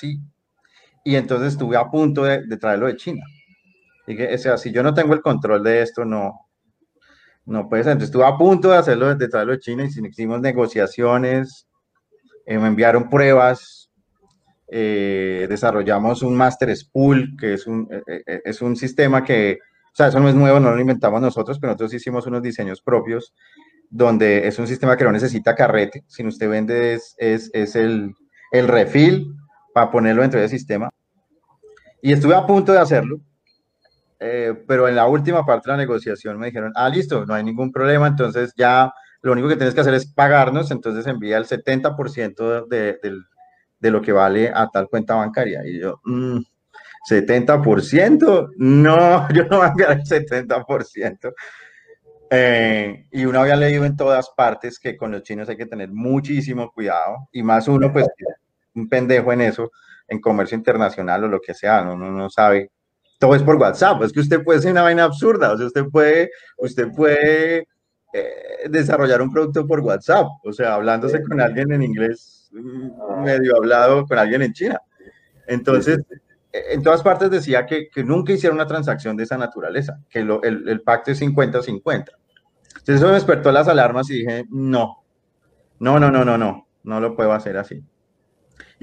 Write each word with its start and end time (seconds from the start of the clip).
sí. 0.00 0.20
Y 1.04 1.16
entonces 1.16 1.52
estuve 1.52 1.76
a 1.76 1.90
punto 1.90 2.24
de, 2.24 2.56
traerlo 2.56 2.86
de 2.86 2.96
China. 2.96 3.22
Y 4.06 4.16
que, 4.16 4.34
o 4.34 4.38
sea, 4.38 4.58
si 4.58 4.72
yo 4.72 4.82
no 4.82 4.94
tengo 4.94 5.14
el 5.14 5.22
control 5.22 5.62
de 5.62 5.82
esto, 5.82 6.04
no, 6.04 6.48
no 7.46 7.68
puede 7.68 7.84
ser. 7.84 7.92
Entonces 7.92 8.10
estuve 8.10 8.26
a 8.26 8.36
punto 8.36 8.70
de 8.70 8.78
hacerlo, 8.78 9.14
de 9.14 9.28
traerlo 9.28 9.52
de 9.52 9.60
China 9.60 9.84
y 9.84 10.06
hicimos 10.06 10.40
negociaciones, 10.40 11.66
eh, 12.46 12.58
me 12.58 12.68
enviaron 12.68 13.08
pruebas, 13.08 13.90
eh, 14.68 15.46
desarrollamos 15.48 16.22
un 16.22 16.36
Master 16.36 16.74
Spool, 16.76 17.36
que 17.38 17.54
es 17.54 17.66
un, 17.66 17.88
eh, 18.06 18.42
es 18.44 18.60
un 18.62 18.76
sistema 18.76 19.24
que, 19.24 19.58
o 19.92 19.96
sea, 19.96 20.08
eso 20.08 20.20
no 20.20 20.28
es 20.28 20.34
nuevo, 20.34 20.60
no 20.60 20.74
lo 20.74 20.80
inventamos 20.80 21.20
nosotros, 21.20 21.58
pero 21.58 21.72
nosotros 21.72 21.94
hicimos 21.94 22.26
unos 22.26 22.42
diseños 22.42 22.82
propios, 22.82 23.34
donde 23.88 24.46
es 24.46 24.58
un 24.58 24.66
sistema 24.66 24.96
que 24.96 25.04
no 25.04 25.12
necesita 25.12 25.54
carrete, 25.54 26.04
sino 26.06 26.28
usted 26.28 26.48
vende 26.48 26.94
es, 26.94 27.14
es, 27.18 27.50
es 27.52 27.74
el, 27.74 28.14
el 28.52 28.68
refil 28.68 29.34
para 29.72 29.90
ponerlo 29.90 30.22
dentro 30.22 30.40
del 30.40 30.48
sistema. 30.48 30.90
Y 32.02 32.12
estuve 32.12 32.34
a 32.34 32.46
punto 32.46 32.72
de 32.72 32.78
hacerlo, 32.78 33.20
eh, 34.18 34.54
pero 34.66 34.88
en 34.88 34.96
la 34.96 35.06
última 35.06 35.44
parte 35.44 35.70
de 35.70 35.76
la 35.76 35.82
negociación 35.82 36.38
me 36.38 36.46
dijeron, 36.46 36.72
ah, 36.74 36.88
listo, 36.88 37.24
no 37.26 37.34
hay 37.34 37.44
ningún 37.44 37.72
problema, 37.72 38.06
entonces 38.06 38.52
ya 38.56 38.92
lo 39.22 39.32
único 39.32 39.48
que 39.48 39.56
tienes 39.56 39.74
que 39.74 39.80
hacer 39.80 39.94
es 39.94 40.12
pagarnos, 40.12 40.70
entonces 40.70 41.06
envía 41.06 41.36
el 41.36 41.46
70% 41.46 42.66
de, 42.68 42.98
de, 43.02 43.18
de, 43.78 43.90
lo 43.90 44.00
que 44.00 44.12
vale 44.12 44.50
a 44.54 44.68
tal 44.68 44.88
cuenta 44.88 45.14
bancaria. 45.14 45.62
Y 45.66 45.80
yo, 45.80 46.00
mm, 46.04 46.38
70%, 47.08 48.50
no, 48.56 49.28
yo 49.34 49.44
no 49.44 49.58
voy 49.58 49.66
a 49.66 49.70
enviar 49.70 49.92
el 49.92 50.02
70%. 50.04 51.34
Eh, 52.32 53.06
y 53.10 53.24
uno 53.24 53.40
había 53.40 53.56
leído 53.56 53.84
en 53.84 53.96
todas 53.96 54.30
partes 54.36 54.78
que 54.78 54.96
con 54.96 55.10
los 55.10 55.22
chinos 55.24 55.48
hay 55.48 55.56
que 55.56 55.66
tener 55.66 55.90
muchísimo 55.90 56.70
cuidado, 56.70 57.28
y 57.32 57.42
más 57.42 57.68
uno, 57.68 57.92
pues, 57.92 58.06
un 58.80 58.88
pendejo 58.88 59.32
en 59.32 59.42
eso, 59.42 59.70
en 60.08 60.20
comercio 60.20 60.56
internacional 60.56 61.24
o 61.24 61.28
lo 61.28 61.40
que 61.40 61.54
sea, 61.54 61.82
uno 61.82 62.10
no 62.10 62.30
sabe. 62.30 62.70
Todo 63.18 63.34
es 63.34 63.42
por 63.42 63.56
WhatsApp, 63.56 64.02
es 64.02 64.12
que 64.12 64.20
usted 64.20 64.42
puede 64.42 64.60
ser 64.60 64.72
una 64.72 64.82
vaina 64.82 65.04
absurda, 65.04 65.52
o 65.52 65.56
sea, 65.56 65.66
usted 65.66 65.84
puede, 65.92 66.30
usted 66.56 66.88
puede 66.96 67.68
eh, 68.12 68.68
desarrollar 68.68 69.20
un 69.20 69.30
producto 69.30 69.66
por 69.66 69.80
WhatsApp, 69.80 70.26
o 70.42 70.52
sea, 70.52 70.74
hablándose 70.74 71.22
con 71.22 71.40
alguien 71.40 71.70
en 71.72 71.82
inglés 71.82 72.48
mm, 72.52 73.22
medio 73.22 73.56
hablado 73.56 74.06
con 74.06 74.18
alguien 74.18 74.42
en 74.42 74.52
China. 74.52 74.80
Entonces, 75.46 76.00
en 76.52 76.82
todas 76.82 77.02
partes 77.02 77.30
decía 77.30 77.66
que, 77.66 77.88
que, 77.88 78.02
nunca 78.02 78.32
hiciera 78.32 78.54
una 78.54 78.66
transacción 78.66 79.16
de 79.16 79.24
esa 79.24 79.36
naturaleza, 79.36 80.00
que 80.08 80.20
el, 80.20 80.40
el, 80.42 80.80
pacto 80.82 81.10
es 81.10 81.20
50-50. 81.20 81.82
Entonces 81.84 82.96
eso 82.96 83.06
me 83.06 83.14
despertó 83.14 83.52
las 83.52 83.68
alarmas 83.68 84.10
y 84.10 84.20
dije, 84.20 84.46
no, 84.50 85.04
no, 85.78 86.00
no, 86.00 86.10
no, 86.10 86.24
no, 86.24 86.38
no, 86.38 86.66
no 86.82 87.00
lo 87.00 87.14
puedo 87.14 87.32
hacer 87.32 87.56
así. 87.56 87.82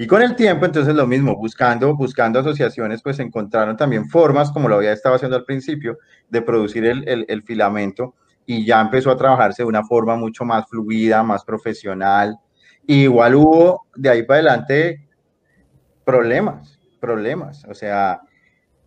Y 0.00 0.06
con 0.06 0.22
el 0.22 0.36
tiempo, 0.36 0.64
entonces 0.64 0.94
lo 0.94 1.08
mismo, 1.08 1.36
buscando, 1.36 1.96
buscando 1.96 2.38
asociaciones, 2.38 3.02
pues 3.02 3.18
encontraron 3.18 3.76
también 3.76 4.08
formas, 4.08 4.52
como 4.52 4.68
lo 4.68 4.76
había 4.76 4.92
estado 4.92 5.16
haciendo 5.16 5.36
al 5.36 5.44
principio, 5.44 5.98
de 6.28 6.40
producir 6.40 6.84
el, 6.84 7.26
el, 7.28 7.42
filamento 7.42 8.14
y 8.46 8.64
ya 8.64 8.80
empezó 8.80 9.10
a 9.10 9.16
trabajarse 9.16 9.64
de 9.64 9.68
una 9.68 9.84
forma 9.84 10.14
mucho 10.14 10.44
más 10.44 10.68
fluida, 10.68 11.24
más 11.24 11.44
profesional. 11.44 12.38
Y 12.86 13.02
igual 13.02 13.34
hubo 13.34 13.86
de 13.96 14.08
ahí 14.08 14.22
para 14.22 14.38
adelante 14.38 15.08
problemas, 16.04 16.78
problemas. 17.00 17.64
O 17.64 17.74
sea, 17.74 18.20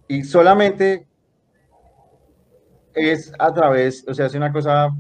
y 0.08 0.24
solamente 0.24 1.10
es 2.94 3.34
a 3.38 3.54
través, 3.54 4.06
o 4.08 4.14
sea, 4.14 4.28
es 4.28 4.34
una 4.34 4.54
cosa, 4.54 4.96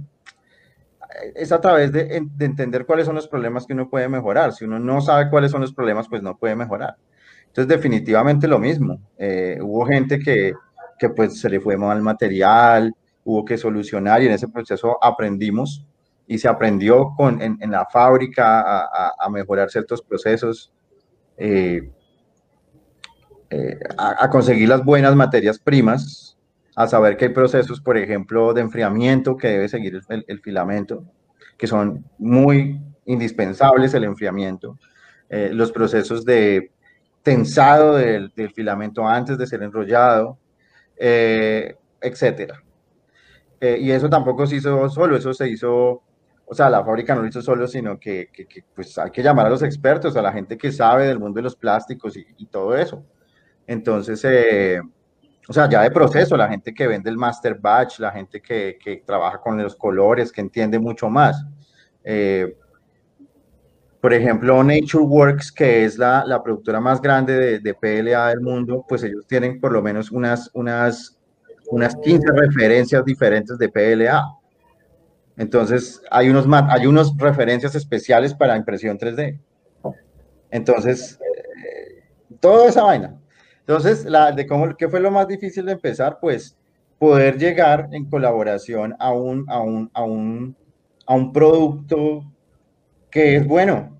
es 1.35 1.51
a 1.51 1.61
través 1.61 1.91
de, 1.91 2.15
entender 2.39 2.85
cuáles 2.85 3.05
son 3.05 3.15
los 3.15 3.27
problemas 3.27 3.65
que 3.65 3.73
uno 3.73 3.89
puede 3.89 4.07
mejorar. 4.09 4.53
Si 4.53 4.65
uno 4.65 4.79
no 4.79 5.01
sabe 5.01 5.29
cuáles 5.29 5.51
son 5.51 5.61
los 5.61 5.73
problemas, 5.73 6.07
pues 6.07 6.21
no 6.21 6.37
puede 6.37 6.55
mejorar. 6.55 6.95
Entonces, 7.47 7.67
definitivamente 7.67 8.47
lo 8.47 8.59
mismo. 8.59 8.99
Eh, 9.17 9.59
hubo 9.61 9.85
gente 9.85 10.19
que, 10.19 10.53
que 10.97 11.09
pues 11.09 11.39
se 11.39 11.49
le 11.49 11.59
fue 11.59 11.77
mal 11.77 12.01
material, 12.01 12.93
hubo 13.23 13.45
que 13.45 13.57
solucionar 13.57 14.21
y 14.21 14.27
en 14.27 14.33
ese 14.33 14.47
proceso 14.47 14.97
aprendimos 15.03 15.85
y 16.27 16.37
se 16.37 16.47
aprendió 16.47 17.13
con, 17.17 17.41
en, 17.41 17.71
la 17.71 17.85
fábrica 17.85 18.87
a, 19.19 19.29
mejorar 19.29 19.69
ciertos 19.69 20.01
procesos. 20.01 20.71
Eh, 21.37 21.91
eh, 23.49 23.79
a, 23.97 24.29
conseguir 24.29 24.69
las 24.69 24.85
buenas 24.85 25.13
materias 25.13 25.59
primas, 25.59 26.30
a 26.83 26.87
saber 26.87 27.17
que 27.17 27.25
hay 27.25 27.33
procesos, 27.33 27.81
por 27.81 27.97
ejemplo, 27.97 28.53
de 28.53 28.61
enfriamiento 28.61 29.37
que 29.37 29.47
debe 29.47 29.69
seguir 29.69 29.99
el, 30.09 30.39
filamento, 30.41 31.05
que 31.57 31.67
son 31.67 32.05
muy 32.17 32.81
indispensables 33.05 33.93
el 33.93 34.03
enfriamiento, 34.03 34.77
eh, 35.29 35.49
los 35.53 35.71
procesos 35.71 36.25
de 36.25 36.71
tensado 37.23 37.95
del, 37.95 38.31
filamento 38.53 39.07
antes 39.07 39.37
de 39.37 39.47
ser 39.47 39.63
enrollado, 39.63 40.37
eh, 40.97 41.75
etcétera. 42.01 42.63
y 43.61 43.91
eso 43.91 44.09
tampoco 44.09 44.47
se 44.47 44.55
hizo 44.55 44.89
solo, 44.89 45.15
eso 45.15 45.33
se 45.33 45.47
hizo 45.49 46.03
o 46.45 46.53
sea, 46.53 46.69
la 46.69 46.83
fábrica 46.83 47.15
no 47.15 47.21
lo 47.21 47.29
hizo 47.29 47.41
solo, 47.41 47.65
sino 47.65 47.97
que, 47.97 48.29
pues 48.75 48.97
hay 48.97 49.09
que 49.11 49.23
llamar 49.23 49.45
a 49.45 49.49
los 49.49 49.63
expertos, 49.63 50.17
a 50.17 50.21
la 50.21 50.33
gente 50.33 50.57
que 50.57 50.71
sabe 50.73 51.07
del 51.07 51.17
mundo 51.17 51.37
de 51.37 51.43
los 51.43 51.55
plásticos 51.55 52.17
y 52.17 52.45
todo 52.47 52.75
eso. 52.75 53.05
Entonces, 53.67 54.21
eh, 54.25 54.81
o 55.51 55.53
sea, 55.53 55.67
ya 55.67 55.81
de 55.81 55.91
proceso, 55.91 56.37
la 56.37 56.47
gente 56.47 56.73
que 56.73 56.87
vende 56.87 57.09
el 57.09 57.17
master 57.17 57.59
batch, 57.59 57.99
la 57.99 58.09
gente 58.09 58.41
que, 58.41 58.79
que 58.81 59.03
trabaja 59.05 59.41
con 59.41 59.61
los 59.61 59.75
colores, 59.75 60.31
que 60.31 60.39
entiende 60.39 60.79
mucho 60.79 61.09
más. 61.09 61.45
Eh, 62.05 62.55
por 63.99 64.13
ejemplo, 64.13 64.63
Nature 64.63 65.03
Works, 65.03 65.51
que 65.51 65.83
es 65.83 65.97
la, 65.97 66.23
la 66.25 66.41
productora 66.41 66.79
más 66.79 67.01
grande 67.01 67.33
de, 67.33 67.59
de, 67.59 67.73
PLA 67.73 68.29
del 68.29 68.39
mundo, 68.39 68.85
pues 68.87 69.03
ellos 69.03 69.27
tienen 69.27 69.59
por 69.59 69.73
lo 69.73 69.81
menos 69.81 70.09
unas, 70.09 70.49
unas, 70.53 71.19
unas 71.69 71.97
15 71.97 72.31
referencias 72.31 73.03
diferentes 73.03 73.57
de 73.57 73.67
PLA. 73.67 74.23
Entonces, 75.35 76.01
hay 76.09 76.29
unos, 76.29 76.45
hay 76.69 76.87
unos 76.87 77.13
referencias 77.17 77.75
especiales 77.75 78.33
para 78.33 78.55
impresión 78.55 78.97
3D. 78.97 79.37
Entonces, 80.49 81.19
eh, 81.19 82.05
toda 82.39 82.69
esa 82.69 82.83
vaina. 82.83 83.20
Entonces, 83.61 84.05
la, 84.05 84.31
de 84.31 84.45
cómo, 84.47 84.75
¿qué 84.75 84.89
fue 84.89 84.99
lo 84.99 85.11
más 85.11 85.27
difícil 85.27 85.65
de 85.65 85.73
empezar? 85.73 86.17
Pues 86.19 86.57
poder 86.99 87.37
llegar 87.37 87.89
en 87.91 88.09
colaboración 88.09 88.95
a 88.99 89.11
un, 89.11 89.45
a 89.49 89.59
un, 89.59 89.89
a 89.93 90.03
un, 90.03 90.55
a 91.05 91.15
un 91.15 91.33
producto 91.33 92.23
que 93.09 93.37
es 93.37 93.47
bueno, 93.47 93.97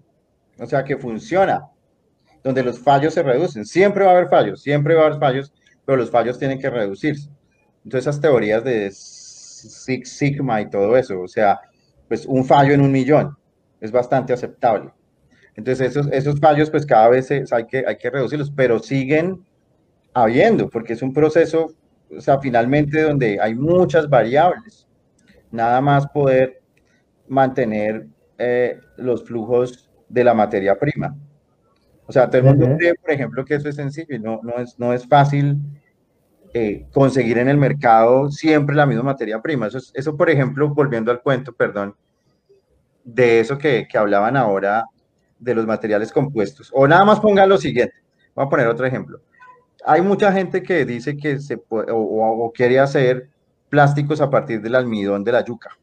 o 0.59 0.65
sea, 0.65 0.83
que 0.83 0.97
funciona, 0.97 1.67
donde 2.43 2.63
los 2.63 2.79
fallos 2.79 3.13
se 3.13 3.23
reducen. 3.23 3.65
Siempre 3.65 4.05
va 4.05 4.11
a 4.11 4.13
haber 4.15 4.29
fallos, 4.29 4.61
siempre 4.61 4.95
va 4.95 5.03
a 5.03 5.05
haber 5.07 5.19
fallos, 5.19 5.53
pero 5.85 5.97
los 5.97 6.09
fallos 6.09 6.39
tienen 6.39 6.59
que 6.59 6.69
reducirse. 6.69 7.29
Entonces, 7.83 8.07
esas 8.07 8.21
teorías 8.21 8.63
de 8.63 8.89
Six 8.91 10.09
Sigma 10.17 10.61
y 10.61 10.69
todo 10.69 10.95
eso, 10.95 11.21
o 11.21 11.27
sea, 11.27 11.59
pues 12.07 12.25
un 12.25 12.45
fallo 12.45 12.73
en 12.73 12.81
un 12.81 12.91
millón 12.91 13.37
es 13.79 13.91
bastante 13.91 14.33
aceptable. 14.33 14.91
Entonces, 15.55 15.89
esos, 15.89 16.07
esos 16.11 16.39
fallos, 16.39 16.69
pues 16.69 16.85
cada 16.85 17.09
vez 17.09 17.29
hay, 17.31 17.65
que, 17.65 17.83
hay 17.85 17.97
que 17.97 18.09
reducirlos, 18.09 18.51
pero 18.51 18.79
siguen 18.79 19.43
habiendo, 20.13 20.69
porque 20.69 20.93
es 20.93 21.01
un 21.01 21.13
proceso, 21.13 21.73
o 22.15 22.21
sea, 22.21 22.39
finalmente 22.39 23.01
donde 23.01 23.39
hay 23.39 23.55
muchas 23.55 24.09
variables. 24.09 24.87
Nada 25.51 25.81
más 25.81 26.07
poder 26.07 26.61
mantener 27.27 28.07
eh, 28.37 28.79
los 28.97 29.23
flujos 29.25 29.89
de 30.07 30.23
la 30.23 30.33
materia 30.33 30.77
prima. 30.77 31.15
O 32.05 32.11
sea, 32.11 32.29
todo 32.29 32.39
el 32.39 32.43
mundo 32.43 32.75
cree, 32.77 32.95
por 32.95 33.11
ejemplo, 33.11 33.45
que 33.45 33.55
eso 33.55 33.69
es 33.69 33.75
sencillo 33.75 34.15
y 34.15 34.19
no, 34.19 34.41
no, 34.43 34.57
es, 34.57 34.77
no 34.77 34.91
es 34.93 35.07
fácil 35.07 35.57
eh, 36.53 36.85
conseguir 36.91 37.37
en 37.37 37.47
el 37.47 37.57
mercado 37.57 38.29
siempre 38.29 38.75
la 38.75 38.85
misma 38.85 39.03
materia 39.03 39.41
prima. 39.41 39.67
Eso, 39.67 39.79
eso, 39.93 40.17
por 40.17 40.29
ejemplo, 40.29 40.73
volviendo 40.73 41.11
al 41.11 41.21
cuento, 41.21 41.53
perdón, 41.53 41.95
de 43.03 43.39
eso 43.39 43.57
que, 43.57 43.87
que 43.89 43.97
hablaban 43.97 44.35
ahora 44.35 44.85
de 45.39 45.55
los 45.55 45.65
materiales 45.65 46.11
compuestos. 46.11 46.69
O 46.73 46.87
nada 46.87 47.05
más 47.05 47.19
ponga 47.21 47.45
lo 47.45 47.57
siguiente. 47.57 47.95
Voy 48.35 48.45
a 48.45 48.49
poner 48.49 48.67
otro 48.67 48.85
ejemplo 48.85 49.21
hay 49.85 50.01
mucha 50.01 50.31
gente 50.31 50.61
que 50.61 50.85
dice 50.85 51.17
que 51.17 51.39
se 51.39 51.57
puede, 51.57 51.87
o, 51.91 52.51
quiere 52.53 52.79
hacer 52.79 53.29
plásticos 53.69 54.21
a 54.21 54.29
partir 54.29 54.61
del 54.61 54.75
almidón 54.75 55.23
de 55.23 55.31
la 55.31 55.43
yuca. 55.43 55.77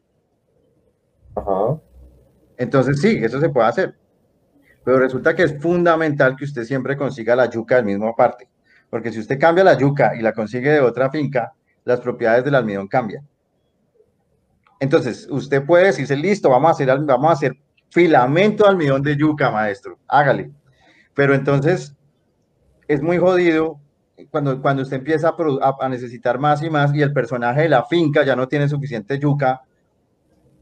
Ajá. 1.35 1.79
Entonces 2.57 3.01
sí, 3.01 3.19
eso 3.21 3.39
se 3.39 3.49
puede 3.49 3.67
hacer. 3.67 3.95
Pero 4.83 4.99
resulta 4.99 5.35
que 5.35 5.43
es 5.43 5.61
fundamental 5.61 6.35
que 6.35 6.45
usted 6.45 6.63
siempre 6.63 6.97
consiga 6.97 7.35
la 7.35 7.49
yuca 7.49 7.75
del 7.75 7.85
mismo 7.85 8.15
parte. 8.15 8.49
Porque 8.89 9.11
si 9.11 9.19
usted 9.19 9.39
cambia 9.39 9.63
la 9.63 9.77
yuca 9.77 10.15
y 10.15 10.21
la 10.21 10.33
consigue 10.33 10.71
de 10.71 10.81
otra 10.81 11.09
finca, 11.09 11.53
las 11.83 11.99
propiedades 12.01 12.43
del 12.43 12.55
almidón 12.55 12.87
cambian. 12.87 13.27
Entonces, 14.79 15.27
usted 15.29 15.65
puede 15.65 15.87
decirse, 15.87 16.15
listo, 16.15 16.49
vamos 16.49 16.69
a 16.69 16.71
hacer, 16.71 16.87
vamos 16.87 17.29
a 17.29 17.33
hacer 17.33 17.57
filamento 17.89 18.63
de 18.63 18.69
almidón 18.69 19.01
de 19.01 19.15
yuca, 19.15 19.51
maestro, 19.51 19.97
hágale. 20.07 20.51
Pero 21.13 21.33
entonces 21.33 21.95
es 22.87 23.01
muy 23.01 23.17
jodido 23.17 23.79
cuando, 24.27 24.61
cuando 24.61 24.83
usted 24.83 24.97
empieza 24.97 25.35
a, 25.79 25.89
necesitar 25.89 26.39
más 26.39 26.61
y 26.63 26.69
más 26.69 26.93
y 26.93 27.01
el 27.01 27.13
personaje 27.13 27.63
de 27.63 27.69
la 27.69 27.85
finca 27.85 28.23
ya 28.23 28.35
no 28.35 28.47
tiene 28.47 28.67
suficiente 28.67 29.17
yuca 29.19 29.61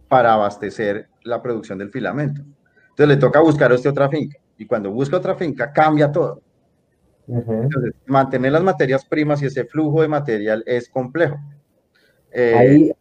para 0.08 0.34
abastecer 0.34 1.10
la 1.24 1.42
producción 1.42 1.78
del 1.78 1.90
filamento. 1.90 2.42
Entonces 2.90 3.08
le 3.08 3.18
toca 3.18 3.40
buscar 3.42 3.72
a 3.72 3.76
usted 3.76 3.90
otra 3.90 4.10
finca 4.10 4.38
y 4.58 4.66
cuando 4.66 4.92
busca 4.92 5.18
otra 5.18 5.36
finca 5.36 5.72
cambia 5.72 6.12
todo. 6.12 6.42
Entonces, 7.28 7.94
mantener 8.06 8.54
las 8.54 8.64
materias 8.64 9.04
primas 9.04 9.42
y 9.42 9.48
ese 9.48 9.66
flujo 9.66 10.02
de 10.02 10.08
material 10.08 10.64
es 10.66 10.88
complejo. 10.88 11.38
Eh, 12.32 12.54
Ahí 12.56 12.92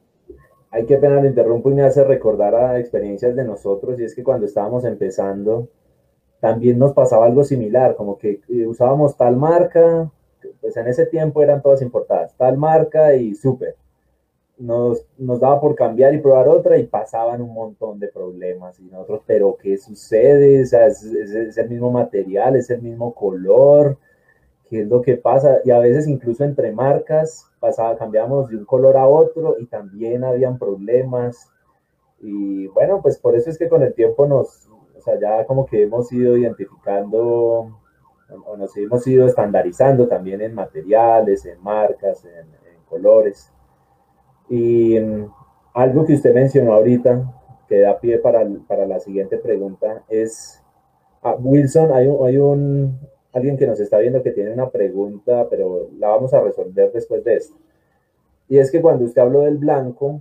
hay 0.76 0.85
que 0.85 0.99
pena 0.99 1.23
le 1.23 1.29
interrumpo 1.29 1.70
y 1.70 1.75
me 1.75 1.85
hace 1.85 2.05
recordar 2.05 2.55
a 2.55 2.79
experiencias 2.79 3.35
de 3.35 3.44
nosotros 3.44 3.99
y 3.99 4.05
es 4.05 4.14
que 4.14 4.23
cuando 4.23 4.44
estábamos 4.47 4.85
empezando 4.85 5.69
también 6.38 6.79
nos 6.79 6.93
pasaba 6.93 7.25
algo 7.25 7.44
similar, 7.44 7.97
como 7.97 8.19
que 8.19 8.41
eh, 8.49 8.67
usábamos 8.67 9.17
tal 9.17 9.37
marca, 9.37 10.11
pues 10.60 10.76
en 10.76 10.88
ese 10.88 11.06
tiempo 11.06 11.43
eran 11.43 11.62
todas 11.62 11.82
importadas, 11.82 12.34
tal 12.37 12.56
marca 12.56 13.14
y 13.14 13.34
súper. 13.34 13.76
Nos, 14.58 15.04
nos, 15.19 15.38
daba 15.38 15.60
por 15.60 15.75
cambiar 15.75 16.14
y 16.14 16.19
probar 16.19 16.48
otra 16.48 16.78
y 16.78 16.87
pasaban 16.87 17.43
un 17.43 17.52
montón 17.52 17.98
de 17.98 18.08
problemas 18.08 18.81
y 18.81 18.84
nosotros, 18.84 19.20
pero 19.26 19.54
¿qué 19.60 19.76
sucede? 19.76 20.62
O 20.62 20.66
sea, 20.66 20.87
es, 20.87 21.02
es, 21.02 21.58
el 21.58 21.69
mismo 21.69 21.90
material, 21.90 22.56
es 22.56 22.70
el 22.70 22.81
mismo 22.81 23.14
color, 23.14 23.98
¿qué 24.70 24.81
es 24.81 24.88
lo 24.88 25.02
que 25.02 25.16
pasa? 25.19 25.58
Y 25.64 25.70
a 25.70 25.78
veces 25.78 26.08
incluso 26.08 26.43
entre 26.43 26.72
marcas 26.72 27.50
pasaba, 27.60 27.99
cambiamos 27.99 28.49
de 28.49 28.56
un 28.56 28.64
color 28.64 28.96
a 28.96 29.06
otro 29.06 29.56
y 29.58 29.66
también 29.66 30.25
habían 30.25 30.58
problemas. 30.58 31.50
Y 32.20 32.66
bueno, 32.69 33.02
pues 33.02 33.19
por 33.19 33.37
eso 33.37 33.50
es 33.50 33.58
que 33.58 33.69
con 33.69 33.82
el 33.82 33.92
tiempo 33.92 34.26
nos, 34.26 34.69
o 34.96 35.00
sea, 35.02 35.20
ya 35.20 35.44
como 35.44 35.66
que 35.66 35.82
hemos 35.82 36.10
ido 36.12 36.37
identificando 36.37 37.78
nos 38.58 38.76
hemos 38.76 39.06
ido 39.06 39.26
estandarizando 39.26 40.08
también 40.08 40.40
en 40.40 40.55
materiales, 40.55 41.44
en 41.46 41.62
marcas, 41.62 42.25
en, 42.25 42.46
colores. 42.88 43.52
Y 44.49 44.99
mm, 44.99 45.28
algo 45.75 46.06
que 46.06 46.14
usted 46.14 46.32
mencionó 46.32 46.73
ahorita, 46.75 47.34
que 47.69 47.81
da 47.81 47.99
pie 47.99 48.19
para, 48.19 48.46
para 48.69 48.87
la 48.87 49.00
siguiente 49.00 49.38
pregunta, 49.38 50.05
es, 50.08 50.62
ah, 51.23 51.37
Wilson, 51.38 51.93
hay 51.93 52.06
un, 52.06 52.25
hay 52.25 52.37
un, 52.37 52.99
alguien 53.32 53.56
que 53.56 53.67
nos 53.67 53.81
está 53.81 53.99
viendo 53.99 54.23
que 54.23 54.31
tiene 54.31 54.52
una 54.52 54.70
pregunta, 54.70 55.49
pero 55.50 55.88
la 55.99 56.08
vamos 56.08 56.32
a 56.32 56.40
resolver 56.40 56.93
después 56.93 57.25
de 57.25 57.34
esto. 57.34 57.56
Y 58.49 58.58
es 58.58 58.70
que 58.70 58.81
cuando 58.81 59.05
usted 59.05 59.20
habló 59.20 59.40
del 59.40 59.58
blanco, 59.58 60.20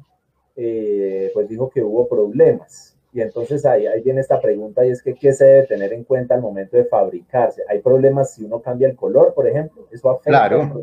eh, 0.55 1.31
pues 1.33 1.47
dijo 1.47 1.69
que 1.69 1.83
hubo 1.83 2.07
problemas. 2.07 2.94
Y 3.15 3.21
entonces 3.21 3.65
ahí, 3.65 3.87
ahí 3.87 4.01
viene 4.01 4.19
esta 4.19 4.41
pregunta 4.41 4.85
y 4.85 4.89
es 4.89 5.01
que 5.01 5.13
¿qué 5.13 5.31
se 5.31 5.45
debe 5.45 5.67
tener 5.67 5.93
en 5.93 6.03
cuenta 6.03 6.35
al 6.35 6.41
momento 6.41 6.75
de 6.75 6.83
fabricarse? 6.83 7.61
¿Hay 7.69 7.79
problemas 7.79 8.33
si 8.33 8.43
uno 8.43 8.61
cambia 8.61 8.89
el 8.89 8.97
color, 8.97 9.33
por 9.33 9.47
ejemplo? 9.47 9.87
¿Eso 9.89 10.09
afecta? 10.09 10.31
Claro. 10.31 10.81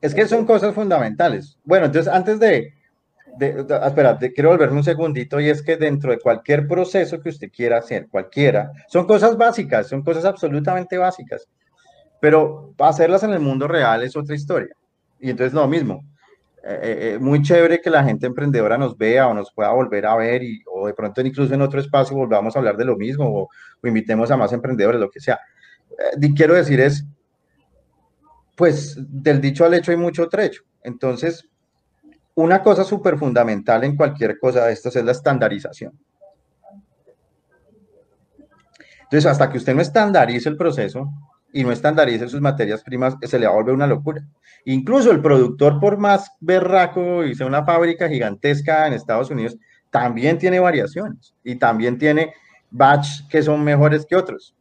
Es 0.00 0.14
que 0.14 0.28
son 0.28 0.46
cosas 0.46 0.72
fundamentales. 0.76 1.58
Bueno, 1.64 1.86
entonces 1.86 2.12
antes 2.12 2.38
de, 2.38 2.72
de, 3.36 3.66
espera, 3.84 4.16
quiero 4.32 4.50
volverme 4.50 4.76
un 4.76 4.84
segundito 4.84 5.40
y 5.40 5.48
es 5.48 5.60
que 5.60 5.76
dentro 5.76 6.12
de 6.12 6.20
cualquier 6.20 6.68
proceso 6.68 7.20
que 7.20 7.30
usted 7.30 7.50
quiera 7.50 7.78
hacer, 7.78 8.06
cualquiera, 8.08 8.70
son 8.86 9.08
cosas 9.08 9.36
básicas, 9.36 9.88
son 9.88 10.04
cosas 10.04 10.24
absolutamente 10.24 10.98
básicas, 10.98 11.48
pero 12.20 12.74
hacerlas 12.78 13.24
en 13.24 13.32
el 13.32 13.40
mundo 13.40 13.66
real 13.66 14.04
es 14.04 14.16
otra 14.16 14.36
historia. 14.36 14.72
Y 15.18 15.30
entonces 15.30 15.52
lo 15.52 15.66
mismo, 15.66 16.04
eh, 16.64 16.80
eh, 16.82 17.12
eh, 17.14 17.18
muy 17.20 17.40
chévere 17.40 17.80
que 17.80 17.88
la 17.88 18.02
gente 18.02 18.26
emprendedora 18.26 18.76
nos 18.76 18.98
vea 18.98 19.28
o 19.28 19.34
nos 19.34 19.52
pueda 19.52 19.70
volver 19.70 20.06
a 20.06 20.16
ver 20.16 20.42
y, 20.42 20.62
o 20.66 20.88
de 20.88 20.94
pronto 20.94 21.20
incluso 21.20 21.54
en 21.54 21.62
otro 21.62 21.80
espacio 21.80 22.16
volvamos 22.16 22.54
a 22.54 22.58
hablar 22.58 22.76
de 22.76 22.84
lo 22.84 22.96
mismo 22.96 23.42
o, 23.42 23.48
invitemos 23.86 24.30
a 24.30 24.36
más 24.36 24.52
emprendedores, 24.52 25.00
lo 25.00 25.08
que 25.08 25.20
sea. 25.20 25.38
Eh, 26.20 26.34
quiero 26.34 26.54
decir 26.54 26.80
es, 26.80 27.06
pues 28.56 28.96
del 28.98 29.40
dicho 29.40 29.64
al 29.64 29.74
hecho 29.74 29.92
hay 29.92 29.96
mucho 29.96 30.28
trecho. 30.28 30.62
Entonces, 30.82 31.48
una 32.34 32.62
cosa 32.62 32.82
súper 32.82 33.16
fundamental 33.18 33.84
en 33.84 33.96
cualquier 33.96 34.38
cosa 34.38 34.66
de 34.66 34.72
estas 34.72 34.96
es 34.96 35.04
la 35.04 35.12
estandarización. 35.12 35.96
Entonces, 39.02 39.26
hasta 39.26 39.48
que 39.48 39.58
usted 39.58 39.74
no 39.74 39.80
estandarice 39.80 40.48
el 40.48 40.56
proceso, 40.56 41.08
y 41.52 41.64
no 41.64 41.72
estandarice 41.72 42.28
sus 42.28 42.40
materias 42.40 42.82
primas, 42.82 43.16
se 43.22 43.38
le 43.38 43.46
va 43.46 43.52
a 43.52 43.56
volver 43.56 43.74
una 43.74 43.86
locura. 43.86 44.22
Incluso 44.64 45.10
el 45.10 45.22
productor, 45.22 45.80
por 45.80 45.98
más 45.98 46.30
berraco 46.40 47.24
y 47.24 47.34
sea 47.34 47.46
una 47.46 47.64
fábrica 47.64 48.08
gigantesca 48.08 48.86
en 48.86 48.92
Estados 48.92 49.30
Unidos, 49.30 49.56
también 49.90 50.38
tiene 50.38 50.60
variaciones 50.60 51.34
y 51.42 51.56
también 51.56 51.98
tiene 51.98 52.34
batch 52.70 53.26
que 53.30 53.42
son 53.42 53.64
mejores 53.64 54.04
que 54.04 54.16
otros. 54.16 54.54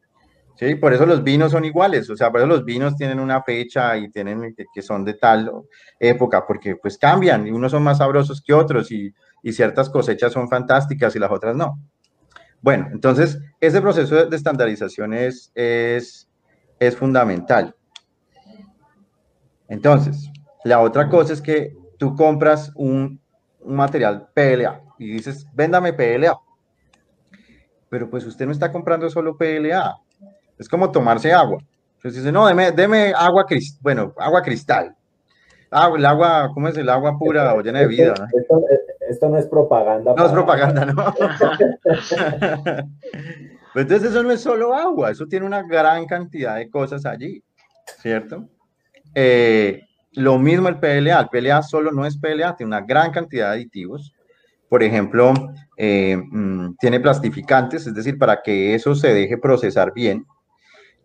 ¿sí? 0.56 0.76
Por 0.76 0.94
eso 0.94 1.06
los 1.06 1.24
vinos 1.24 1.52
son 1.52 1.66
iguales, 1.66 2.10
o 2.10 2.16
sea, 2.16 2.32
por 2.32 2.40
eso 2.40 2.48
los 2.48 2.64
vinos 2.64 2.96
tienen 2.96 3.20
una 3.20 3.44
fecha 3.44 3.98
y 3.98 4.10
tienen 4.10 4.56
que, 4.74 4.82
son 4.82 5.04
de 5.04 5.16
tal 5.16 5.52
época, 6.00 6.46
porque 6.48 6.78
pues 6.78 6.98
cambian 6.98 7.46
y 7.46 7.52
unos 7.52 7.72
son 7.72 7.84
más 7.84 7.98
sabrosos 7.98 8.42
que 8.42 8.54
otros 8.54 8.92
y, 8.92 9.14
y 9.44 9.52
ciertas 9.52 9.90
cosechas 9.90 10.32
son 10.32 10.48
fantásticas 10.50 11.16
y 11.16 11.20
las 11.20 11.32
otras 11.32 11.56
no. 11.56 11.78
Bueno, 12.62 12.88
entonces 12.92 13.40
ese 13.60 13.82
proceso 13.82 14.26
de 14.26 14.36
estandarización 14.36 15.14
es, 15.14 15.52
es 15.54 16.27
es 16.80 16.96
fundamental. 16.96 17.76
Entonces, 19.68 20.30
la 20.64 20.80
otra 20.80 21.10
cosa 21.10 21.34
es 21.34 21.42
que 21.42 21.76
tú 21.98 22.16
compras 22.16 22.72
un, 22.76 23.20
material 23.66 24.30
PLA 24.34 24.82
y 24.98 25.12
dices, 25.12 25.46
véndame 25.54 25.92
PLA. 25.94 26.40
Pero 27.90 28.10
pues 28.10 28.26
usted 28.26 28.46
no 28.46 28.52
está 28.52 28.72
comprando 28.72 29.10
solo 29.10 29.38
PLA. 29.38 29.98
Es 30.58 30.70
como 30.70 30.92
tomarse 30.92 31.34
agua. 31.34 31.60
Entonces 31.98 32.22
dice, 32.22 32.32
no, 32.32 32.48
deme, 32.48 33.14
agua, 33.16 33.46
bueno, 33.82 34.14
agua 34.18 34.42
cristal. 34.42 34.96
Ah, 35.70 35.92
el 35.94 36.06
agua, 36.06 36.50
¿cómo 36.54 36.70
es 36.70 36.78
el 36.78 36.88
agua 36.90 37.18
pura 37.18 37.54
o 37.54 37.62
llena 37.62 37.80
de 37.80 37.88
vida? 37.88 38.14
Esto, 39.10 39.30
no 39.30 39.38
es 39.38 39.48
propaganda. 39.48 40.14
No 40.16 40.26
es 40.26 40.32
propaganda, 40.32 40.86
¿no? 40.86 41.14
Pues 43.78 43.86
entonces 43.86 44.10
eso 44.10 44.24
no 44.24 44.32
es 44.32 44.42
solo 44.42 44.74
agua, 44.74 45.12
eso 45.12 45.28
tiene 45.28 45.46
una 45.46 45.62
gran 45.62 46.08
cantidad 46.08 46.56
de 46.56 46.68
cosas 46.68 47.06
allí, 47.06 47.44
¿cierto? 48.02 48.50
Eh, 49.14 49.84
lo 50.14 50.40
mismo 50.40 50.68
el 50.68 50.80
PLA, 50.80 51.20
el 51.20 51.30
PLA 51.30 51.62
solo 51.62 51.92
no 51.92 52.04
es 52.04 52.18
PLA, 52.18 52.56
tiene 52.56 52.70
una 52.70 52.82
gran 52.82 53.12
cantidad 53.12 53.52
de 53.52 53.58
aditivos. 53.58 54.16
Por 54.68 54.82
ejemplo, 54.82 55.32
eh, 55.78 56.18
mm, 56.18 56.78
tiene 56.80 57.00
plastificantes, 57.00 57.86
es 57.86 57.94
decir, 57.94 58.18
para 58.18 58.42
que 58.42 58.74
eso 58.74 58.96
se 58.96 59.14
deje 59.14 59.38
procesar 59.38 59.94
bien. 59.94 60.26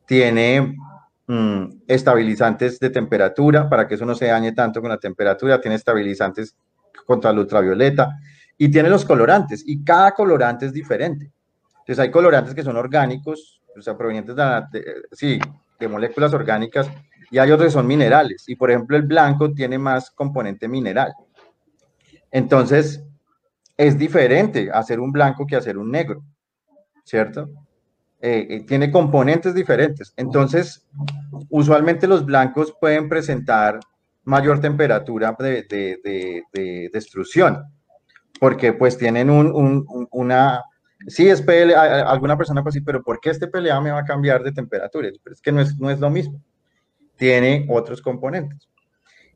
Tiene 0.07 0.75
mm, 1.27 1.65
estabilizantes 1.87 2.81
de 2.81 2.89
temperatura, 2.89 3.69
para 3.69 3.87
que 3.87 3.97
eso 3.97 4.07
no 4.07 4.15
se 4.15 4.29
dañe 4.29 4.53
tanto 4.53 4.81
con 4.81 4.89
la 4.89 4.97
temperatura. 4.97 5.61
Tiene 5.61 5.75
estabilizantes 5.75 6.57
contra 7.05 7.35
la 7.35 7.41
ultravioleta. 7.41 8.19
Y 8.57 8.71
tiene 8.71 8.89
los 8.89 9.05
colorantes, 9.05 9.63
y 9.67 9.85
cada 9.85 10.13
colorante 10.13 10.65
es 10.65 10.73
diferente. 10.73 11.31
Entonces 11.93 12.09
hay 12.09 12.11
colorantes 12.11 12.55
que 12.55 12.63
son 12.63 12.79
orgánicos, 12.79 13.61
o 13.77 13.83
sea, 13.83 13.99
provenientes 13.99 14.35
de, 14.35 14.83
sí, 15.13 15.39
de 15.79 15.89
moléculas 15.89 16.33
orgánicas, 16.33 16.91
y 17.31 17.37
hay 17.37 17.51
otros 17.51 17.67
que 17.67 17.73
son 17.73 17.87
minerales. 17.87 18.45
Y 18.49 18.57
por 18.57 18.71
ejemplo, 18.71 18.97
el 18.97 19.03
blanco 19.03 19.53
tiene 19.53 19.79
más 19.79 20.11
componente 20.11 20.69
mineral. 20.69 21.13
Entonces, 22.31 23.05
es 23.77 23.99
diferente 23.99 24.71
hacer 24.73 25.01
un 25.01 25.13
blanco 25.13 25.47
que 25.47 25.55
hacer 25.55 25.77
un 25.77 25.91
negro, 25.91 26.25
¿cierto? 27.05 27.51
Eh, 28.23 28.47
eh, 28.49 28.61
tiene 28.67 28.91
componentes 28.91 29.55
diferentes. 29.55 30.15
Entonces, 30.17 30.87
usualmente 31.51 32.07
los 32.07 32.25
blancos 32.25 32.75
pueden 32.81 33.07
presentar 33.11 33.81
mayor 34.25 34.63
temperatura 34.63 35.37
de, 35.39 35.67
de, 35.69 36.43
de, 36.55 36.91
destrucción, 36.91 37.65
porque 38.41 38.73
pues 38.73 38.97
tienen 38.97 39.29
un, 39.29 39.85
una, 40.11 40.63
Sí, 41.07 41.29
es 41.29 41.43
PLA, 41.43 42.03
alguna 42.09 42.37
persona 42.37 42.63
puede 42.63 42.75
decir, 42.75 42.85
pero 42.85 43.03
¿por 43.03 43.21
qué 43.21 43.31
este 43.31 43.49
PLA 43.49 43.81
me 43.81 43.91
va 43.91 44.01
a 44.01 44.05
cambiar 44.05 44.43
de 44.43 44.53
temperatura? 44.53 45.09
Pero 45.23 45.35
es 45.35 45.41
que 45.41 45.53
no 45.53 45.61
es, 45.61 45.79
no 45.79 45.91
es 45.91 45.99
lo 46.01 46.11
mismo. 46.11 46.41
Tiene 47.17 47.67
otros 47.69 48.01
componentes. 48.01 48.69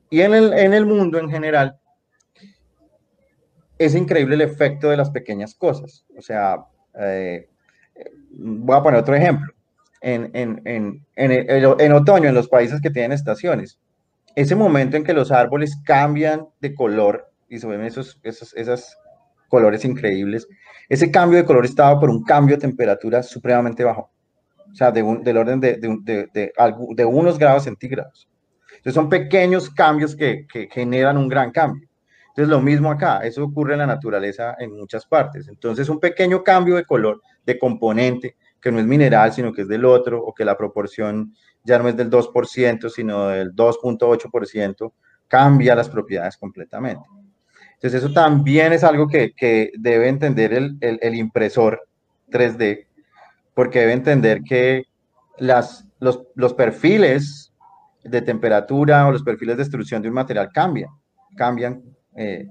Y 0.09 0.21
en 0.21 0.33
el, 0.33 0.53
en 0.53 0.73
el 0.73 0.85
mundo 0.85 1.19
en 1.19 1.29
general, 1.29 1.77
es 3.77 3.95
increíble 3.95 4.35
el 4.35 4.41
efecto 4.41 4.89
de 4.89 4.97
las 4.97 5.09
pequeñas 5.09 5.53
cosas. 5.55 6.05
O 6.17 6.21
sea, 6.21 6.65
eh, 6.99 7.49
voy 8.31 8.77
a 8.77 8.81
poner 8.83 8.99
otro 8.99 9.15
ejemplo. 9.15 9.53
En, 9.99 10.29
en, 10.33 10.61
en, 10.65 11.05
en, 11.15 11.91
otoño, 11.91 12.29
en 12.29 12.35
los 12.35 12.47
países 12.47 12.79
que 12.81 12.91
tienen 12.91 13.11
estaciones, 13.13 13.79
ese 14.35 14.55
momento 14.55 14.95
en 14.95 15.03
que 15.03 15.13
los 15.13 15.31
árboles 15.31 15.75
cambian 15.83 16.47
de 16.61 16.75
color 16.75 17.31
y 17.49 17.57
se 17.57 17.65
ven 17.65 17.81
esos, 17.81 18.19
esos, 18.23 18.55
esas 18.55 18.95
colores 19.49 19.83
increíbles. 19.85 20.47
Ese 20.89 21.11
cambio 21.11 21.37
de 21.37 21.45
color 21.45 21.65
estaba 21.65 21.99
por 21.99 22.09
un 22.09 22.23
cambio 22.23 22.55
de 22.55 22.61
temperatura 22.61 23.21
supremamente 23.21 23.83
bajo, 23.83 24.09
o 24.71 24.75
sea, 24.75 24.91
de 24.91 25.03
del 25.23 25.37
orden 25.37 25.59
de, 25.59 25.75
de, 25.75 26.27
de, 26.33 26.51
de, 26.95 27.05
unos 27.05 27.37
grados 27.37 27.63
centígrados. 27.63 28.29
Entonces 28.69 28.93
son 28.93 29.09
pequeños 29.09 29.69
cambios 29.69 30.15
que, 30.15 30.47
que, 30.51 30.69
generan 30.71 31.17
un 31.17 31.27
gran 31.27 31.51
cambio. 31.51 31.87
Entonces 32.29 32.49
lo 32.49 32.61
mismo 32.61 32.91
acá, 32.91 33.19
eso 33.19 33.43
ocurre 33.43 33.73
en 33.73 33.79
la 33.79 33.87
naturaleza 33.87 34.55
en 34.59 34.71
muchas 34.77 35.05
partes. 35.05 35.47
Entonces 35.47 35.89
un 35.89 35.99
pequeño 35.99 36.43
cambio 36.43 36.75
de 36.75 36.85
color, 36.85 37.21
de 37.45 37.57
componente, 37.57 38.35
que 38.61 38.71
no 38.71 38.79
es 38.79 38.85
mineral, 38.85 39.33
sino 39.33 39.51
que 39.51 39.63
es 39.63 39.67
del 39.67 39.85
otro, 39.85 40.23
o 40.23 40.33
que 40.33 40.45
la 40.45 40.57
proporción 40.57 41.33
ya 41.63 41.79
no 41.79 41.89
es 41.89 41.97
del 41.97 42.09
2%, 42.09 42.89
sino 42.89 43.27
del 43.27 43.53
2.8%, 43.53 44.93
cambia 45.27 45.75
las 45.75 45.89
propiedades 45.89 46.37
completamente. 46.37 47.03
Entonces 47.77 48.03
eso 48.03 48.11
también 48.11 48.73
es 48.73 48.83
algo 48.83 49.07
que, 49.07 49.33
que 49.33 49.71
debe 49.77 50.09
entender 50.09 50.51
el, 50.51 50.77
el, 50.81 51.15
impresor 51.15 51.87
3D, 52.31 52.87
porque 53.53 53.81
debe 53.81 53.93
entender 53.93 54.41
que 54.41 54.85
las, 55.37 55.87
los, 55.99 56.23
los 56.33 56.55
perfiles 56.55 57.53
de 58.03 58.21
temperatura 58.23 59.05
o 59.05 59.11
los 59.11 59.21
perfiles 59.21 59.57
de 59.57 59.63
destrucción 59.63 60.01
de 60.01 60.07
un 60.07 60.15
material 60.15 60.49
cambian, 60.51 60.89
cambian 61.35 61.83
eh, 62.15 62.47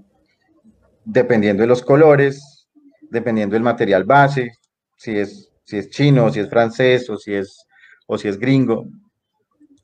dependiendo 1.05 1.63
de 1.63 1.67
los 1.67 1.83
colores, 1.83 2.69
dependiendo 3.11 3.55
del 3.55 3.65
material 3.65 4.05
base, 4.05 4.53
si 4.97 5.19
es, 5.19 5.51
si 5.65 5.79
es 5.79 5.91
chino, 5.91 6.31
si 6.31 6.39
es 6.39 6.49
francés 6.49 7.11
o 7.11 7.17
si 7.17 7.35
es, 7.35 7.67
o 8.07 8.17
si 8.17 8.29
es 8.29 8.39
gringo, 8.39 8.87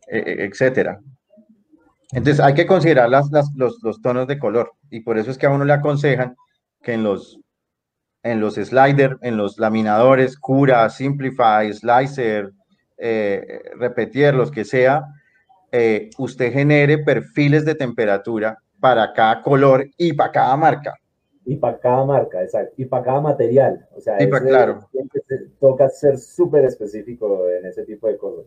e, 0.07 0.19
e, 0.19 0.45
etcétera. 0.45 1.01
Entonces 2.13 2.41
hay 2.41 2.55
que 2.55 2.67
considerar 2.67 3.09
las, 3.09 3.31
los, 3.57 3.83
los, 3.83 4.03
tonos 4.03 4.27
de 4.27 4.39
color 4.39 4.73
y 4.91 5.01
por 5.01 5.19
eso 5.19 5.31
es 5.31 5.39
que 5.39 5.47
a 5.47 5.51
uno 5.51 5.65
le 5.65 5.73
aconsejan 5.73 6.37
que 6.83 6.93
en 6.93 7.03
los, 7.03 7.41
en 8.23 8.41
los 8.41 8.55
sliders, 8.55 9.17
en 9.23 9.39
los 9.39 9.59
laminadores, 9.59 10.39
cura, 10.39 10.89
simplify, 10.91 11.73
slicer, 11.73 12.53
eh, 12.99 13.63
repetir, 13.79 14.35
los 14.35 14.51
que 14.51 14.65
sea, 14.65 15.07
eh, 15.73 16.11
usted 16.19 16.53
genere 16.53 16.99
perfiles 16.99 17.65
de 17.65 17.75
temperatura 17.75 18.59
para 18.79 19.13
cada 19.13 19.41
color 19.41 19.87
y 19.97 20.13
para 20.13 20.33
cada 20.33 20.57
marca. 20.57 20.95
Y 21.45 21.57
para 21.57 21.79
cada 21.79 22.05
marca, 22.05 22.43
exacto. 22.43 22.75
Y 22.77 22.85
para 22.85 23.05
cada 23.05 23.21
material. 23.21 23.89
O 23.97 24.01
sea, 24.01 24.17
claro. 24.19 24.89
toca 25.59 25.89
ser 25.89 26.19
súper 26.19 26.65
específico 26.67 27.49
en 27.49 27.67
ese 27.67 27.85
tipo 27.85 28.07
de 28.07 28.17
cosas. 28.17 28.45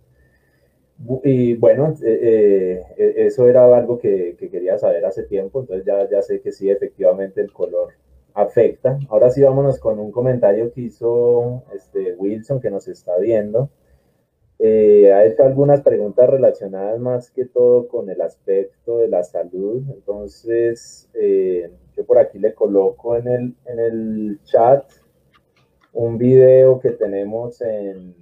Y 0.97 1.55
bueno, 1.55 1.93
eh, 2.03 2.81
eh, 2.97 3.13
eso 3.17 3.47
era 3.47 3.65
algo 3.75 3.99
que, 3.99 4.35
quería 4.37 4.77
saber 4.77 5.05
hace 5.05 5.23
tiempo, 5.23 5.59
entonces 5.59 5.85
ya, 5.85 6.09
ya 6.09 6.21
sé 6.21 6.39
que 6.41 6.51
sí, 6.51 6.69
efectivamente 6.69 7.41
el 7.41 7.51
color 7.51 7.93
afecta. 8.33 8.97
Ahora 9.09 9.29
sí 9.29 9.41
vámonos 9.41 9.79
con 9.79 9.99
un 9.99 10.11
comentario 10.11 10.71
que 10.71 10.81
hizo 10.81 11.63
este 11.73 12.15
Wilson 12.15 12.61
que 12.61 12.69
nos 12.69 12.87
está 12.87 13.17
viendo. 13.17 13.69
Eh, 14.57 15.11
ha 15.11 15.25
hecho 15.25 15.43
algunas 15.43 15.81
preguntas 15.81 16.29
relacionadas 16.29 16.97
más 16.99 17.29
que 17.29 17.45
todo 17.45 17.87
con 17.89 18.09
el 18.09 18.21
aspecto 18.21 18.99
de 18.99 19.09
la 19.09 19.23
salud. 19.23 19.83
Entonces, 19.93 21.09
yo 21.95 22.05
por 22.05 22.19
aquí 22.19 22.39
le 22.39 22.53
coloco 22.53 23.17
en 23.17 23.27
el, 23.27 23.55
en 23.65 23.79
el 23.79 24.39
chat 24.45 24.85
un 25.93 26.17
video 26.17 26.79
que 26.79 26.91
tenemos 26.91 27.61
en, 27.61 28.15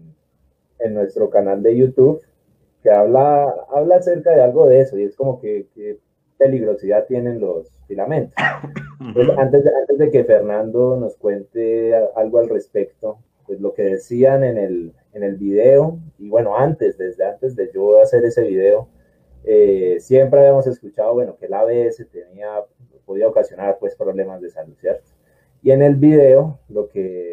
en 0.80 0.94
nuestro 0.94 1.30
canal 1.30 1.62
de 1.62 1.78
YouTube 1.78 2.22
que 2.84 2.92
habla, 2.92 3.56
habla 3.72 3.96
acerca 3.96 4.32
de 4.32 4.42
algo 4.44 4.68
de 4.68 4.82
eso 4.82 4.98
y 4.98 5.04
es 5.04 5.16
como 5.16 5.40
que, 5.40 5.66
peligrosidad 6.38 7.06
tienen 7.08 7.40
los 7.40 7.70
filamentos. 7.88 8.36
antes, 9.38 9.64
de, 9.64 9.72
antes 9.80 9.98
de 9.98 10.12
que 10.12 10.26
Fernando 10.26 10.98
nos 10.98 11.16
cuente 11.16 11.96
algo 12.16 12.40
al 12.40 12.50
respecto, 12.50 13.20
pues 13.48 13.62
lo 13.62 13.74
que 13.74 13.84
decían 13.84 14.44
en 14.44 14.58
el, 14.58 14.94
en 15.14 15.24
el 15.24 15.38
video, 15.38 16.00
y 16.20 16.30
bueno, 16.30 16.58
antes, 16.58 16.98
desde 16.98 17.26
antes 17.26 17.56
de 17.56 17.72
yo 17.74 18.02
hacer 18.02 18.26
ese 18.26 18.44
video, 18.44 18.90
eh, 19.46 19.98
siempre 20.00 20.40
habíamos 20.40 20.68
escuchado, 20.68 21.14
bueno, 21.14 21.38
que 21.38 21.46
el 21.46 21.54
ABS 21.54 22.06
tenía, 22.12 22.62
podía 23.06 23.28
ocasionar 23.28 23.78
pues 23.80 23.96
problemas 23.96 24.42
de 24.42 24.50
salud, 24.50 24.74
¿cierto? 24.80 25.13
Y 25.64 25.72
en 25.72 25.82
el 25.82 25.96
video, 25.96 26.60
lo 26.68 26.90
que, 26.90 27.32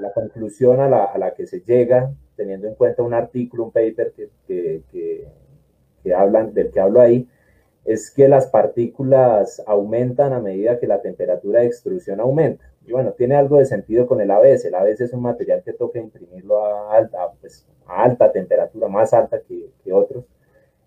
la 0.00 0.12
conclusión 0.12 0.80
a 0.80 0.88
la, 0.88 1.04
a 1.04 1.18
la, 1.18 1.34
que 1.34 1.46
se 1.46 1.60
llega, 1.60 2.12
teniendo 2.34 2.66
en 2.66 2.74
cuenta 2.74 3.04
un 3.04 3.14
artículo, 3.14 3.62
un 3.62 3.70
paper 3.70 4.12
que, 4.12 4.28
que, 4.48 4.82
que, 6.02 6.12
hablan, 6.12 6.52
del 6.52 6.72
que 6.72 6.80
hablo 6.80 7.00
ahí, 7.00 7.28
es 7.84 8.10
que 8.10 8.26
las 8.26 8.48
partículas 8.48 9.62
aumentan 9.66 10.32
a 10.32 10.40
medida 10.40 10.80
que 10.80 10.88
la 10.88 11.00
temperatura 11.00 11.60
de 11.60 11.66
extrusión 11.66 12.18
aumenta. 12.18 12.64
Y 12.84 12.90
bueno, 12.90 13.12
tiene 13.12 13.36
algo 13.36 13.58
de 13.58 13.66
sentido 13.66 14.08
con 14.08 14.20
el 14.20 14.32
ABS. 14.32 14.64
El 14.64 14.74
ABS 14.74 15.02
es 15.02 15.12
un 15.12 15.22
material 15.22 15.62
que 15.64 15.72
toca 15.72 16.00
imprimirlo 16.00 16.64
a 16.64 16.96
alta, 16.96 17.18
pues, 17.40 17.68
a 17.86 18.02
alta 18.02 18.32
temperatura, 18.32 18.88
más 18.88 19.14
alta 19.14 19.40
que, 19.42 19.70
que 19.84 19.92
otros 19.92 20.24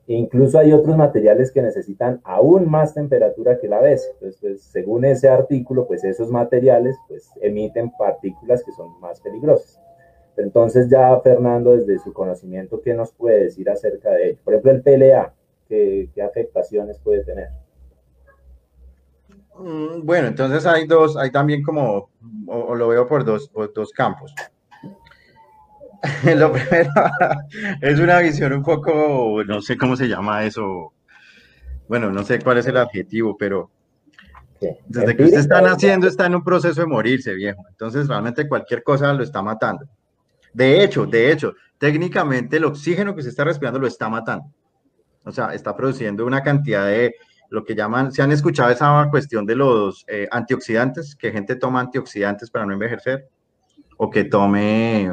incluso 0.07 0.59
hay 0.59 0.73
otros 0.73 0.97
materiales 0.97 1.51
que 1.51 1.61
necesitan 1.61 2.19
aún 2.23 2.69
más 2.69 2.93
temperatura 2.93 3.59
que 3.59 3.67
la 3.67 3.79
vez. 3.79 4.09
Entonces, 4.13 4.39
pues, 4.41 4.61
según 4.61 5.05
ese 5.05 5.29
artículo, 5.29 5.87
pues 5.87 6.03
esos 6.03 6.29
materiales 6.29 6.97
pues, 7.07 7.29
emiten 7.41 7.91
partículas 7.97 8.63
que 8.63 8.71
son 8.71 8.99
más 8.99 9.21
peligrosas. 9.21 9.79
Entonces 10.35 10.89
ya 10.89 11.19
Fernando, 11.19 11.75
desde 11.75 11.99
su 11.99 12.11
conocimiento, 12.11 12.81
¿qué 12.81 12.93
nos 12.93 13.11
puede 13.11 13.43
decir 13.45 13.69
acerca 13.69 14.11
de 14.11 14.29
ello? 14.29 14.39
Por 14.43 14.53
ejemplo, 14.53 14.71
el 14.71 14.81
PLA, 14.81 15.33
¿qué, 15.67 16.09
afectaciones 16.23 16.99
puede 16.99 17.23
tener? 17.23 17.49
Mm, 19.55 20.03
bueno, 20.03 20.27
entonces 20.29 20.65
hay 20.65 20.87
dos, 20.87 21.15
hay 21.15 21.31
también 21.31 21.61
como, 21.61 22.09
o, 22.47 22.73
lo 22.73 22.87
veo 22.87 23.07
por 23.07 23.23
dos, 23.23 23.47
por 23.49 23.71
dos 23.71 23.91
campos. 23.91 24.33
Lo 26.35 26.51
primero 26.51 26.91
es 27.81 27.99
una 27.99 28.19
visión 28.19 28.53
un 28.53 28.63
poco, 28.63 29.43
no 29.45 29.61
sé 29.61 29.77
cómo 29.77 29.95
se 29.95 30.07
llama 30.07 30.43
eso. 30.43 30.93
Bueno, 31.87 32.11
no 32.11 32.23
sé 32.23 32.39
cuál 32.39 32.57
es 32.57 32.67
el 32.67 32.77
adjetivo, 32.77 33.37
pero 33.37 33.69
desde 34.87 35.15
que 35.15 35.23
usted 35.23 35.39
está 35.39 35.61
naciendo 35.61 36.07
está 36.07 36.25
en 36.25 36.35
un 36.35 36.43
proceso 36.43 36.81
de 36.81 36.87
morirse, 36.87 37.33
viejo. 37.33 37.63
Entonces 37.69 38.07
realmente 38.07 38.47
cualquier 38.47 38.83
cosa 38.83 39.13
lo 39.13 39.23
está 39.23 39.41
matando. 39.41 39.85
De 40.53 40.83
hecho, 40.83 41.05
de 41.05 41.31
hecho, 41.31 41.53
técnicamente 41.77 42.57
el 42.57 42.65
oxígeno 42.65 43.15
que 43.15 43.23
se 43.23 43.29
está 43.29 43.43
respirando 43.43 43.79
lo 43.79 43.87
está 43.87 44.09
matando. 44.09 44.45
O 45.23 45.31
sea, 45.31 45.53
está 45.53 45.75
produciendo 45.75 46.25
una 46.25 46.43
cantidad 46.43 46.85
de 46.85 47.15
lo 47.49 47.63
que 47.63 47.75
llaman, 47.75 48.11
¿se 48.11 48.21
han 48.21 48.31
escuchado 48.31 48.71
esa 48.71 49.07
cuestión 49.11 49.45
de 49.45 49.55
los 49.55 50.05
eh, 50.07 50.27
antioxidantes? 50.31 51.15
Que 51.15 51.31
gente 51.31 51.55
toma 51.55 51.81
antioxidantes 51.81 52.49
para 52.49 52.65
no 52.65 52.73
envejecer 52.73 53.29
o 53.97 54.09
que 54.09 54.25
tome 54.25 55.11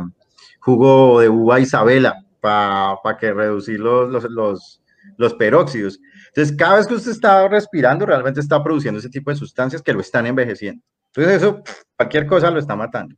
jugo 0.60 1.20
de 1.20 1.28
uva 1.28 1.60
Isabela 1.60 2.24
para 2.40 3.16
que 3.18 3.32
reducir 3.32 3.80
los, 3.80 4.24
los, 4.30 4.80
los, 5.16 5.34
peróxidos. 5.34 5.98
Entonces, 6.28 6.56
cada 6.56 6.76
vez 6.76 6.86
que 6.86 6.94
usted 6.94 7.10
está 7.10 7.48
respirando, 7.48 8.06
realmente 8.06 8.40
está 8.40 8.62
produciendo 8.62 9.00
ese 9.00 9.10
tipo 9.10 9.30
de 9.30 9.36
sustancias 9.36 9.82
que 9.82 9.92
lo 9.92 10.00
están 10.00 10.26
envejeciendo. 10.26 10.82
Entonces, 11.06 11.42
eso, 11.42 11.62
cualquier 11.96 12.26
cosa 12.26 12.50
lo 12.50 12.58
está 12.58 12.76
matando. 12.76 13.14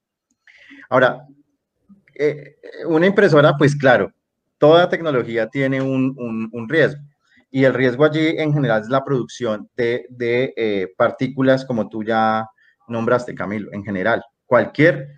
Ahora, 0.88 1.22
eh, 2.14 2.56
una 2.86 3.06
impresora, 3.06 3.56
pues 3.56 3.76
claro, 3.76 4.12
toda 4.58 4.88
tecnología 4.88 5.48
tiene 5.48 5.80
un, 5.80 6.14
un, 6.52 6.68
riesgo. 6.68 7.00
Y 7.50 7.64
el 7.64 7.74
riesgo 7.74 8.04
allí 8.04 8.28
en 8.38 8.52
general 8.52 8.82
es 8.82 8.88
la 8.88 9.04
producción 9.04 9.68
de, 9.76 10.06
de 10.08 10.54
eh, 10.56 10.92
partículas, 10.96 11.64
como 11.64 11.88
tú 11.88 12.02
ya 12.02 12.46
nombraste, 12.88 13.34
Camilo, 13.34 13.70
en 13.72 13.84
general. 13.84 14.22
Cualquier 14.46 15.08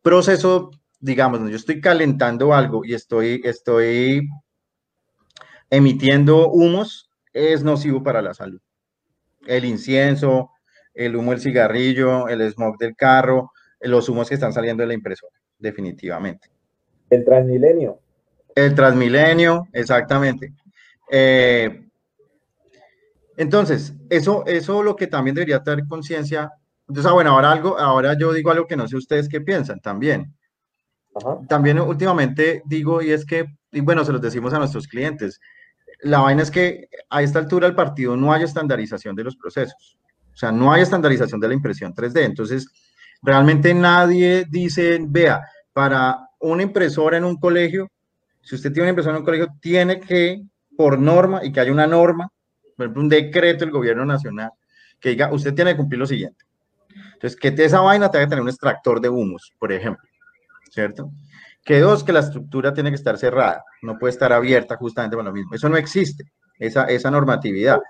proceso 0.00 0.70
digamos, 1.02 1.40
yo 1.50 1.56
estoy 1.56 1.80
calentando 1.80 2.54
algo 2.54 2.84
y 2.84 2.94
estoy, 2.94 3.42
estoy 3.44 4.28
emitiendo 5.68 6.48
humos, 6.48 7.10
es 7.32 7.64
nocivo 7.64 8.02
para 8.02 8.22
la 8.22 8.34
salud. 8.34 8.60
El 9.46 9.64
incienso, 9.64 10.50
el 10.94 11.16
humo 11.16 11.32
del 11.32 11.40
cigarrillo, 11.40 12.28
el 12.28 12.40
smog 12.52 12.78
del 12.78 12.94
carro, 12.94 13.50
los 13.80 14.08
humos 14.08 14.28
que 14.28 14.36
están 14.36 14.52
saliendo 14.52 14.82
de 14.82 14.86
la 14.86 14.94
impresora, 14.94 15.36
definitivamente. 15.58 16.48
El 17.10 17.24
transmilenio. 17.24 17.98
El 18.54 18.74
transmilenio, 18.74 19.66
exactamente. 19.72 20.52
Eh, 21.10 21.84
entonces, 23.36 23.92
eso, 24.08 24.44
eso 24.46 24.84
lo 24.84 24.94
que 24.94 25.08
también 25.08 25.34
debería 25.34 25.64
tener 25.64 25.84
conciencia. 25.88 26.48
Entonces, 26.86 27.10
ah, 27.10 27.14
bueno, 27.14 27.30
ahora 27.30 27.50
algo, 27.50 27.76
ahora 27.76 28.16
yo 28.16 28.32
digo 28.32 28.52
algo 28.52 28.68
que 28.68 28.76
no 28.76 28.86
sé 28.86 28.96
ustedes 28.96 29.28
qué 29.28 29.40
piensan 29.40 29.80
también. 29.80 30.32
También 31.48 31.78
últimamente 31.80 32.62
digo, 32.64 33.02
y 33.02 33.10
es 33.10 33.24
que, 33.24 33.46
y 33.70 33.80
bueno, 33.80 34.04
se 34.04 34.12
los 34.12 34.20
decimos 34.20 34.52
a 34.54 34.58
nuestros 34.58 34.86
clientes, 34.88 35.40
la 36.00 36.20
vaina 36.20 36.42
es 36.42 36.50
que 36.50 36.88
a 37.10 37.22
esta 37.22 37.38
altura 37.38 37.66
del 37.66 37.76
partido 37.76 38.16
no 38.16 38.32
hay 38.32 38.42
estandarización 38.42 39.14
de 39.14 39.24
los 39.24 39.36
procesos. 39.36 39.98
O 40.32 40.36
sea, 40.36 40.50
no 40.50 40.72
hay 40.72 40.82
estandarización 40.82 41.40
de 41.40 41.48
la 41.48 41.54
impresión 41.54 41.94
3D. 41.94 42.24
Entonces, 42.24 42.66
realmente 43.22 43.72
nadie 43.74 44.46
dice, 44.50 44.98
vea, 45.06 45.42
para 45.72 46.28
una 46.40 46.62
impresora 46.62 47.16
en 47.18 47.24
un 47.24 47.36
colegio, 47.38 47.88
si 48.40 48.56
usted 48.56 48.72
tiene 48.72 48.84
una 48.84 48.90
impresora 48.90 49.16
en 49.16 49.20
un 49.20 49.24
colegio, 49.24 49.48
tiene 49.60 50.00
que, 50.00 50.42
por 50.76 50.98
norma, 50.98 51.44
y 51.44 51.52
que 51.52 51.60
haya 51.60 51.72
una 51.72 51.86
norma, 51.86 52.28
por 52.76 52.86
ejemplo, 52.86 53.02
un 53.02 53.08
decreto 53.08 53.64
del 53.64 53.70
gobierno 53.70 54.04
nacional, 54.04 54.50
que 54.98 55.10
diga, 55.10 55.32
usted 55.32 55.54
tiene 55.54 55.72
que 55.72 55.76
cumplir 55.76 56.00
lo 56.00 56.06
siguiente. 56.06 56.44
Entonces, 57.14 57.38
que 57.38 57.54
esa 57.62 57.80
vaina 57.80 58.10
tenga 58.10 58.24
que 58.24 58.30
tener 58.30 58.42
un 58.42 58.48
extractor 58.48 59.00
de 59.00 59.08
humos, 59.08 59.52
por 59.58 59.72
ejemplo. 59.72 60.08
¿Cierto? 60.72 61.10
Que 61.64 61.78
dos, 61.78 62.02
que 62.02 62.12
la 62.12 62.20
estructura 62.20 62.72
tiene 62.72 62.90
que 62.90 62.96
estar 62.96 63.18
cerrada, 63.18 63.64
no 63.82 63.98
puede 63.98 64.12
estar 64.12 64.32
abierta 64.32 64.76
justamente 64.76 65.16
con 65.16 65.26
lo 65.26 65.32
mismo. 65.32 65.54
Eso 65.54 65.68
no 65.68 65.76
existe, 65.76 66.24
esa, 66.58 66.86
esa 66.86 67.10
normatividad. 67.10 67.80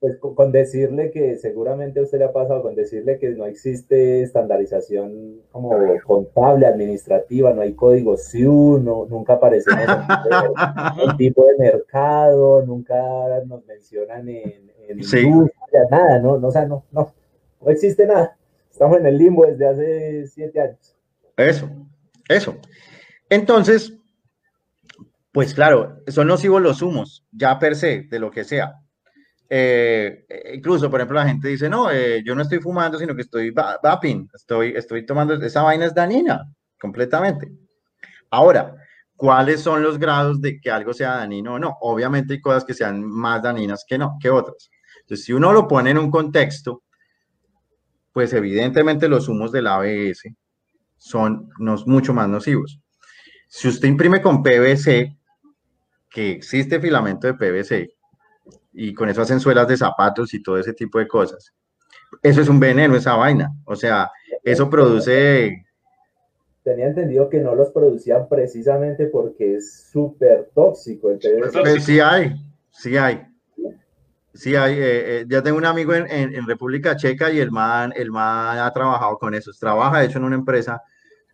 Pues 0.00 0.18
con 0.18 0.50
decirle 0.50 1.12
que 1.12 1.36
seguramente 1.36 2.00
a 2.00 2.02
usted 2.02 2.18
le 2.18 2.24
ha 2.24 2.32
pasado, 2.32 2.60
con 2.60 2.74
decirle 2.74 3.20
que 3.20 3.30
no 3.30 3.46
existe 3.46 4.22
estandarización 4.22 5.42
como 5.52 5.70
contable, 6.04 6.66
administrativa, 6.66 7.52
no 7.52 7.62
hay 7.62 7.74
código 7.74 8.16
SIU, 8.16 8.80
no, 8.82 9.06
nunca 9.08 9.34
aparecemos 9.34 9.84
en 9.84 11.16
tipo 11.16 11.46
de 11.46 11.56
mercado, 11.56 12.66
nunca 12.66 12.96
nos 13.46 13.64
mencionan 13.64 14.28
en, 14.28 14.72
en 14.88 14.98
industria, 14.98 15.86
nada, 15.88 16.18
no, 16.18 16.36
no, 16.36 16.48
o 16.48 16.50
sea, 16.50 16.66
no, 16.66 16.84
no, 16.90 17.14
no 17.60 17.70
existe 17.70 18.04
nada. 18.04 18.36
Estamos 18.72 18.98
en 18.98 19.06
el 19.06 19.16
limbo 19.16 19.46
desde 19.46 19.68
hace 19.68 20.26
siete 20.26 20.60
años. 20.60 20.96
Eso, 21.36 21.68
eso. 22.28 22.58
Entonces, 23.28 23.94
Pues 25.32 25.54
claro, 25.54 26.02
son 26.08 26.26
nocivos 26.28 26.60
los 26.60 26.82
humos, 26.82 27.24
ya 27.32 27.58
per 27.58 27.74
se, 27.74 28.02
de 28.02 28.18
lo 28.18 28.30
que 28.30 28.44
sea. 28.44 28.74
Eh, 29.48 30.26
incluso, 30.54 30.90
por 30.90 31.00
ejemplo, 31.00 31.16
la 31.18 31.26
gente 31.28 31.48
dice, 31.48 31.68
no, 31.70 31.90
eh, 31.90 32.22
yo 32.24 32.34
no 32.34 32.42
estoy 32.42 32.58
fumando, 32.60 32.98
sino 32.98 33.14
que 33.14 33.22
estoy 33.22 33.50
vaping, 33.50 34.28
estoy, 34.34 34.74
estoy 34.76 35.06
tomando, 35.06 35.34
esa 35.34 35.62
vaina 35.62 35.86
es 35.86 35.94
dañina, 35.94 36.42
completamente. 36.78 37.50
Ahora, 38.30 38.74
¿cuáles 39.16 39.62
son 39.62 39.82
los 39.82 39.98
grados 39.98 40.40
de 40.40 40.60
que 40.60 40.70
algo 40.70 40.92
sea 40.92 41.16
dañino 41.16 41.54
o 41.54 41.58
no? 41.58 41.78
Obviamente 41.80 42.34
hay 42.34 42.40
cosas 42.40 42.64
que 42.64 42.74
sean 42.74 43.02
más 43.02 43.42
dañinas 43.42 43.84
que 43.86 43.98
no, 43.98 44.18
que 44.20 44.30
otras. 44.30 44.70
Entonces, 45.02 45.24
si 45.26 45.32
uno 45.32 45.52
lo 45.52 45.66
pone 45.68 45.90
en 45.90 45.98
un 45.98 46.10
contexto, 46.10 46.82
pues 48.12 48.32
evidentemente 48.34 49.08
los 49.08 49.28
humos 49.28 49.52
del 49.52 49.66
ABS 49.66 50.34
son 51.02 51.50
mucho 51.58 52.14
más 52.14 52.28
nocivos. 52.28 52.80
Si 53.48 53.66
usted 53.66 53.88
imprime 53.88 54.22
con 54.22 54.40
PVC, 54.40 55.16
que 56.08 56.30
existe 56.30 56.78
filamento 56.78 57.26
de 57.26 57.34
PVC, 57.34 57.92
y 58.72 58.94
con 58.94 59.08
eso 59.08 59.20
hacen 59.20 59.40
suelas 59.40 59.66
de 59.66 59.76
zapatos 59.76 60.32
y 60.32 60.40
todo 60.40 60.58
ese 60.58 60.72
tipo 60.72 61.00
de 61.00 61.08
cosas, 61.08 61.52
eso 62.22 62.40
es 62.40 62.48
un 62.48 62.60
veneno, 62.60 62.94
esa 62.94 63.16
vaina. 63.16 63.50
O 63.64 63.74
sea, 63.74 64.12
eso 64.44 64.70
produce... 64.70 65.66
Tenía 66.62 66.86
entendido 66.86 67.28
que 67.28 67.40
no 67.40 67.56
los 67.56 67.70
producían 67.70 68.28
precisamente 68.28 69.06
porque 69.06 69.56
es 69.56 69.88
súper 69.90 70.50
tóxico 70.54 71.10
el 71.10 71.18
PVC. 71.18 71.60
Pues 71.60 71.84
sí 71.84 71.98
hay, 71.98 72.36
sí 72.70 72.96
hay. 72.96 73.26
Sí, 74.34 74.54
hay, 74.54 74.74
eh, 74.74 74.80
eh, 75.20 75.24
ya 75.28 75.42
tengo 75.42 75.58
un 75.58 75.66
amigo 75.66 75.92
en, 75.94 76.06
en, 76.08 76.46
República 76.46 76.96
Checa 76.96 77.30
y 77.30 77.38
el 77.38 77.50
man, 77.50 77.92
el 77.94 78.10
man 78.10 78.58
ha 78.60 78.72
trabajado 78.72 79.18
con 79.18 79.34
eso. 79.34 79.50
Trabaja, 79.58 79.98
de 79.98 80.06
hecho, 80.06 80.18
en 80.18 80.24
una 80.24 80.36
empresa 80.36 80.80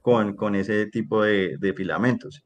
con, 0.03 0.35
con 0.35 0.55
ese 0.55 0.87
tipo 0.87 1.23
de, 1.23 1.57
de, 1.59 1.73
filamentos. 1.73 2.43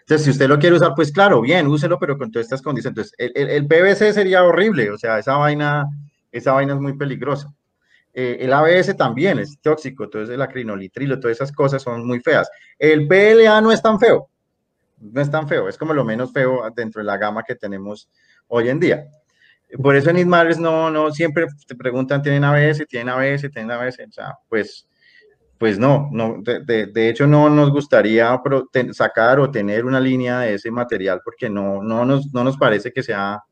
Entonces, 0.00 0.24
si 0.24 0.30
usted 0.30 0.48
lo 0.48 0.58
quiere 0.58 0.76
usar, 0.76 0.92
pues 0.94 1.12
claro, 1.12 1.40
bien, 1.40 1.66
úselo, 1.66 1.98
pero 1.98 2.18
con 2.18 2.30
todas 2.30 2.46
estas 2.46 2.62
condiciones. 2.62 2.96
Entonces, 2.96 3.32
el, 3.34 3.48
el, 3.48 3.66
PVC 3.66 4.12
sería 4.12 4.44
horrible, 4.44 4.90
o 4.90 4.98
sea, 4.98 5.18
esa 5.18 5.36
vaina, 5.36 5.84
esa 6.32 6.52
vaina 6.52 6.74
es 6.74 6.80
muy 6.80 6.96
peligrosa. 6.96 7.52
Eh, 8.14 8.38
el 8.40 8.52
ABS 8.52 8.96
también 8.96 9.38
es 9.38 9.60
tóxico, 9.60 10.04
entonces 10.04 10.34
el 10.34 10.42
acrinolitrilo, 10.42 11.20
todas 11.20 11.36
esas 11.36 11.52
cosas 11.52 11.82
son 11.82 12.06
muy 12.06 12.20
feas. 12.20 12.50
El 12.78 13.06
PLA 13.06 13.60
no 13.60 13.70
es 13.70 13.80
tan 13.80 14.00
feo, 14.00 14.28
no 14.98 15.20
es 15.20 15.30
tan 15.30 15.46
feo, 15.46 15.68
es 15.68 15.78
como 15.78 15.94
lo 15.94 16.04
menos 16.04 16.32
feo 16.32 16.62
dentro 16.74 17.00
de 17.00 17.06
la 17.06 17.16
gama 17.16 17.44
que 17.44 17.54
tenemos 17.54 18.08
hoy 18.48 18.70
en 18.70 18.80
día. 18.80 19.04
Por 19.82 19.94
eso 19.96 20.10
en 20.10 20.18
Ismares 20.18 20.58
no, 20.58 20.90
no 20.90 21.12
siempre 21.12 21.46
te 21.66 21.74
preguntan, 21.74 22.22
¿tienen 22.22 22.42
ABS? 22.42 22.86
¿Tienen 22.88 23.10
ABS? 23.10 23.50
¿Tienen 23.50 23.70
ABS? 23.70 24.00
O 24.08 24.12
sea, 24.12 24.34
pues, 24.48 24.87
pues 25.58 25.78
no, 25.78 26.10
de, 26.12 27.08
hecho 27.08 27.26
no 27.26 27.50
nos 27.50 27.70
gustaría 27.70 28.40
sacar 28.92 29.40
o 29.40 29.50
tener 29.50 29.84
una 29.84 30.00
línea 30.00 30.40
de 30.40 30.54
ese 30.54 30.70
material 30.70 31.20
porque 31.24 31.50
no, 31.50 31.82
no, 31.82 32.04
nos, 32.04 32.32
no 32.32 32.44
nos 32.44 32.56
parece 32.56 32.92
que 32.92 33.02
sea 33.02 33.42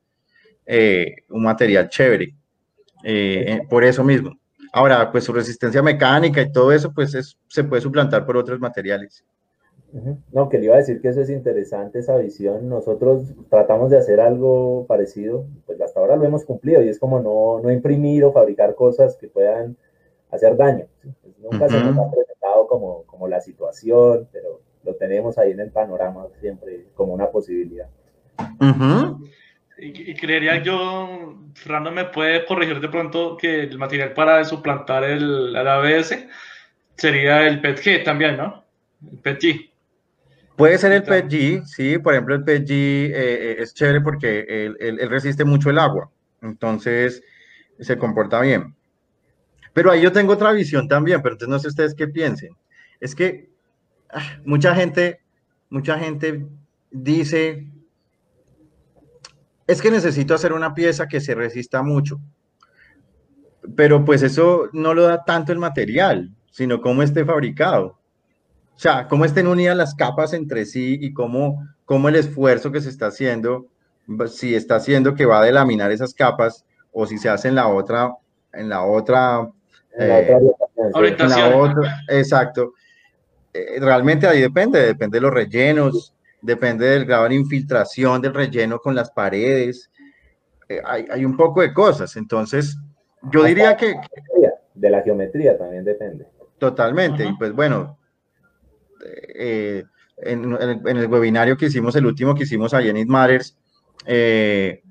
eh, 0.64 1.16
un 1.28 1.42
material 1.42 1.88
chévere. 1.88 2.34
Eh, 3.02 3.44
eh, 3.46 3.60
por 3.68 3.84
eso 3.84 4.04
mismo. 4.04 4.32
Ahora, 4.72 5.10
pues 5.10 5.24
su 5.24 5.32
resistencia 5.32 5.82
mecánica 5.82 6.40
y 6.42 6.52
todo 6.52 6.72
eso, 6.72 6.92
pues 6.92 7.14
es, 7.14 7.36
se 7.48 7.64
puede 7.64 7.82
suplantar 7.82 8.24
por 8.24 8.36
otros 8.36 8.60
materiales. 8.60 9.24
No, 10.32 10.48
que 10.48 10.58
le 10.58 10.66
iba 10.66 10.74
a 10.74 10.78
decir 10.78 11.00
que 11.00 11.08
eso 11.08 11.22
es 11.22 11.30
interesante, 11.30 12.00
esa 12.00 12.18
visión. 12.18 12.68
Nosotros 12.68 13.32
tratamos 13.48 13.90
de 13.90 13.98
hacer 13.98 14.20
algo 14.20 14.84
parecido, 14.86 15.46
pues 15.64 15.80
hasta 15.80 16.00
ahora 16.00 16.16
lo 16.16 16.24
hemos 16.24 16.44
cumplido 16.44 16.82
y 16.82 16.88
es 16.88 16.98
como 16.98 17.20
no, 17.20 17.60
no 17.62 17.72
imprimir 17.72 18.24
o 18.24 18.32
fabricar 18.32 18.74
cosas 18.74 19.16
que 19.16 19.28
puedan 19.28 19.76
hacer 20.30 20.56
daño. 20.56 20.86
Pues 21.22 21.25
nunca 21.50 21.68
se 21.68 21.80
nos 21.80 21.98
ha 21.98 22.10
presentado 22.10 22.66
como, 22.66 23.02
como 23.04 23.28
la 23.28 23.40
situación, 23.40 24.28
pero 24.32 24.60
lo 24.84 24.94
tenemos 24.94 25.38
ahí 25.38 25.52
en 25.52 25.60
el 25.60 25.70
panorama 25.70 26.26
siempre 26.40 26.86
como 26.94 27.14
una 27.14 27.30
posibilidad. 27.30 27.88
y, 29.78 30.14
creería 30.14 30.62
yo, 30.62 31.36
Fernando 31.54 31.90
me 31.90 32.06
puede 32.06 32.44
corregir 32.46 32.80
de 32.80 32.88
pronto 32.88 33.36
que 33.36 33.64
el 33.64 33.78
material 33.78 34.12
para 34.14 34.44
suplantar 34.44 35.04
el, 35.04 35.54
el 35.56 35.68
ABS 35.68 36.26
sería 36.96 37.46
el 37.46 37.60
PETG 37.60 38.04
también, 38.04 38.36
¿no? 38.36 38.64
El 39.10 39.18
PETG. 39.18 39.76
Puede 40.56 40.78
ser 40.78 40.92
el 40.92 41.02
PG, 41.02 41.66
sí, 41.66 41.98
por 41.98 42.14
ejemplo, 42.14 42.34
el 42.34 42.42
PG 42.42 42.70
eh, 42.70 43.10
eh, 43.14 43.56
es 43.58 43.74
chévere 43.74 44.00
porque 44.00 44.40
él, 44.48 44.98
resiste 45.10 45.44
mucho 45.44 45.68
el 45.68 45.78
agua, 45.78 46.10
entonces 46.40 47.22
se 47.78 47.98
comporta 47.98 48.40
bien. 48.40 48.74
Pero 49.76 49.90
ahí 49.90 50.00
yo 50.00 50.10
tengo 50.10 50.32
otra 50.32 50.52
visión 50.52 50.88
también, 50.88 51.20
pero 51.20 51.34
entonces 51.34 51.50
no 51.50 51.58
sé 51.58 51.68
ustedes 51.68 51.94
qué 51.94 52.08
piensen. 52.08 52.56
Es 52.98 53.14
que 53.14 53.50
ah, 54.08 54.38
mucha 54.42 54.74
gente, 54.74 55.20
mucha 55.68 55.98
gente 55.98 56.46
dice, 56.90 57.66
es 59.66 59.82
que 59.82 59.90
necesito 59.90 60.32
hacer 60.32 60.54
una 60.54 60.72
pieza 60.72 61.08
que 61.08 61.20
se 61.20 61.34
resista 61.34 61.82
mucho. 61.82 62.18
Pero 63.76 64.02
pues 64.02 64.22
eso 64.22 64.70
no 64.72 64.94
lo 64.94 65.02
da 65.02 65.24
tanto 65.24 65.52
el 65.52 65.58
material, 65.58 66.34
sino 66.50 66.80
cómo 66.80 67.02
esté 67.02 67.26
fabricado. 67.26 67.98
O 68.76 68.78
sea, 68.78 69.06
cómo 69.08 69.26
estén 69.26 69.46
unidas 69.46 69.76
las 69.76 69.94
capas 69.94 70.32
entre 70.32 70.64
sí 70.64 70.96
y 71.02 71.12
cómo, 71.12 71.68
cómo 71.84 72.08
el 72.08 72.16
esfuerzo 72.16 72.72
que 72.72 72.80
se 72.80 72.88
está 72.88 73.08
haciendo, 73.08 73.66
si 74.28 74.54
está 74.54 74.76
haciendo 74.76 75.14
que 75.14 75.26
va 75.26 75.40
a 75.40 75.44
delaminar 75.44 75.92
esas 75.92 76.14
capas 76.14 76.64
o 76.92 77.06
si 77.06 77.18
se 77.18 77.28
hace 77.28 77.52
la 77.52 77.68
otra, 77.68 78.14
en 78.54 78.70
la 78.70 78.82
otra, 78.82 79.52
en 79.96 81.28
la 81.28 81.56
otra, 81.56 82.02
eh, 82.08 82.18
exacto. 82.18 82.74
Eh, 83.52 83.80
realmente 83.80 84.26
ahí 84.26 84.40
depende, 84.40 84.80
depende 84.80 85.16
de 85.16 85.22
los 85.22 85.32
rellenos, 85.32 86.14
depende 86.42 86.86
del 86.86 87.04
grado 87.04 87.28
de 87.28 87.34
infiltración 87.34 88.20
del 88.20 88.34
relleno 88.34 88.78
con 88.78 88.94
las 88.94 89.10
paredes. 89.10 89.90
Eh, 90.68 90.80
hay, 90.84 91.06
hay, 91.10 91.24
un 91.24 91.36
poco 91.36 91.62
de 91.62 91.72
cosas, 91.72 92.16
entonces 92.16 92.76
yo 93.32 93.44
diría 93.44 93.76
que... 93.76 93.94
De 94.74 94.90
la 94.90 95.02
geometría 95.02 95.56
también 95.56 95.84
depende. 95.84 96.26
Totalmente, 96.58 97.24
y 97.24 97.32
pues 97.36 97.52
bueno, 97.52 97.98
eh, 99.34 99.84
en, 100.18 100.56
el, 100.86 101.06
webinario 101.06 101.56
que 101.56 101.66
hicimos, 101.66 101.94
el 101.96 102.06
último 102.06 102.34
que 102.34 102.44
hicimos 102.44 102.72
allá 102.74 102.90
en 102.90 102.96
It 102.96 103.08
Matters, 103.08 103.56
eh, 104.06 104.82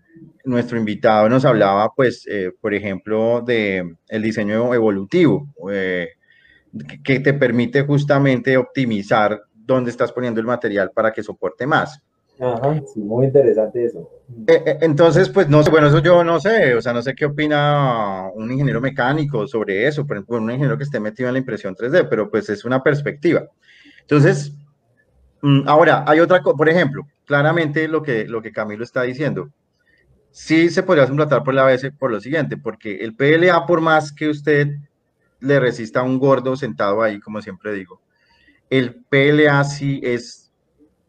nuestro 0.45 0.77
invitado 0.77 1.27
nos 1.29 1.45
hablaba, 1.45 1.91
pues, 1.95 2.25
eh, 2.27 2.51
por 2.60 2.73
ejemplo, 2.73 3.41
de 3.41 3.95
el 4.08 4.21
diseño 4.21 4.73
evolutivo, 4.73 5.47
que, 7.03 7.19
te 7.19 7.34
permite 7.34 7.84
justamente 7.84 8.58
optimizar 8.58 9.41
dónde 9.53 9.91
estás 9.91 10.12
poniendo 10.12 10.39
el 10.39 10.45
material 10.45 10.91
para 10.93 11.12
que 11.12 11.23
soporte 11.23 11.65
más. 11.65 12.01
Ajá, 12.39 12.81
sí, 12.93 12.99
muy 12.99 13.27
interesante 13.27 13.86
eso. 13.86 14.10
entonces, 14.81 15.29
pues 15.29 15.47
no 15.47 15.63
sé, 15.63 15.69
bueno, 15.71 15.88
eso 15.88 15.99
yo 15.99 16.23
no 16.23 16.39
sé, 16.39 16.75
o 16.75 16.81
sea, 16.81 16.91
no 16.91 17.01
sé 17.01 17.15
qué 17.15 17.25
opina 17.25 18.29
un 18.34 18.51
ingeniero 18.51 18.81
mecánico 18.81 19.47
sobre 19.47 19.88
eso, 19.88 20.05
por 20.05 20.17
ejemplo, 20.17 20.38
un 20.38 20.51
ingeniero 20.51 20.77
que 20.77 20.84
esté 20.84 20.99
metido 20.99 21.29
en 21.29 21.34
la 21.34 21.39
impresión 21.39 21.75
3D, 21.75 22.08
pero 22.10 22.29
pues 22.29 22.49
es 22.49 22.65
una 22.65 22.84
perspectiva. 22.84 23.47
Entonces, 24.01 24.51
mm, 25.41 25.62
ahora, 25.65 26.03
hay 26.05 26.19
otra 26.19 26.41
cosa, 26.41 26.58
por 26.58 26.67
ejemplo, 26.67 27.08
claramente 27.25 27.88
lo 27.88 28.03
que, 28.03 28.25
lo 28.25 28.41
que 28.41 28.51
Camilo 28.51 28.84
está 28.84 29.03
diciendo, 29.03 29.49
sí 30.35 30.69
se 30.69 30.83
podría 30.83 31.07
suplantar 31.07 31.43
por 31.43 31.53
la 31.53 31.65
ABS 31.65 31.91
por 31.97 32.11
lo 32.11 32.19
siguiente, 32.19 32.57
porque 32.57 32.97
el 32.97 33.15
PLA, 33.15 33.65
por 33.65 33.79
más 33.79 34.11
que 34.11 34.27
usted 34.27 34.67
le 35.39 35.59
resista 35.61 36.01
a 36.01 36.03
un 36.03 36.19
gordo 36.19 36.57
sentado 36.57 37.01
ahí, 37.01 37.21
como 37.21 37.41
siempre 37.41 37.71
digo, 37.71 38.01
el 38.69 38.95
PLA 39.07 39.63
sí 39.63 40.01
es 40.03 40.51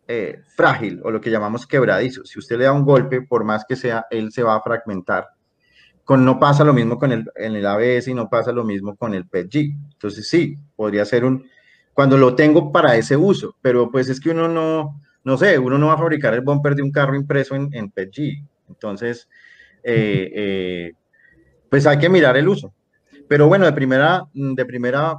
eh, 0.07 0.43
frágil 0.55 1.01
o 1.03 1.11
lo 1.11 1.21
que 1.21 1.33
llamamos 1.33 1.67
quebradizo. 1.67 2.25
Si 2.25 2.39
usted 2.39 2.57
le 2.57 2.65
da 2.65 2.73
un 2.73 2.85
golpe, 2.85 3.21
por 3.21 3.43
más 3.43 3.65
que 3.69 3.75
sea, 3.75 4.07
él 4.13 4.31
se 4.31 4.45
va 4.45 4.55
a 4.55 4.63
fragmentar. 4.63 5.27
Con, 6.05 6.25
no 6.25 6.39
pasa 6.39 6.63
lo 6.63 6.73
mismo 6.73 6.97
con 6.97 7.11
el, 7.11 7.25
en 7.35 7.57
el 7.57 7.67
ABS 7.67 8.07
y 8.07 8.15
no 8.15 8.31
pasa 8.31 8.53
lo 8.53 8.63
mismo 8.63 8.95
con 8.95 9.13
el 9.13 9.27
PETG. 9.27 9.75
Entonces 9.93 10.29
sí, 10.29 10.57
podría 10.77 11.05
ser 11.05 11.25
un, 11.25 11.45
cuando 11.95 12.17
lo 12.17 12.37
tengo 12.37 12.71
para 12.71 12.95
ese 12.95 13.17
uso, 13.17 13.57
pero 13.61 13.91
pues 13.91 14.09
es 14.09 14.21
que 14.21 14.31
uno 14.31 14.47
no, 14.47 15.03
no 15.25 15.37
sé, 15.37 15.59
uno 15.59 15.79
no 15.79 15.89
va 15.89 15.95
a 15.95 15.99
fabricar 15.99 16.33
el 16.33 16.43
bumper 16.43 16.77
de 16.77 16.83
un 16.83 16.93
carro 16.93 17.17
impreso 17.17 17.57
en, 17.57 17.71
en 17.73 17.91
PG, 17.91 18.45
entonces, 18.69 19.29
eh, 19.83 20.31
eh, 20.35 20.93
pues 21.71 21.87
hay 21.87 21.99
que 21.99 22.09
mirar 22.09 22.37
el 22.37 22.49
uso. 22.49 22.73
Pero 23.29 23.49
bueno, 23.49 23.67
de 23.67 23.73
primera, 23.73 24.25
de 24.33 24.65
primera 24.65 25.19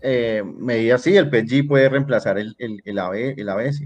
eh, 0.00 0.42
medida, 0.44 0.98
sí, 0.98 1.16
el 1.16 1.30
PG 1.30 1.66
puede 1.66 1.88
reemplazar 1.88 2.38
el, 2.38 2.54
el, 2.58 2.82
el, 2.84 2.98
el 3.36 3.48
ABS. 3.48 3.82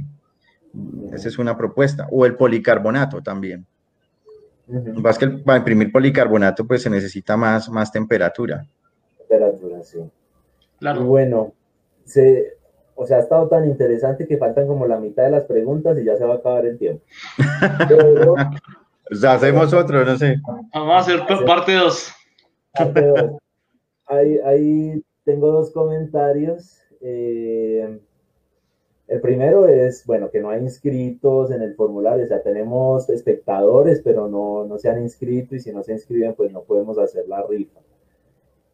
Esa 1.13 1.29
es 1.29 1.39
una 1.39 1.57
propuesta. 1.57 2.07
O 2.11 2.27
el 2.27 2.37
policarbonato 2.37 3.23
también. 3.23 3.67
Más 5.03 5.17
que 5.17 5.29
para 5.29 5.59
imprimir 5.59 5.91
policarbonato, 5.91 6.67
pues 6.67 6.83
se 6.83 6.91
necesita 6.91 7.37
más, 7.37 7.71
más 7.71 7.91
temperatura. 7.91 8.67
Temperatura, 9.17 9.83
sí. 9.83 9.99
Claro. 10.79 11.05
bueno, 11.05 11.55
se, 12.05 12.58
o 13.01 13.07
sea, 13.07 13.19
ha 13.19 13.21
estado 13.21 13.47
tan 13.49 13.65
interesante 13.65 14.27
que 14.27 14.39
faltan 14.39 14.67
como 14.67 14.85
la 14.85 14.99
mitad 14.99 15.23
de 15.23 15.31
las 15.31 15.45
preguntas 15.45 15.97
y 15.97 16.05
ya 16.05 16.17
se 16.17 16.25
va 16.25 16.35
a 16.35 16.37
acabar 16.39 16.67
el 16.67 16.79
tiempo. 16.79 17.05
pues 19.09 19.25
hacemos 19.25 19.73
otro, 19.73 20.05
no 20.05 20.19
sé. 20.19 20.35
Vamos 20.75 20.95
a 20.95 20.99
hacer 20.99 21.21
parte 21.47 21.75
2. 21.75 22.13
Ahí, 24.07 24.39
ahí, 24.45 25.05
tengo 25.25 25.53
dos 25.53 25.71
comentarios. 25.71 26.81
Eh, 27.01 28.01
El 29.07 29.21
primero 29.21 29.69
es, 29.69 30.05
bueno, 30.05 30.29
que 30.33 30.41
no 30.41 30.51
hay 30.51 30.61
inscritos 30.61 31.53
en 31.53 31.63
el 31.63 31.77
formulario, 31.77 32.25
o 32.25 32.29
sea, 32.29 32.43
tenemos 32.43 33.09
espectadores, 33.11 34.01
pero 34.03 34.27
no, 34.27 34.65
no 34.65 34.77
se 34.77 34.91
han 34.91 35.01
inscrito 35.01 35.55
y 35.55 35.61
si 35.61 35.73
no 35.73 35.85
se 35.85 35.93
inscriben, 35.93 36.35
pues 36.35 36.51
no 36.51 36.63
podemos 36.63 36.99
hacer 36.99 37.29
la 37.29 37.47
rifa. 37.49 37.79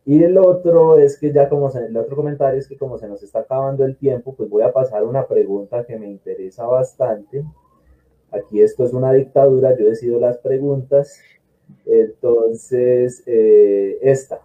Y 0.07 0.23
el 0.23 0.37
otro 0.37 0.99
es 0.99 1.19
que 1.19 1.33
ya 1.33 1.49
como 1.49 1.71
se, 1.71 1.87
el 1.87 1.97
otro 1.97 2.17
comentario 2.17 2.59
es 2.59 2.69
que 2.69 2.77
como 2.77 2.99
se 2.99 3.09
nos 3.09 3.23
está 3.23 3.41
acabando 3.41 3.85
el 3.85 3.97
tiempo, 3.97 4.35
pues 4.35 4.51
voy 4.51 4.63
a 4.63 4.73
pasar 4.73 5.03
una 5.05 5.27
pregunta 5.27 5.85
que 5.85 5.99
me 5.99 6.11
interesa 6.11 6.67
bastante. 6.67 7.43
Aquí 8.31 8.61
esto 8.61 8.85
es 8.85 8.93
una 8.93 9.13
dictadura, 9.13 9.77
yo 9.77 9.87
decido 9.87 10.21
las 10.21 10.39
preguntas. 10.39 11.19
Entonces, 11.87 13.23
eh, 13.27 13.99
esta. 14.03 14.43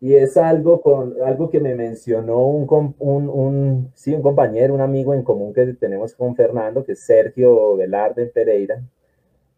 Y 0.00 0.14
es 0.14 0.36
algo, 0.36 0.80
con, 0.80 1.16
algo 1.22 1.50
que 1.50 1.60
me 1.60 1.74
mencionó 1.74 2.46
un, 2.46 2.94
un, 2.98 3.28
un, 3.28 3.92
sí, 3.94 4.14
un 4.14 4.22
compañero, 4.22 4.74
un 4.74 4.80
amigo 4.80 5.12
en 5.14 5.22
común 5.22 5.52
que 5.52 5.74
tenemos 5.74 6.14
con 6.14 6.34
Fernando, 6.36 6.84
que 6.84 6.92
es 6.92 7.00
Sergio 7.00 7.76
Velarde 7.76 8.26
Pereira 8.26 8.82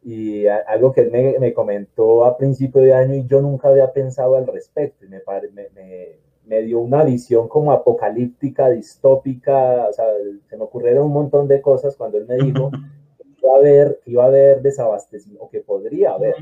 y 0.02 0.46
algo 0.46 0.92
que 0.92 1.02
él 1.02 1.10
me, 1.10 1.38
me, 1.38 1.52
comentó 1.52 2.24
a 2.24 2.36
principio 2.36 2.80
de 2.80 2.94
año 2.94 3.14
y 3.14 3.26
yo 3.26 3.40
nunca 3.40 3.68
había 3.68 3.92
pensado 3.92 4.36
al 4.36 4.46
respecto. 4.46 5.04
Y 5.04 5.08
me, 5.08 5.22
me, 5.52 6.18
me, 6.46 6.62
dio 6.62 6.78
una 6.80 7.04
visión 7.04 7.48
como 7.48 7.72
apocalíptica, 7.72 8.70
distópica, 8.70 9.86
o 9.88 9.92
sea, 9.92 10.06
se 10.48 10.56
me 10.56 10.64
ocurrieron 10.64 11.06
un 11.06 11.12
montón 11.12 11.48
de 11.48 11.60
cosas 11.60 11.96
cuando 11.96 12.18
él 12.18 12.26
me 12.26 12.36
dijo 12.36 12.70
que 12.70 13.24
iba 13.42 13.54
a 13.54 13.58
haber, 13.58 14.00
iba 14.06 14.24
a 14.24 14.28
haber 14.28 14.62
desabastecimiento, 14.62 15.44
o 15.44 15.50
que 15.50 15.60
podría 15.60 16.12
haber 16.12 16.36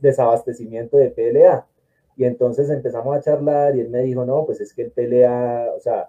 desabastecimiento 0.00 0.96
de 0.96 1.10
PLA. 1.10 1.66
Y 2.16 2.24
entonces 2.24 2.70
empezamos 2.70 3.14
a 3.16 3.20
charlar 3.20 3.76
y 3.76 3.80
él 3.80 3.90
me 3.90 4.02
dijo, 4.02 4.24
no, 4.24 4.46
pues 4.46 4.60
es 4.60 4.72
que 4.72 4.82
el 4.82 4.90
PLA, 4.90 5.72
o 5.76 5.80
sea, 5.80 6.08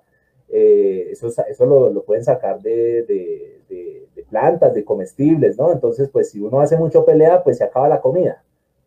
eh, 0.50 1.10
eso, 1.12 1.28
eso 1.28 1.66
lo, 1.66 1.90
lo, 1.90 2.04
pueden 2.04 2.24
sacar 2.24 2.62
de, 2.62 3.04
de, 3.04 3.62
de, 3.70 4.07
plantas, 4.30 4.74
de 4.74 4.84
comestibles, 4.84 5.58
¿no? 5.58 5.72
Entonces, 5.72 6.10
pues 6.10 6.32
si 6.32 6.40
uno 6.40 6.60
hace 6.60 6.78
mucho 6.78 7.06
pelea, 7.06 7.44
pues 7.44 7.58
se 7.58 7.64
acaba 7.64 7.90
la 7.90 8.02
comida, 8.02 8.44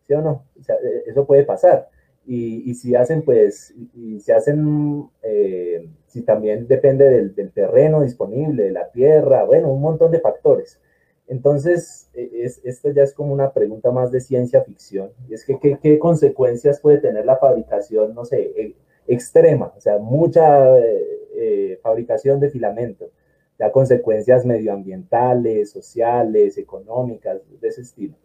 ¿sí 0.07 0.13
o 0.13 0.21
no? 0.21 0.43
Eh, 0.57 1.03
eso 1.07 1.25
puede 1.25 1.43
pasar. 1.43 1.89
Y, 2.25 2.69
y, 2.69 2.75
si 2.75 2.95
hacen, 2.95 3.23
pues, 3.23 3.73
y 3.95 4.19
si 4.19 4.31
hacen, 4.31 5.09
eh, 5.23 5.89
si 6.07 6.21
también 6.21 6.67
depende 6.67 7.09
del, 7.09 7.33
del, 7.33 7.51
terreno 7.51 8.01
disponible, 8.01 8.63
de 8.63 8.71
la 8.71 8.91
tierra, 8.91 9.43
bueno, 9.43 9.71
un 9.73 9.81
montón 9.81 10.11
de 10.11 10.19
factores. 10.19 10.79
Entonces, 11.27 12.09
e, 12.13 12.29
es, 12.43 12.61
esto 12.63 12.91
ya 12.91 13.03
es 13.03 13.13
como 13.13 13.33
una 13.33 13.53
pregunta 13.53 13.91
más 13.91 14.11
de 14.11 14.21
ciencia 14.21 14.61
ficción. 14.61 15.11
Es 15.29 15.45
que, 15.45 15.57
¿qué, 15.59 15.79
qué 15.81 15.97
consecuencias 15.97 16.79
puede 16.79 16.99
tener 16.99 17.25
la 17.25 17.37
fabricación, 17.37 18.13
no 18.13 18.25
sé, 18.25 18.51
e, 18.55 18.75
extrema? 19.07 19.73
O 19.75 19.81
sea, 19.81 19.97
mucha 19.97 20.77
eh, 20.77 21.79
fabricación 21.81 22.39
de 22.39 22.49
filamento, 22.49 23.09
ya 23.61 23.71
consecuencias 23.71 24.43
medioambientales, 24.43 25.69
sociales, 25.69 26.57
económicas, 26.57 27.37
de 27.61 27.67
ese 27.67 27.81
estilo. 27.81 28.15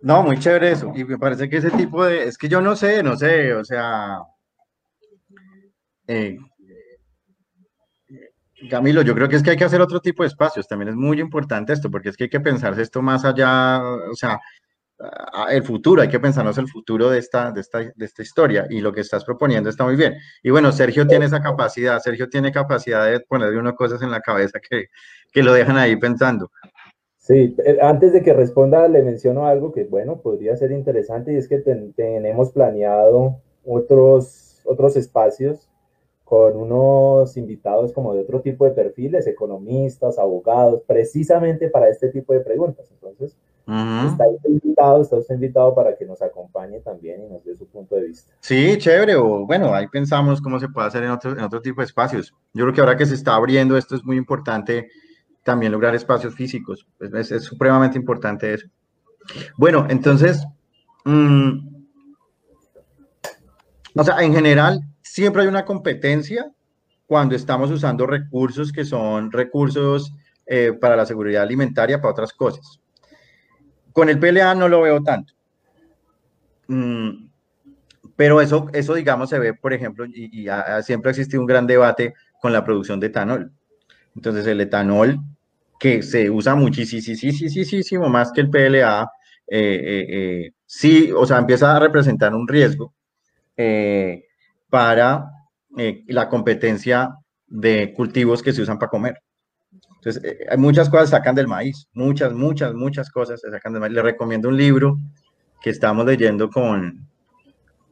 No, 0.00 0.22
muy 0.22 0.38
chévere 0.38 0.70
eso. 0.70 0.92
Y 0.94 1.04
me 1.04 1.18
parece 1.18 1.48
que 1.48 1.56
ese 1.56 1.72
tipo 1.72 2.04
de, 2.04 2.22
es 2.22 2.38
que 2.38 2.48
yo 2.48 2.60
no 2.60 2.76
sé, 2.76 3.02
no 3.02 3.16
sé, 3.16 3.54
o 3.54 3.64
sea, 3.64 4.20
eh, 6.06 6.38
Camilo, 8.70 9.02
yo 9.02 9.16
creo 9.16 9.28
que 9.28 9.34
es 9.34 9.42
que 9.42 9.50
hay 9.50 9.56
que 9.56 9.64
hacer 9.64 9.80
otro 9.80 9.98
tipo 9.98 10.22
de 10.22 10.28
espacios. 10.28 10.68
También 10.68 10.90
es 10.90 10.94
muy 10.94 11.20
importante 11.20 11.72
esto, 11.72 11.90
porque 11.90 12.10
es 12.10 12.16
que 12.16 12.24
hay 12.24 12.30
que 12.30 12.38
pensarse 12.38 12.82
esto 12.82 13.02
más 13.02 13.24
allá, 13.24 13.82
o 13.82 14.14
sea, 14.14 14.38
el 15.50 15.62
futuro, 15.62 16.02
hay 16.02 16.08
que 16.08 16.20
pensarnos 16.20 16.58
el 16.58 16.68
futuro 16.68 17.10
de 17.10 17.18
esta, 17.18 17.50
de, 17.50 17.60
esta, 17.60 17.78
de 17.78 18.04
esta 18.04 18.22
historia 18.22 18.66
y 18.70 18.80
lo 18.80 18.92
que 18.92 19.00
estás 19.00 19.24
proponiendo 19.24 19.68
está 19.68 19.84
muy 19.84 19.96
bien. 19.96 20.14
Y 20.42 20.50
bueno, 20.50 20.72
Sergio 20.72 21.06
tiene 21.06 21.26
esa 21.26 21.42
capacidad, 21.42 21.98
Sergio 22.00 22.28
tiene 22.28 22.52
capacidad 22.52 23.10
de 23.10 23.20
ponerle 23.20 23.58
unas 23.58 23.74
cosas 23.74 24.02
en 24.02 24.10
la 24.10 24.20
cabeza 24.20 24.60
que, 24.60 24.86
que 25.32 25.42
lo 25.42 25.52
dejan 25.52 25.76
ahí 25.76 25.96
pensando. 25.96 26.50
Sí, 27.18 27.54
eh, 27.64 27.78
antes 27.80 28.12
de 28.12 28.22
que 28.22 28.32
responda, 28.32 28.88
le 28.88 29.02
menciono 29.02 29.46
algo 29.46 29.72
que, 29.72 29.84
bueno, 29.84 30.20
podría 30.20 30.56
ser 30.56 30.72
interesante 30.72 31.32
y 31.32 31.36
es 31.36 31.48
que 31.48 31.58
tenemos 31.58 32.50
planeado 32.50 33.40
otros, 33.64 34.60
otros 34.64 34.96
espacios 34.96 35.68
con 36.24 36.56
unos 36.56 37.36
invitados 37.36 37.92
como 37.92 38.14
de 38.14 38.22
otro 38.22 38.40
tipo 38.40 38.64
de 38.64 38.72
perfiles, 38.72 39.26
economistas, 39.26 40.18
abogados, 40.18 40.82
precisamente 40.86 41.68
para 41.68 41.88
este 41.88 42.08
tipo 42.08 42.32
de 42.32 42.40
preguntas. 42.40 42.90
Entonces, 42.90 43.36
Está 43.66 44.24
invitado, 44.44 45.02
está 45.02 45.16
usted 45.16 45.34
invitado 45.34 45.74
para 45.74 45.96
que 45.96 46.04
nos 46.04 46.20
acompañe 46.20 46.80
también 46.80 47.22
y 47.22 47.28
nos 47.28 47.44
dé 47.44 47.54
su 47.54 47.66
punto 47.66 47.94
de 47.94 48.08
vista. 48.08 48.32
Sí, 48.40 48.76
chévere, 48.78 49.14
o 49.14 49.46
bueno, 49.46 49.72
ahí 49.72 49.86
pensamos 49.86 50.40
cómo 50.40 50.58
se 50.58 50.68
puede 50.68 50.88
hacer 50.88 51.04
en 51.04 51.10
otro, 51.10 51.32
en 51.32 51.40
otro 51.40 51.62
tipo 51.62 51.80
de 51.80 51.86
espacios. 51.86 52.34
Yo 52.52 52.64
creo 52.64 52.74
que 52.74 52.80
ahora 52.80 52.96
que 52.96 53.06
se 53.06 53.14
está 53.14 53.34
abriendo 53.34 53.76
esto 53.76 53.94
es 53.94 54.04
muy 54.04 54.16
importante 54.16 54.88
también 55.44 55.72
lograr 55.72 55.94
espacios 55.94 56.34
físicos, 56.34 56.86
es, 57.00 57.32
es 57.32 57.44
supremamente 57.44 57.98
importante 57.98 58.54
eso. 58.54 58.68
Bueno, 59.56 59.86
entonces, 59.88 60.44
mmm, 61.04 61.72
o 63.94 64.04
sea, 64.04 64.22
en 64.22 64.32
general, 64.32 64.80
siempre 65.02 65.42
hay 65.42 65.48
una 65.48 65.64
competencia 65.64 66.50
cuando 67.06 67.34
estamos 67.34 67.70
usando 67.70 68.06
recursos 68.06 68.72
que 68.72 68.84
son 68.84 69.30
recursos 69.30 70.14
eh, 70.46 70.72
para 70.80 70.96
la 70.96 71.04
seguridad 71.04 71.42
alimentaria, 71.42 72.00
para 72.00 72.12
otras 72.12 72.32
cosas. 72.32 72.81
Con 73.92 74.08
el 74.08 74.18
PLA 74.18 74.54
no 74.54 74.68
lo 74.68 74.82
veo 74.82 75.02
tanto. 75.02 75.34
Mm, 76.68 77.28
pero 78.16 78.40
eso, 78.40 78.68
eso, 78.72 78.94
digamos, 78.94 79.30
se 79.30 79.38
ve, 79.38 79.54
por 79.54 79.72
ejemplo, 79.72 80.04
y, 80.06 80.46
siempre 80.82 81.10
ha 81.10 81.12
existido 81.12 81.40
un 81.40 81.46
gran 81.46 81.66
debate 81.66 82.14
con 82.40 82.52
la 82.52 82.64
producción 82.64 83.00
de 83.00 83.08
etanol. 83.08 83.52
Entonces, 84.14 84.46
el 84.46 84.60
etanol, 84.60 85.18
que 85.78 86.02
se 86.02 86.30
usa 86.30 86.54
muchísimo 86.54 88.08
más 88.08 88.30
que 88.32 88.42
el 88.42 88.50
PLA, 88.50 89.10
eh, 89.48 89.58
eh, 89.58 90.06
eh, 90.08 90.52
sí, 90.64 91.10
o 91.14 91.26
sea, 91.26 91.38
empieza 91.38 91.76
a 91.76 91.80
representar 91.80 92.34
un 92.34 92.46
riesgo 92.46 92.94
para 94.70 95.26
la 96.06 96.28
competencia 96.28 97.14
de 97.46 97.92
cultivos 97.92 98.42
que 98.42 98.52
se 98.52 98.62
usan 98.62 98.78
para 98.78 98.90
comer. 98.90 99.22
Entonces, 100.04 100.24
eh, 100.24 100.46
hay 100.50 100.58
muchas 100.58 100.90
cosas 100.90 101.10
que 101.10 101.16
sacan 101.16 101.36
del 101.36 101.46
maíz, 101.46 101.86
muchas, 101.92 102.32
muchas, 102.32 102.74
muchas 102.74 103.08
cosas 103.08 103.40
se 103.40 103.50
sacan 103.50 103.72
del 103.72 103.80
maíz. 103.80 103.92
Le 103.92 104.02
recomiendo 104.02 104.48
un 104.48 104.56
libro 104.56 104.98
que 105.62 105.70
estamos 105.70 106.04
leyendo 106.04 106.50
con, 106.50 107.08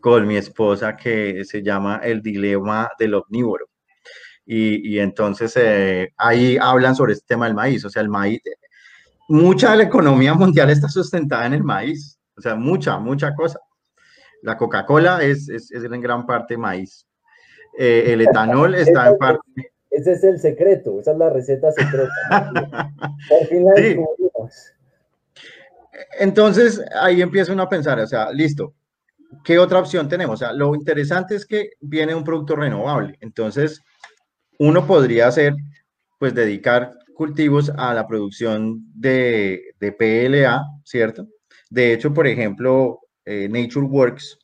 con 0.00 0.26
mi 0.26 0.36
esposa 0.36 0.96
que 0.96 1.44
se 1.44 1.62
llama 1.62 2.00
El 2.02 2.20
dilema 2.20 2.90
del 2.98 3.14
omnívoro. 3.14 3.66
Y, 4.44 4.94
y 4.94 4.98
entonces 4.98 5.56
eh, 5.56 6.12
ahí 6.16 6.58
hablan 6.60 6.96
sobre 6.96 7.12
este 7.12 7.26
tema 7.28 7.46
del 7.46 7.54
maíz. 7.54 7.84
O 7.84 7.90
sea, 7.90 8.02
el 8.02 8.08
maíz, 8.08 8.40
mucha 9.28 9.70
de 9.70 9.76
la 9.76 9.84
economía 9.84 10.34
mundial 10.34 10.68
está 10.70 10.88
sustentada 10.88 11.46
en 11.46 11.54
el 11.54 11.62
maíz. 11.62 12.18
O 12.36 12.40
sea, 12.40 12.56
mucha, 12.56 12.98
mucha 12.98 13.32
cosa. 13.36 13.60
La 14.42 14.56
Coca-Cola 14.56 15.22
es, 15.22 15.48
es, 15.48 15.70
es, 15.70 15.84
en 15.84 16.00
gran 16.00 16.26
parte 16.26 16.56
maíz. 16.56 17.06
Eh, 17.78 18.06
el 18.08 18.22
etanol 18.22 18.74
está 18.74 19.10
en 19.10 19.18
parte 19.18 19.70
ese 19.90 20.12
es 20.12 20.24
el 20.24 20.38
secreto, 20.38 21.00
esa 21.00 21.12
es 21.12 21.18
la 21.18 21.30
receta 21.30 21.72
secreta. 21.72 22.10
Entonces, 26.18 26.80
ahí 27.00 27.20
empieza 27.20 27.52
uno 27.52 27.64
a 27.64 27.68
pensar, 27.68 27.98
o 27.98 28.06
sea, 28.06 28.32
listo, 28.32 28.74
¿qué 29.44 29.58
otra 29.58 29.80
opción 29.80 30.08
tenemos? 30.08 30.34
O 30.34 30.44
sea, 30.44 30.52
lo 30.52 30.74
interesante 30.74 31.34
es 31.34 31.44
que 31.44 31.70
viene 31.80 32.14
un 32.14 32.24
producto 32.24 32.56
renovable. 32.56 33.18
Entonces, 33.20 33.80
uno 34.58 34.86
podría 34.86 35.26
hacer, 35.26 35.54
pues, 36.18 36.34
dedicar 36.34 36.92
cultivos 37.14 37.70
a 37.76 37.92
la 37.92 38.06
producción 38.06 38.82
de, 38.94 39.74
de 39.78 39.92
PLA, 39.92 40.62
¿cierto? 40.84 41.26
De 41.68 41.92
hecho, 41.92 42.14
por 42.14 42.26
ejemplo, 42.26 43.00
eh, 43.24 43.48
Nature 43.48 43.86
Works 43.86 44.38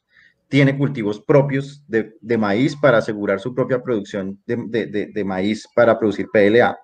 tiene 0.49 0.77
cultivos 0.79 1.21
propios 1.21 1.85
de, 1.89 2.17
de, 2.21 2.39
maíz 2.39 2.77
para 2.77 2.99
asegurar 2.99 3.41
su 3.41 3.55
propia 3.55 3.83
producción 3.83 4.41
de, 4.47 4.87
de, 4.87 5.07
de 5.07 5.25
maíz 5.25 5.67
para 5.75 5.99
producir 5.99 6.29
PLA. 6.33 6.79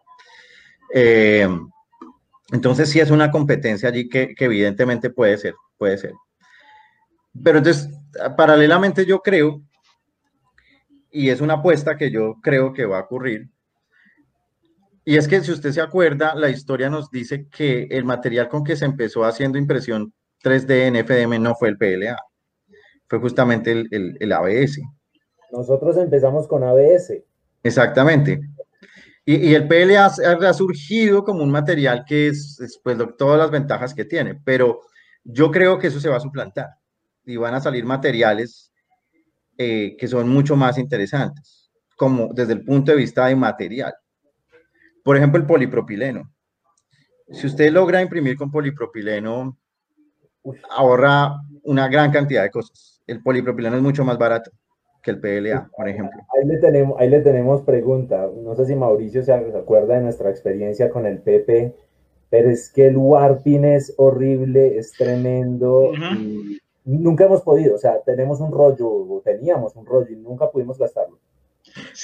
Eh, 0.94 1.48
entonces 2.50 2.90
sí 2.90 3.00
es 3.00 3.10
una 3.10 3.30
competencia 3.30 3.88
allí 3.88 4.08
que, 4.08 4.34
evidentemente 4.38 5.10
puede 5.10 5.38
ser, 5.38 5.54
puede 5.78 5.96
ser. 5.96 6.12
Pero 7.42 7.58
entonces, 7.58 7.88
paralelamente 8.36 9.06
yo 9.06 9.20
creo, 9.20 9.62
y 11.10 11.30
es 11.30 11.40
una 11.40 11.54
apuesta 11.54 11.96
que 11.96 12.10
yo 12.10 12.36
creo 12.42 12.72
que 12.72 12.84
va 12.84 12.98
a 12.98 13.02
ocurrir, 13.02 13.48
y 15.04 15.16
es 15.16 15.26
que 15.26 15.40
si 15.40 15.50
usted 15.50 15.72
se 15.72 15.80
acuerda, 15.80 16.34
la 16.34 16.50
historia 16.50 16.90
nos 16.90 17.10
dice 17.10 17.48
que 17.48 17.88
el 17.90 18.04
material 18.04 18.48
con 18.48 18.62
que 18.62 18.76
se 18.76 18.84
empezó 18.84 19.24
haciendo 19.24 19.58
impresión 19.58 20.12
3D 20.44 20.86
en 20.86 20.96
FDM 21.04 21.42
no 21.42 21.54
fue 21.54 21.70
el 21.70 21.78
PLA 21.78 22.16
fue 23.12 23.18
justamente 23.18 23.72
el, 23.72 24.16
el, 24.18 24.32
ABS. 24.32 24.80
Nosotros 25.50 25.98
empezamos 25.98 26.48
con 26.48 26.64
ABS. 26.64 27.22
Exactamente. 27.62 28.40
Y, 29.26 29.50
y 29.50 29.54
el 29.54 29.68
PLA 29.68 30.06
ha, 30.06 30.54
surgido 30.54 31.22
como 31.22 31.42
un 31.42 31.50
material 31.50 32.06
que 32.06 32.28
es, 32.28 32.58
es 32.58 32.80
pues, 32.82 32.96
todas 33.18 33.38
las 33.38 33.50
ventajas 33.50 33.92
que 33.92 34.06
tiene, 34.06 34.40
pero 34.42 34.80
yo 35.24 35.50
creo 35.50 35.78
que 35.78 35.88
eso 35.88 36.00
se 36.00 36.08
va 36.08 36.16
a 36.16 36.20
suplantar 36.20 36.70
y 37.26 37.36
van 37.36 37.52
a 37.52 37.60
salir 37.60 37.84
materiales 37.84 38.72
eh, 39.58 39.94
que 39.98 40.08
son 40.08 40.30
mucho 40.30 40.56
más 40.56 40.78
interesantes. 40.78 41.70
como 41.98 42.32
desde 42.32 42.54
el 42.54 42.64
punto 42.64 42.92
de 42.92 42.96
vista 42.96 43.26
de 43.26 43.36
material. 43.36 43.92
Por 45.04 45.18
ejemplo, 45.18 45.38
el 45.38 45.46
polipropileno. 45.46 46.32
Si 47.30 47.46
usted 47.46 47.70
logra 47.70 48.00
imprimir 48.00 48.38
con 48.38 48.50
polipropileno, 48.50 49.58
ahorra 50.70 51.34
una 51.64 51.88
gran 51.88 52.10
cantidad 52.10 52.42
de 52.42 52.50
cosas. 52.50 52.91
El 53.06 53.22
polipropileno 53.22 53.76
es 53.76 53.82
mucho 53.82 54.04
más 54.04 54.18
barato 54.18 54.50
que 55.02 55.10
el 55.10 55.20
PLA, 55.20 55.68
por 55.76 55.88
ejemplo. 55.88 56.20
Ahí 56.36 56.46
le 56.46 56.58
tenemos, 56.58 56.98
ahí 57.00 57.08
le 57.08 57.20
tenemos 57.20 57.62
pregunta. 57.62 58.28
No 58.42 58.54
sé 58.54 58.66
si 58.66 58.76
Mauricio 58.76 59.22
se 59.22 59.32
acuerda 59.32 59.96
de 59.96 60.02
nuestra 60.02 60.30
experiencia 60.30 60.90
con 60.90 61.06
el 61.06 61.18
PP, 61.18 61.74
pero 62.30 62.50
es 62.50 62.70
que 62.70 62.86
el 62.86 62.96
warping 62.96 63.64
es 63.64 63.92
horrible, 63.96 64.78
es 64.78 64.92
tremendo. 64.92 65.92
y 66.84 66.98
nunca 66.98 67.24
hemos 67.24 67.42
podido, 67.42 67.74
o 67.74 67.78
sea, 67.78 68.00
tenemos 68.02 68.40
un 68.40 68.52
rollo, 68.52 68.88
o 68.88 69.20
teníamos 69.24 69.74
un 69.76 69.84
rollo 69.84 70.10
y 70.10 70.16
nunca 70.16 70.50
pudimos 70.50 70.78
gastarlo. 70.78 71.18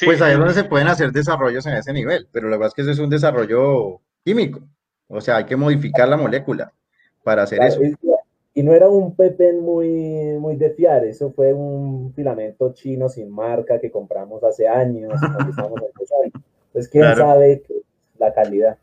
Pues 0.05 0.21
ahí 0.21 0.33
es 0.33 0.39
donde 0.39 0.55
se 0.55 0.65
pueden 0.65 0.89
hacer 0.89 1.13
desarrollos 1.13 1.67
en 1.67 1.75
ese 1.75 1.93
nivel, 1.93 2.29
pero 2.33 2.49
la 2.49 2.57
verdad 2.57 2.69
es 2.69 2.75
que 2.75 2.83
eso 2.83 2.91
es 2.91 2.99
un 2.99 3.11
desarrollo 3.11 4.01
químico. 4.25 4.61
O 5.09 5.21
sea, 5.21 5.37
hay 5.37 5.45
que 5.45 5.57
modificar 5.57 6.09
la 6.09 6.17
molécula 6.17 6.73
para 7.23 7.43
hacer 7.45 7.63
eso. 7.63 7.81
Y 8.59 8.63
no 8.65 8.75
era 8.75 8.89
un 8.89 9.15
PP 9.15 9.53
muy, 9.53 10.37
muy 10.41 10.57
de 10.57 10.71
fiar, 10.71 11.05
eso 11.05 11.31
fue 11.31 11.55
un 11.55 12.13
filamento 12.13 12.75
chino 12.75 13.09
sin 13.09 13.31
marca 13.31 13.79
que 13.79 13.89
compramos 13.89 14.43
hace 14.43 14.67
años, 14.67 15.13
cuando. 15.57 15.77
Entonces, 16.67 16.89
¿quién 16.91 17.05
sabe 17.15 17.63
la 18.19 18.35
calidad? 18.35 18.77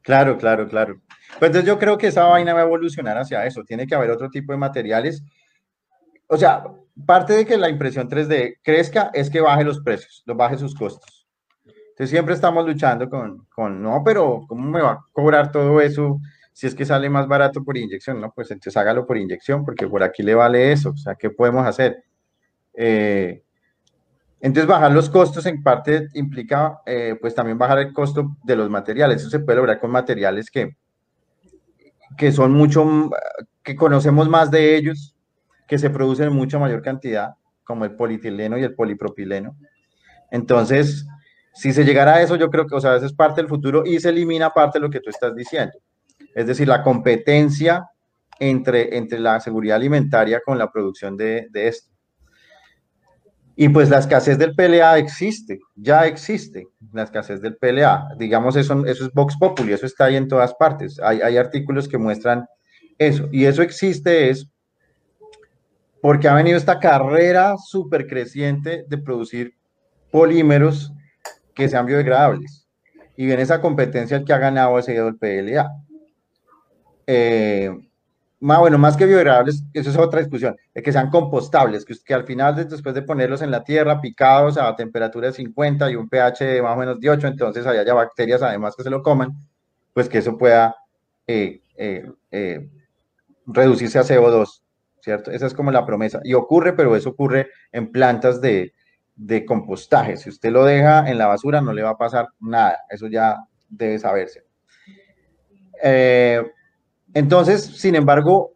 Claro, 0.00 0.38
claro, 0.38 0.66
claro. 0.66 1.02
Pues 1.38 1.50
entonces 1.50 1.66
yo 1.66 1.78
creo 1.78 1.98
que 1.98 2.06
esa 2.06 2.24
vaina 2.24 2.54
va 2.54 2.60
a 2.60 2.64
evolucionar 2.64 3.18
hacia 3.18 3.44
eso. 3.44 3.62
Tiene 3.62 3.86
que 3.86 3.94
haber 3.94 4.10
otro 4.10 4.30
tipo 4.30 4.52
de 4.52 4.58
materiales. 4.58 5.22
O 6.26 6.38
sea, 6.38 6.64
parte 7.04 7.34
de 7.34 7.44
que 7.44 7.58
la 7.58 7.68
impresión 7.68 8.08
3D 8.08 8.56
crezca 8.62 9.10
es 9.12 9.28
que 9.28 9.42
baje 9.42 9.64
los 9.64 9.80
precios, 9.80 10.22
los 10.24 10.34
baje 10.34 10.56
sus 10.56 10.74
costos. 10.74 11.28
Entonces 11.66 12.08
siempre 12.08 12.32
estamos 12.32 12.66
luchando 12.66 13.10
con, 13.10 13.44
con, 13.54 13.82
no, 13.82 14.00
pero 14.02 14.46
¿cómo 14.48 14.66
me 14.66 14.80
va 14.80 14.92
a 14.92 15.04
cobrar 15.12 15.52
todo 15.52 15.78
eso? 15.82 16.22
Si 16.54 16.68
es 16.68 16.74
que 16.76 16.84
sale 16.84 17.10
más 17.10 17.26
barato 17.26 17.64
por 17.64 17.76
inyección, 17.76 18.20
¿no? 18.20 18.32
Pues 18.32 18.48
entonces 18.52 18.76
hágalo 18.76 19.04
por 19.06 19.18
inyección, 19.18 19.64
porque 19.64 19.88
por 19.88 20.04
aquí 20.04 20.22
le 20.22 20.36
vale 20.36 20.70
eso, 20.70 20.90
o 20.90 20.96
sea, 20.96 21.16
¿qué 21.16 21.28
podemos 21.28 21.66
hacer? 21.66 22.04
Eh, 22.74 23.42
entonces, 24.40 24.68
bajar 24.68 24.92
los 24.92 25.10
costos 25.10 25.46
en 25.46 25.62
parte 25.64 26.06
implica, 26.14 26.80
eh, 26.86 27.16
pues 27.20 27.34
también 27.34 27.58
bajar 27.58 27.80
el 27.80 27.92
costo 27.92 28.36
de 28.44 28.54
los 28.54 28.70
materiales. 28.70 29.22
Eso 29.22 29.30
se 29.30 29.40
puede 29.40 29.56
lograr 29.56 29.80
con 29.80 29.90
materiales 29.90 30.48
que, 30.48 30.76
que 32.16 32.30
son 32.30 32.52
mucho, 32.52 33.10
que 33.64 33.74
conocemos 33.74 34.28
más 34.28 34.50
de 34.50 34.76
ellos, 34.76 35.16
que 35.66 35.78
se 35.78 35.90
producen 35.90 36.28
en 36.28 36.34
mucha 36.34 36.58
mayor 36.58 36.82
cantidad, 36.82 37.34
como 37.64 37.84
el 37.84 37.96
polietileno 37.96 38.58
y 38.58 38.62
el 38.62 38.74
polipropileno. 38.74 39.56
Entonces, 40.30 41.04
si 41.52 41.72
se 41.72 41.84
llegara 41.84 42.14
a 42.14 42.22
eso, 42.22 42.36
yo 42.36 42.48
creo 42.48 42.66
que, 42.66 42.76
o 42.76 42.80
sea, 42.80 42.94
eso 42.94 43.06
es 43.06 43.12
parte 43.12 43.40
del 43.40 43.48
futuro 43.48 43.84
y 43.84 43.98
se 43.98 44.10
elimina 44.10 44.50
parte 44.50 44.78
de 44.78 44.82
lo 44.82 44.90
que 44.90 45.00
tú 45.00 45.10
estás 45.10 45.34
diciendo 45.34 45.78
es 46.34 46.46
decir, 46.46 46.68
la 46.68 46.82
competencia 46.82 47.88
entre, 48.38 48.96
entre 48.96 49.20
la 49.20 49.40
seguridad 49.40 49.76
alimentaria 49.76 50.40
con 50.44 50.58
la 50.58 50.70
producción 50.70 51.16
de, 51.16 51.48
esto. 51.54 51.90
Y 53.56 53.68
pues 53.68 53.88
la 53.88 53.98
escasez 53.98 54.36
del 54.36 54.54
PLA 54.54 54.98
existe, 54.98 55.60
ya 55.76 56.06
existe 56.06 56.66
la 56.92 57.04
escasez 57.04 57.40
del 57.40 57.56
PLA. 57.56 58.08
Digamos, 58.18 58.56
eso, 58.56 58.84
eso 58.84 59.06
es 59.06 59.12
Vox 59.12 59.36
Populi, 59.38 59.72
eso 59.72 59.86
está 59.86 60.06
ahí 60.06 60.16
en 60.16 60.26
todas 60.26 60.54
partes. 60.54 60.98
Hay, 61.00 61.20
hay 61.20 61.36
artículos 61.36 61.86
que 61.88 61.96
muestran 61.96 62.46
eso. 62.98 63.28
Y 63.30 63.44
eso 63.44 63.62
existe 63.62 64.30
es 64.30 64.48
porque 66.02 66.28
ha 66.28 66.34
venido 66.34 66.58
esta 66.58 66.80
carrera 66.80 67.54
súper 67.56 68.08
creciente 68.08 68.84
de 68.88 68.98
producir 68.98 69.54
polímeros 70.10 70.92
que 71.54 71.68
sean 71.68 71.86
biodegradables. 71.86 72.68
Y 73.16 73.26
viene 73.26 73.42
esa 73.42 73.60
competencia 73.60 74.16
el 74.16 74.24
que 74.24 74.32
ha 74.32 74.38
ganado 74.38 74.76
ese 74.80 74.96
el 74.96 75.16
PLA 75.16 75.70
eh, 77.06 77.70
más 78.40 78.58
bueno, 78.58 78.76
más 78.76 78.96
que 78.96 79.06
biodegradables, 79.06 79.64
eso 79.72 79.90
es 79.90 79.96
otra 79.96 80.20
discusión, 80.20 80.56
es 80.74 80.82
que 80.82 80.92
sean 80.92 81.08
compostables, 81.08 81.84
que, 81.84 82.14
al 82.14 82.24
final, 82.24 82.54
después 82.68 82.94
de 82.94 83.02
ponerlos 83.02 83.40
en 83.42 83.50
la 83.50 83.64
tierra, 83.64 84.00
picados 84.00 84.58
a 84.58 84.76
temperatura 84.76 85.28
de 85.28 85.32
50 85.32 85.90
y 85.90 85.96
un 85.96 86.08
pH 86.08 86.44
de 86.44 86.62
más 86.62 86.76
o 86.76 86.80
menos 86.80 87.00
de 87.00 87.08
8, 87.08 87.26
entonces 87.26 87.66
haya 87.66 87.94
bacterias 87.94 88.42
además 88.42 88.76
que 88.76 88.82
se 88.82 88.90
lo 88.90 89.02
coman, 89.02 89.32
pues 89.94 90.08
que 90.08 90.18
eso 90.18 90.36
pueda 90.36 90.76
eh, 91.26 91.62
eh, 91.76 92.68
reducirse 93.46 93.98
a 93.98 94.02
CO2, 94.02 94.62
¿cierto? 95.00 95.30
Esa 95.30 95.46
es 95.46 95.54
como 95.54 95.70
la 95.70 95.86
promesa. 95.86 96.20
Y 96.24 96.34
ocurre, 96.34 96.74
pero 96.74 96.96
eso 96.96 97.10
ocurre 97.10 97.48
en 97.72 97.90
plantas 97.92 98.40
de, 98.40 98.74
de 99.16 99.44
compostaje. 99.44 100.16
Si 100.16 100.28
usted 100.28 100.50
lo 100.50 100.64
deja 100.64 101.08
en 101.08 101.18
la 101.18 101.26
basura, 101.26 101.60
no 101.60 101.72
le 101.72 101.82
va 101.82 101.90
a 101.90 101.98
pasar 101.98 102.28
nada. 102.40 102.80
Eso 102.90 103.06
ya 103.06 103.36
debe 103.68 103.98
saberse. 103.98 104.44
Eh, 105.82 106.42
entonces, 107.14 107.64
sin 107.64 107.94
embargo, 107.94 108.54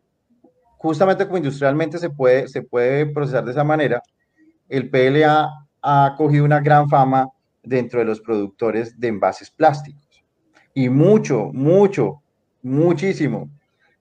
justamente 0.79 1.25
como 1.25 1.39
industrialmente 1.39 1.99
se 1.99 2.11
puede, 2.11 2.49
se 2.49 2.63
puede 2.63 3.07
procesar 3.07 3.45
de 3.45 3.53
esa 3.53 3.65
manera, 3.65 4.03
el 4.69 4.91
PLA 4.91 5.49
ha 5.83 6.15
cogido 6.17 6.45
una 6.45 6.61
gran 6.61 6.89
fama 6.89 7.29
dentro 7.63 8.01
de 8.01 8.07
los 8.07 8.21
productores 8.21 8.99
de 8.99 9.09
envases 9.09 9.51
plásticos. 9.51 10.25
Y 10.75 10.89
mucho, 10.89 11.51
mucho, 11.53 12.23
muchísimo 12.63 13.51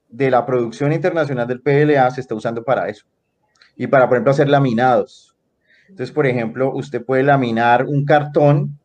de 0.09 0.31
la 0.31 0.45
producción 0.45 0.91
internacional 0.91 1.47
del 1.47 1.61
PLA 1.61 2.09
se 2.11 2.21
está 2.21 2.35
usando 2.35 2.63
para 2.63 2.89
eso. 2.89 3.05
Y 3.75 3.87
para, 3.87 4.07
por 4.07 4.17
ejemplo, 4.17 4.31
hacer 4.31 4.49
laminados. 4.49 5.35
Entonces, 5.89 6.13
por 6.13 6.25
ejemplo, 6.25 6.71
usted 6.73 7.05
puede 7.05 7.23
laminar 7.23 7.85
un 7.85 8.05
cartón, 8.05 8.79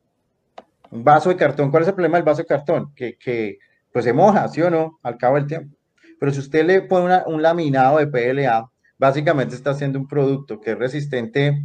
un 0.90 1.04
vaso 1.04 1.30
de 1.30 1.36
cartón. 1.36 1.70
¿Cuál 1.70 1.82
es 1.82 1.88
el 1.88 1.94
problema 1.94 2.18
del 2.18 2.24
vaso 2.24 2.42
de 2.42 2.46
cartón? 2.46 2.92
Que, 2.94 3.16
que 3.16 3.58
pues 3.92 4.04
se 4.04 4.12
moja, 4.12 4.48
¿sí 4.48 4.62
o 4.62 4.70
no? 4.70 4.98
Al 5.02 5.16
cabo 5.16 5.36
del 5.36 5.46
tiempo. 5.46 5.76
Pero 6.18 6.32
si 6.32 6.40
usted 6.40 6.64
le 6.64 6.82
pone 6.82 7.18
un 7.26 7.42
laminado 7.42 7.98
de 7.98 8.06
PLA, 8.06 8.70
básicamente 8.98 9.54
está 9.54 9.70
haciendo 9.70 9.98
un 9.98 10.06
producto 10.06 10.60
que 10.60 10.72
es 10.72 10.78
resistente 10.78 11.62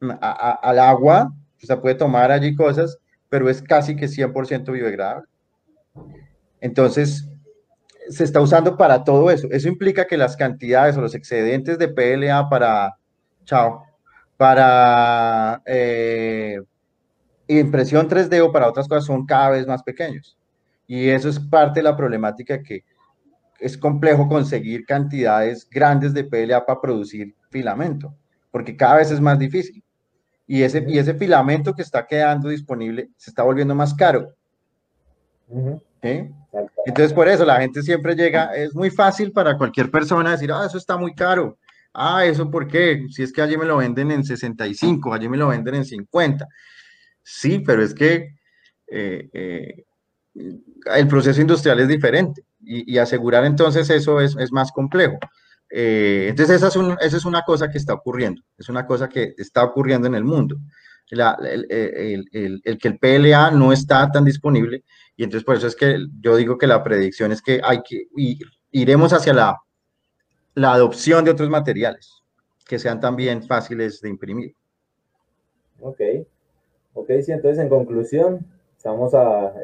al 0.00 0.78
agua, 0.78 1.32
o 1.62 1.66
sea, 1.66 1.80
puede 1.80 1.94
tomar 1.94 2.30
allí 2.32 2.54
cosas, 2.56 2.98
pero 3.28 3.48
es 3.48 3.62
casi 3.62 3.94
que 3.94 4.08
100% 4.08 4.72
biodegradable. 4.72 5.26
Entonces, 6.60 7.28
se 8.08 8.24
está 8.24 8.40
usando 8.40 8.76
para 8.76 9.04
todo 9.04 9.30
eso. 9.30 9.48
Eso 9.50 9.68
implica 9.68 10.06
que 10.06 10.16
las 10.16 10.36
cantidades 10.36 10.96
o 10.96 11.00
los 11.00 11.14
excedentes 11.14 11.78
de 11.78 11.88
PLA 11.88 12.48
para, 12.48 12.96
chao, 13.44 13.84
para 14.36 15.62
eh, 15.66 16.60
impresión 17.46 18.08
3D 18.08 18.40
o 18.42 18.50
para 18.50 18.68
otras 18.68 18.88
cosas 18.88 19.04
son 19.04 19.26
cada 19.26 19.50
vez 19.50 19.66
más 19.66 19.82
pequeños. 19.82 20.36
Y 20.90 21.08
eso 21.08 21.28
es 21.28 21.38
parte 21.38 21.78
de 21.78 21.84
la 21.84 21.96
problemática 21.96 22.60
que 22.64 22.84
es 23.60 23.78
complejo 23.78 24.26
conseguir 24.26 24.84
cantidades 24.84 25.70
grandes 25.70 26.12
de 26.12 26.24
PLA 26.24 26.66
para 26.66 26.80
producir 26.80 27.32
filamento, 27.48 28.12
porque 28.50 28.76
cada 28.76 28.96
vez 28.96 29.12
es 29.12 29.20
más 29.20 29.38
difícil. 29.38 29.84
Y 30.48 30.64
ese, 30.64 30.84
y 30.88 30.98
ese 30.98 31.14
filamento 31.14 31.74
que 31.74 31.82
está 31.82 32.04
quedando 32.08 32.48
disponible 32.48 33.08
se 33.16 33.30
está 33.30 33.44
volviendo 33.44 33.72
más 33.72 33.94
caro. 33.94 34.34
Entonces, 36.02 37.12
por 37.12 37.28
eso 37.28 37.44
la 37.44 37.60
gente 37.60 37.82
siempre 37.82 38.16
llega, 38.16 38.52
es 38.56 38.74
muy 38.74 38.90
fácil 38.90 39.30
para 39.30 39.56
cualquier 39.56 39.92
persona 39.92 40.32
decir, 40.32 40.50
ah, 40.50 40.64
eso 40.66 40.76
está 40.76 40.96
muy 40.96 41.14
caro. 41.14 41.56
Ah, 41.94 42.24
eso 42.24 42.50
por 42.50 42.66
qué? 42.66 43.06
Si 43.10 43.22
es 43.22 43.32
que 43.32 43.40
allí 43.40 43.56
me 43.56 43.64
lo 43.64 43.76
venden 43.76 44.10
en 44.10 44.24
65, 44.24 45.14
allí 45.14 45.28
me 45.28 45.36
lo 45.36 45.46
venden 45.46 45.76
en 45.76 45.84
50. 45.84 46.48
Sí, 47.22 47.60
pero 47.60 47.80
es 47.80 47.94
que 47.94 48.34
eh, 48.88 49.30
eh, 49.32 49.84
el 50.34 51.08
proceso 51.08 51.40
industrial 51.40 51.80
es 51.80 51.88
diferente 51.88 52.44
y, 52.60 52.98
asegurar 52.98 53.44
entonces 53.44 53.88
eso 53.90 54.20
es, 54.20 54.36
más 54.52 54.70
complejo. 54.72 55.18
Eh, 55.70 56.26
entonces 56.28 56.56
esa 56.56 56.68
es, 57.16 57.24
una 57.24 57.42
cosa 57.42 57.68
que 57.68 57.78
está 57.78 57.94
ocurriendo, 57.94 58.42
es 58.58 58.68
una 58.68 58.86
cosa 58.86 59.08
que 59.08 59.34
está 59.38 59.64
ocurriendo 59.64 60.06
en 60.08 60.14
el 60.14 60.24
mundo. 60.24 60.56
el, 61.10 62.78
que 62.78 62.88
el 62.88 62.98
PLA 62.98 63.50
no 63.50 63.72
está 63.72 64.10
tan 64.10 64.24
disponible 64.24 64.84
y 65.16 65.24
entonces 65.24 65.44
por 65.44 65.56
eso 65.56 65.66
es 65.66 65.76
que 65.76 65.98
yo 66.20 66.36
digo 66.36 66.56
que 66.56 66.66
la 66.66 66.82
predicción 66.82 67.32
es 67.32 67.42
que 67.42 67.60
hay 67.62 67.82
que 67.82 68.04
ir, 68.16 68.46
iremos 68.70 69.12
hacia 69.12 69.34
la, 69.34 69.58
la 70.54 70.72
adopción 70.72 71.24
de 71.24 71.30
otros 71.30 71.50
materiales 71.50 72.22
que 72.66 72.78
sean 72.78 73.00
también 73.00 73.42
fáciles 73.42 74.00
de 74.00 74.08
imprimir. 74.08 74.54
Ok, 75.80 76.00
ok, 76.94 77.10
sí, 77.22 77.32
entonces 77.32 77.58
en 77.58 77.68
conclusión, 77.68 78.46
Estamos 78.80 79.12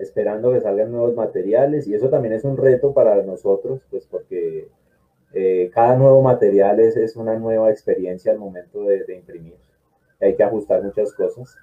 esperando 0.02 0.52
que 0.52 0.60
salgan 0.60 0.92
nuevos 0.92 1.14
materiales 1.14 1.88
y 1.88 1.94
eso 1.94 2.10
también 2.10 2.34
es 2.34 2.44
un 2.44 2.54
reto 2.54 2.92
para 2.92 3.22
nosotros, 3.22 3.80
pues 3.90 4.06
porque 4.06 4.68
eh, 5.32 5.70
cada 5.72 5.96
nuevo 5.96 6.20
material 6.20 6.80
es, 6.80 6.98
es, 6.98 7.16
una 7.16 7.34
nueva 7.34 7.70
experiencia 7.70 8.30
al 8.30 8.38
momento 8.38 8.82
de, 8.82 9.06
imprimir. 9.14 9.56
Hay 10.20 10.36
que 10.36 10.42
ajustar 10.42 10.82
muchas 10.82 11.14
cosas. 11.14 11.56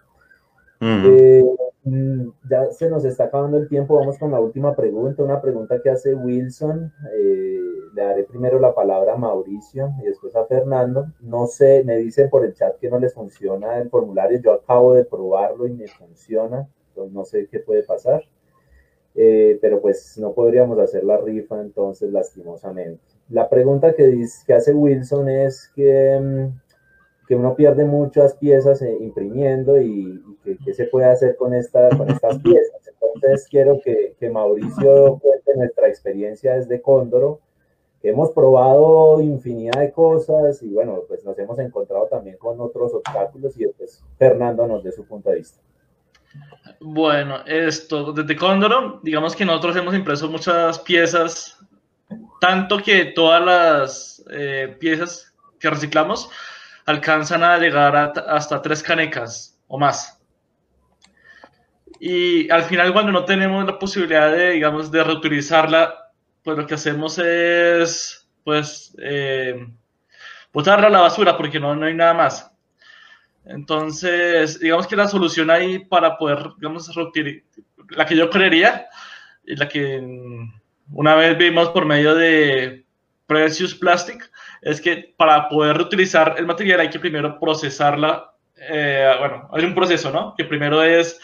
Eh, 0.81 1.45
mm, 1.83 2.29
ya 2.49 2.71
se 2.71 2.89
nos 2.89 3.05
está 3.05 3.25
acabando 3.25 3.57
el 3.57 3.69
tiempo, 3.69 3.99
vamos 3.99 4.17
con 4.17 4.31
la 4.31 4.39
última 4.39 4.75
pregunta, 4.75 5.21
una 5.21 5.39
pregunta 5.39 5.79
que 5.79 5.91
hace 5.91 6.15
Wilson. 6.15 6.91
Eh, 7.15 7.61
le 7.93 8.01
daré 8.01 8.23
primero 8.23 8.59
la 8.59 8.73
palabra 8.73 9.13
a 9.13 9.17
Mauricio 9.17 9.91
y 10.01 10.07
después 10.07 10.35
a 10.35 10.45
Fernando. 10.45 11.05
No 11.21 11.45
sé, 11.45 11.83
me 11.85 11.97
dicen 11.97 12.31
por 12.31 12.45
el 12.45 12.55
chat 12.55 12.79
que 12.79 12.89
no 12.89 12.97
les 12.97 13.13
funciona 13.13 13.77
el 13.77 13.91
formulario. 13.91 14.39
Yo 14.39 14.53
acabo 14.53 14.95
de 14.95 15.05
probarlo 15.05 15.67
y 15.67 15.73
me 15.73 15.87
funciona. 15.87 16.67
Entonces 16.93 17.13
no 17.13 17.25
sé 17.25 17.47
qué 17.51 17.59
puede 17.59 17.83
pasar. 17.83 18.23
Eh, 19.15 19.59
pero 19.61 19.79
pues 19.79 20.17
no 20.17 20.33
podríamos 20.33 20.79
hacer 20.79 21.03
la 21.03 21.17
rifa 21.17 21.59
entonces 21.61 22.11
lastimosamente. 22.11 23.03
La 23.29 23.47
pregunta 23.49 23.93
que, 23.93 24.07
dice, 24.07 24.43
que 24.45 24.53
hace 24.53 24.73
Wilson 24.73 25.29
es 25.29 25.69
que, 25.75 26.19
mm, 26.19 27.27
que 27.27 27.35
uno 27.35 27.55
pierde 27.55 27.85
muchas 27.85 28.35
piezas 28.35 28.81
eh, 28.81 28.97
imprimiendo 28.99 29.79
y, 29.79 30.23
y 30.45 30.57
qué 30.65 30.73
se 30.73 30.85
puede 30.85 31.05
hacer 31.05 31.35
con, 31.35 31.53
esta, 31.53 31.89
con 31.95 32.09
estas 32.09 32.39
piezas. 32.39 32.83
Entonces 33.15 33.47
quiero 33.49 33.79
que, 33.79 34.15
que 34.19 34.29
Mauricio 34.29 35.19
cuente 35.19 35.55
nuestra 35.55 35.87
experiencia 35.87 36.55
desde 36.55 36.81
Cóndoro, 36.81 37.39
que 38.01 38.09
hemos 38.09 38.31
probado 38.31 39.21
infinidad 39.21 39.79
de 39.79 39.91
cosas 39.91 40.61
y 40.61 40.73
bueno, 40.73 41.03
pues 41.07 41.23
nos 41.23 41.37
hemos 41.39 41.57
encontrado 41.59 42.07
también 42.07 42.37
con 42.37 42.59
otros 42.59 42.93
obstáculos 42.93 43.57
y 43.57 43.63
después 43.63 44.03
Fernando 44.17 44.67
nos 44.67 44.83
dé 44.83 44.91
su 44.91 45.05
punto 45.05 45.29
de 45.29 45.37
vista. 45.37 45.61
Bueno, 46.79 47.43
esto, 47.45 48.11
desde 48.11 48.35
Cóndoro, 48.35 48.99
digamos 49.03 49.35
que 49.35 49.45
nosotros 49.45 49.75
hemos 49.77 49.95
impreso 49.95 50.29
muchas 50.29 50.79
piezas, 50.79 51.57
tanto 52.41 52.77
que 52.77 53.05
todas 53.05 53.43
las 53.43 54.23
eh, 54.31 54.75
piezas 54.79 55.33
que 55.59 55.69
reciclamos 55.69 56.29
alcanzan 56.85 57.43
a 57.43 57.57
llegar 57.57 57.95
hasta 58.27 58.61
tres 58.61 58.83
canecas 58.83 59.57
o 59.67 59.79
más. 59.79 60.19
Y 61.99 62.51
al 62.51 62.63
final, 62.63 62.91
cuando 62.91 63.13
no 63.13 63.23
tenemos 63.23 63.65
la 63.65 63.79
posibilidad 63.79 64.29
de, 64.29 64.49
digamos, 64.51 64.91
de 64.91 65.05
reutilizarla, 65.05 66.11
pues 66.43 66.57
lo 66.57 66.67
que 66.67 66.73
hacemos 66.73 67.17
es, 67.17 68.27
pues, 68.43 68.93
eh, 69.01 69.67
botarla 70.51 70.87
a 70.87 70.91
la 70.91 70.99
basura 70.99 71.37
porque 71.37 71.61
no, 71.61 71.73
no 71.75 71.85
hay 71.85 71.93
nada 71.93 72.13
más. 72.13 72.52
Entonces, 73.45 74.59
digamos 74.59 74.87
que 74.87 74.95
la 74.95 75.07
solución 75.07 75.49
ahí 75.49 75.79
para 75.79 76.17
poder, 76.17 76.51
digamos, 76.57 76.89
la 77.89 78.05
que 78.05 78.15
yo 78.15 78.29
creería, 78.29 78.87
y 79.45 79.55
la 79.55 79.67
que 79.67 80.01
una 80.91 81.15
vez 81.15 81.37
vimos 81.37 81.69
por 81.69 81.85
medio 81.85 82.15
de 82.15 82.85
Precious 83.27 83.75
Plastic, 83.75 84.29
es 84.61 84.79
que 84.79 85.13
para 85.17 85.49
poder 85.49 85.77
reutilizar 85.77 86.35
el 86.37 86.45
material 86.45 86.79
hay 86.79 86.89
que 86.89 86.99
primero 86.99 87.39
procesarla. 87.39 88.33
Eh, 88.55 89.13
bueno, 89.19 89.49
hay 89.51 89.65
un 89.65 89.75
proceso, 89.75 90.11
¿no? 90.11 90.33
Que 90.37 90.45
primero 90.45 90.81
es 90.81 91.19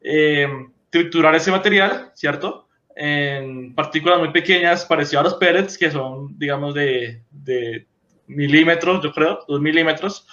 eh, 0.00 0.48
triturar 0.90 1.34
ese 1.34 1.50
material, 1.50 2.12
¿cierto? 2.14 2.68
En 2.94 3.74
partículas 3.74 4.20
muy 4.20 4.30
pequeñas, 4.30 4.84
parecido 4.84 5.20
a 5.20 5.24
los 5.24 5.34
pellets, 5.34 5.76
que 5.76 5.90
son, 5.90 6.38
digamos, 6.38 6.74
de, 6.74 7.22
de 7.32 7.88
milímetros, 8.28 9.02
yo 9.02 9.12
creo, 9.12 9.40
dos 9.48 9.60
milímetros 9.60 10.28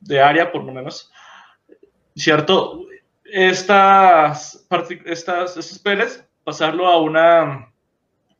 de 0.00 0.20
área, 0.20 0.50
por 0.50 0.64
lo 0.64 0.72
menos, 0.72 1.12
¿cierto? 2.16 2.86
Estas, 3.24 4.66
estas, 5.04 5.56
estos 5.56 5.78
pellets, 5.78 6.24
pasarlo 6.42 6.86
a 6.86 7.00
una 7.00 7.72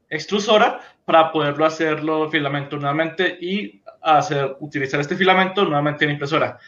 extrusora 0.09 0.81
para 1.05 1.31
poderlo 1.31 1.65
hacerlo 1.65 2.29
filamento 2.31 2.77
nuevamente 2.77 3.39
y 3.41 3.83
hacer, 4.03 4.57
utilizar 4.61 5.01
este 5.01 5.17
filamento 5.17 5.65
nuevamente 5.65 6.05
en 6.05 6.13
impresora. 6.13 6.59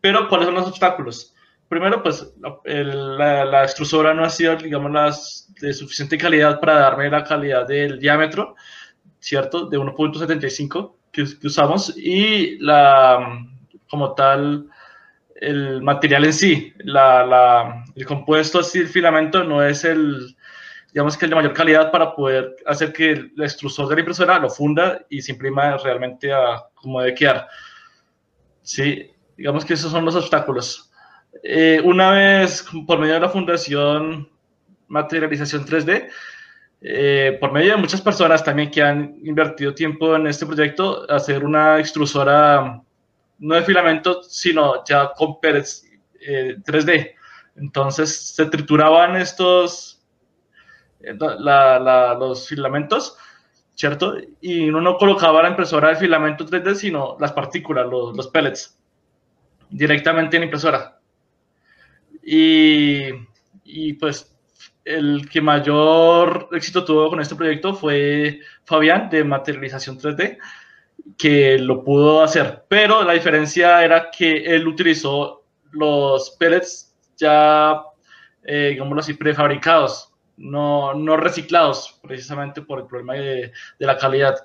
Pero, 0.00 0.28
¿cuáles 0.28 0.46
son 0.46 0.54
los 0.54 0.68
obstáculos? 0.68 1.34
primero, 1.68 2.02
pues 2.02 2.32
la, 2.40 3.62
extrusora 3.62 4.14
no 4.14 4.24
ha 4.24 4.30
sido, 4.30 4.56
digamos, 4.56 4.90
las, 4.90 5.52
de 5.60 5.72
suficiente 5.72 6.16
calidad 6.18 6.60
para 6.60 6.74
darme 6.74 7.10
la 7.10 7.24
calidad 7.24 7.66
del 7.66 7.98
diámetro, 7.98 8.56
¿cierto? 9.20 9.66
De 9.66 9.78
1.75 9.78 10.94
que, 11.12 11.22
usamos 11.44 11.94
y 11.96 12.58
la, 12.58 13.46
como 13.90 14.14
tal, 14.14 14.68
el 15.36 15.82
material 15.82 16.24
en 16.24 16.32
sí, 16.32 16.72
la, 16.78 17.24
la, 17.24 17.84
el 17.94 18.06
compuesto 18.06 18.60
así, 18.60 18.80
el 18.80 18.88
filamento 18.88 19.44
no 19.44 19.62
es 19.62 19.84
el, 19.84 20.36
digamos 20.92 21.16
que 21.16 21.26
el 21.26 21.30
de 21.30 21.36
mayor 21.36 21.52
calidad 21.52 21.90
para 21.90 22.14
poder 22.14 22.56
hacer 22.66 22.92
que 22.92 23.12
el 23.12 23.32
extrusor 23.38 23.88
de 23.88 23.94
la 23.94 24.00
impresora 24.00 24.38
lo 24.38 24.50
funda 24.50 25.04
y 25.08 25.22
se 25.22 25.32
imprima 25.32 25.76
realmente 25.76 26.32
a, 26.32 26.64
como 26.74 27.00
debe 27.00 27.14
quedar. 27.14 27.46
Sí, 28.62 29.10
digamos 29.36 29.64
que 29.64 29.74
esos 29.74 29.92
son 29.92 30.04
los 30.04 30.16
obstáculos. 30.16 30.90
Eh, 31.42 31.80
una 31.84 32.10
vez, 32.10 32.66
por 32.86 32.98
medio 32.98 33.14
de 33.14 33.20
la 33.20 33.28
Fundación 33.28 34.28
Materialización 34.88 35.64
3D, 35.64 36.08
eh, 36.80 37.36
por 37.40 37.52
medio 37.52 37.72
de 37.72 37.76
muchas 37.76 38.00
personas 38.00 38.42
también 38.42 38.70
que 38.70 38.82
han 38.82 39.16
invertido 39.22 39.74
tiempo 39.74 40.16
en 40.16 40.26
este 40.26 40.46
proyecto, 40.46 41.10
hacer 41.10 41.44
una 41.44 41.78
extrusora 41.78 42.82
no 43.38 43.54
de 43.54 43.62
filamento, 43.62 44.22
sino 44.22 44.84
ya 44.84 45.12
con 45.12 45.40
pellets 45.40 45.86
3D. 46.20 46.90
Eh, 46.90 47.14
Entonces 47.56 48.34
se 48.34 48.46
trituraban 48.46 49.16
estos, 49.16 50.02
los 51.00 52.48
filamentos, 52.48 53.16
¿cierto? 53.74 54.16
Y 54.40 54.68
uno 54.68 54.80
no 54.80 54.96
colocaba 54.96 55.42
la 55.42 55.50
impresora 55.50 55.90
de 55.90 55.96
filamento 55.96 56.44
3D, 56.44 56.74
sino 56.74 57.16
las 57.20 57.32
partículas, 57.32 57.86
los, 57.86 58.16
los 58.16 58.28
pellets, 58.28 58.78
directamente 59.70 60.36
en 60.36 60.44
impresora. 60.44 61.00
Y, 62.22 63.08
y 63.64 63.92
pues 63.94 64.34
el 64.84 65.28
que 65.28 65.40
mayor 65.40 66.48
éxito 66.52 66.84
tuvo 66.84 67.10
con 67.10 67.20
este 67.20 67.34
proyecto 67.34 67.74
fue 67.74 68.40
Fabián 68.64 69.10
de 69.10 69.22
Materialización 69.22 69.98
3D, 69.98 70.38
que 71.16 71.58
lo 71.58 71.84
pudo 71.84 72.22
hacer. 72.22 72.64
Pero 72.68 73.02
la 73.02 73.12
diferencia 73.12 73.84
era 73.84 74.10
que 74.10 74.44
él 74.44 74.66
utilizó 74.66 75.44
los 75.72 76.30
pellets 76.38 76.94
ya, 77.16 77.82
eh, 78.44 78.70
digámoslo 78.70 79.00
así, 79.00 79.14
prefabricados, 79.14 80.12
no, 80.36 80.94
no 80.94 81.16
reciclados, 81.16 81.98
precisamente 82.02 82.62
por 82.62 82.80
el 82.80 82.86
problema 82.86 83.14
de, 83.14 83.52
de, 83.78 83.86
la 83.86 83.96
calidad. 83.96 84.36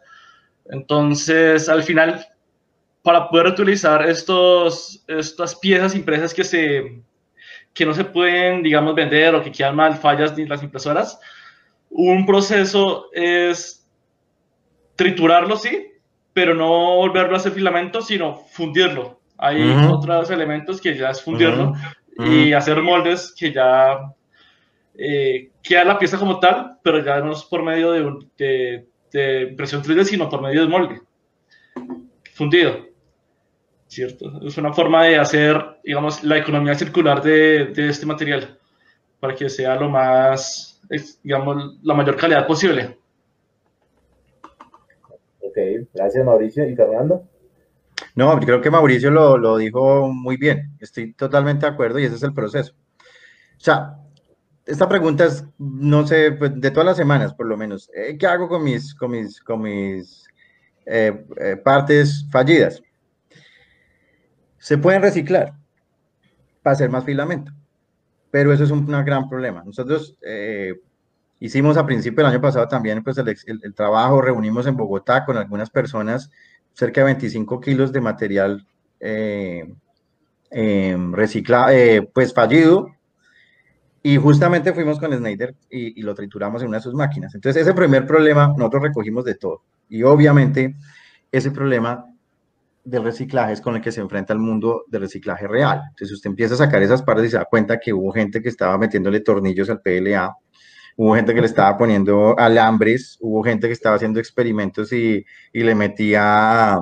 Entonces, 0.66 1.70
al 1.70 1.84
final, 1.84 2.26
para 3.04 3.30
poder 3.30 3.48
utilizar 3.48 4.08
estos, 4.08 5.04
estas 5.08 5.56
piezas 5.56 5.94
impresas 5.94 6.34
que 6.34 6.44
se, 6.44 7.04
que 7.74 7.86
no 7.86 7.94
se 7.94 8.06
pueden, 8.06 8.64
digamos, 8.64 8.96
vender 8.96 9.36
o 9.36 9.44
que 9.44 9.52
quedan 9.52 9.76
mal, 9.76 9.96
fallas 9.96 10.36
de 10.36 10.48
las 10.48 10.64
impresoras. 10.64 11.20
Un 11.90 12.26
proceso 12.26 13.10
es 13.14 13.88
triturarlo, 14.96 15.58
sí, 15.58 15.93
pero 16.34 16.54
no 16.54 16.96
volverlo 16.96 17.36
a 17.36 17.38
hacer 17.38 17.52
filamento, 17.52 18.02
sino 18.02 18.36
fundirlo. 18.36 19.22
Hay 19.38 19.62
otros 19.90 20.30
elementos 20.30 20.80
que 20.80 20.96
ya 20.96 21.10
es 21.10 21.22
fundirlo 21.22 21.74
y 22.18 22.54
hacer 22.54 22.82
moldes 22.82 23.34
que 23.38 23.52
ya 23.52 24.00
eh, 24.98 25.50
queda 25.62 25.84
la 25.84 26.00
pieza 26.00 26.18
como 26.18 26.40
tal, 26.40 26.78
pero 26.84 27.04
ya 27.04 27.20
no 27.20 27.34
es 27.34 27.44
por 27.44 27.64
medio 27.64 27.92
de, 27.92 28.28
de, 28.38 28.88
de 29.12 29.42
impresión 29.50 29.84
3D, 29.84 30.04
sino 30.06 30.30
por 30.30 30.42
medio 30.42 30.62
de 30.62 30.68
molde 30.68 31.02
fundido. 32.34 32.94
¿cierto? 33.88 34.42
Es 34.46 34.58
una 34.58 34.74
forma 34.74 35.04
de 35.04 35.18
hacer, 35.18 35.80
digamos, 35.84 36.24
la 36.24 36.38
economía 36.38 36.74
circular 36.74 37.22
de, 37.22 37.66
de 37.68 37.90
este 37.90 38.06
material 38.06 38.58
para 39.20 39.36
que 39.36 39.50
sea 39.50 39.76
lo 39.76 39.90
más, 39.90 40.82
digamos, 41.22 41.78
la 41.84 41.94
mayor 41.94 42.18
calidad 42.18 42.48
posible. 42.48 42.98
Ok, 45.54 45.88
gracias 45.94 46.26
Mauricio. 46.26 46.68
¿Y 46.68 46.76
Fernando? 46.76 47.30
No, 48.16 48.40
creo 48.40 48.60
que 48.60 48.72
Mauricio 48.72 49.12
lo, 49.12 49.38
lo, 49.38 49.58
dijo 49.58 50.12
muy 50.12 50.36
bien. 50.36 50.76
Estoy 50.80 51.14
totalmente 51.14 51.68
de 51.68 51.72
acuerdo 51.72 52.00
y 52.00 52.06
ese 52.06 52.16
es 52.16 52.24
el 52.24 52.34
proceso. 52.34 52.74
O 52.74 53.60
sea, 53.60 53.98
esta 54.66 54.90
pregunta 54.90 55.26
es, 55.26 55.46
no 55.60 56.08
sé, 56.08 56.32
pues, 56.32 56.60
de 56.60 56.72
todas 56.72 56.88
las 56.88 56.98
semanas 56.98 57.36
por 57.36 57.46
lo 57.46 57.56
menos. 57.56 57.92
Eh, 57.94 58.18
¿Qué 58.18 58.26
hago 58.26 58.50
con 58.50 58.64
mis, 58.64 58.96
con 58.96 59.12
mis, 59.12 59.40
con 59.42 59.62
mis 59.62 60.26
eh, 60.88 61.24
eh, 61.38 61.56
partes 61.58 62.26
fallidas? 62.32 62.82
Se 64.58 64.80
pueden 64.80 65.04
reciclar 65.04 65.54
para 66.64 66.74
hacer 66.74 66.90
más 66.90 67.06
filamento, 67.06 67.52
pero 68.32 68.52
eso 68.52 68.64
es 68.64 68.72
un, 68.72 68.88
gran 68.88 69.30
problema. 69.30 69.64
Nosotros 69.64 70.18
eh, 70.26 70.74
hicimos 71.40 71.78
a 71.78 71.86
principio 71.86 72.24
del 72.24 72.34
año 72.34 72.42
pasado 72.42 72.68
también 72.68 73.04
pues 73.04 73.18
el, 73.18 73.74
trabajo, 73.74 74.22
reunimos 74.22 74.68
en 74.68 74.78
Bogotá 74.78 75.26
con 75.26 75.38
algunas 75.38 75.70
personas 75.70 76.30
cerca 76.74 77.02
de 77.02 77.06
25 77.06 77.60
kilos 77.60 77.92
de 77.92 78.02
material 78.02 78.68
eh, 79.00 79.74
em, 80.50 81.14
eh, 81.18 82.10
pues 82.14 82.34
fallido, 82.34 82.88
y 84.02 84.18
justamente 84.18 84.74
fuimos 84.74 85.00
con 85.00 85.14
Snyder 85.14 85.56
y, 85.70 86.00
y, 86.00 86.04
lo 86.04 86.14
trituramos 86.14 86.62
en 86.62 86.68
una 86.68 86.78
de 86.78 86.84
sus 86.84 86.94
máquinas. 86.94 87.34
Entonces, 87.36 87.62
ese 87.62 87.74
primer 87.74 88.06
problema 88.06 88.48
nosotros 88.58 88.84
recogimos 88.84 89.24
de 89.24 89.36
todo. 89.36 89.64
Y 89.88 90.04
obviamente, 90.04 90.76
ese 91.32 91.52
problema 91.52 92.06
del 92.84 93.04
reciclaje 93.04 93.54
es 93.54 93.62
con 93.62 93.76
el 93.76 93.82
que 93.82 93.92
se 93.92 94.02
enfrenta 94.02 94.34
el 94.34 94.40
mundo 94.40 94.84
del 94.88 95.02
reciclaje 95.02 95.48
real. 95.48 95.82
Entonces 95.90 96.12
usted 96.12 96.30
empieza 96.30 96.56
a 96.56 96.58
sacar 96.58 96.82
esas 96.84 97.02
partes 97.02 97.28
y 97.28 97.30
se 97.30 97.38
da 97.38 97.46
cuenta 97.46 97.80
que 97.80 97.94
hubo 97.94 98.12
gente 98.12 98.42
que 98.42 98.50
estaba 98.50 98.78
metiéndole 98.78 99.22
tornillos 99.22 99.70
al 99.70 99.82
PLA 99.82 100.36
hubo 100.96 101.16
gente 101.16 101.34
que 101.34 101.42
le 101.42 101.48
estaba 101.48 101.78
poniendo 101.78 102.38
alambres, 102.38 103.18
hubo 103.22 103.44
gente 103.44 103.68
que 103.68 103.74
estaba 103.74 103.96
haciendo 103.96 104.20
experimentos 104.20 104.92
y, 104.94 105.26
le 105.54 105.76
metía 105.76 106.80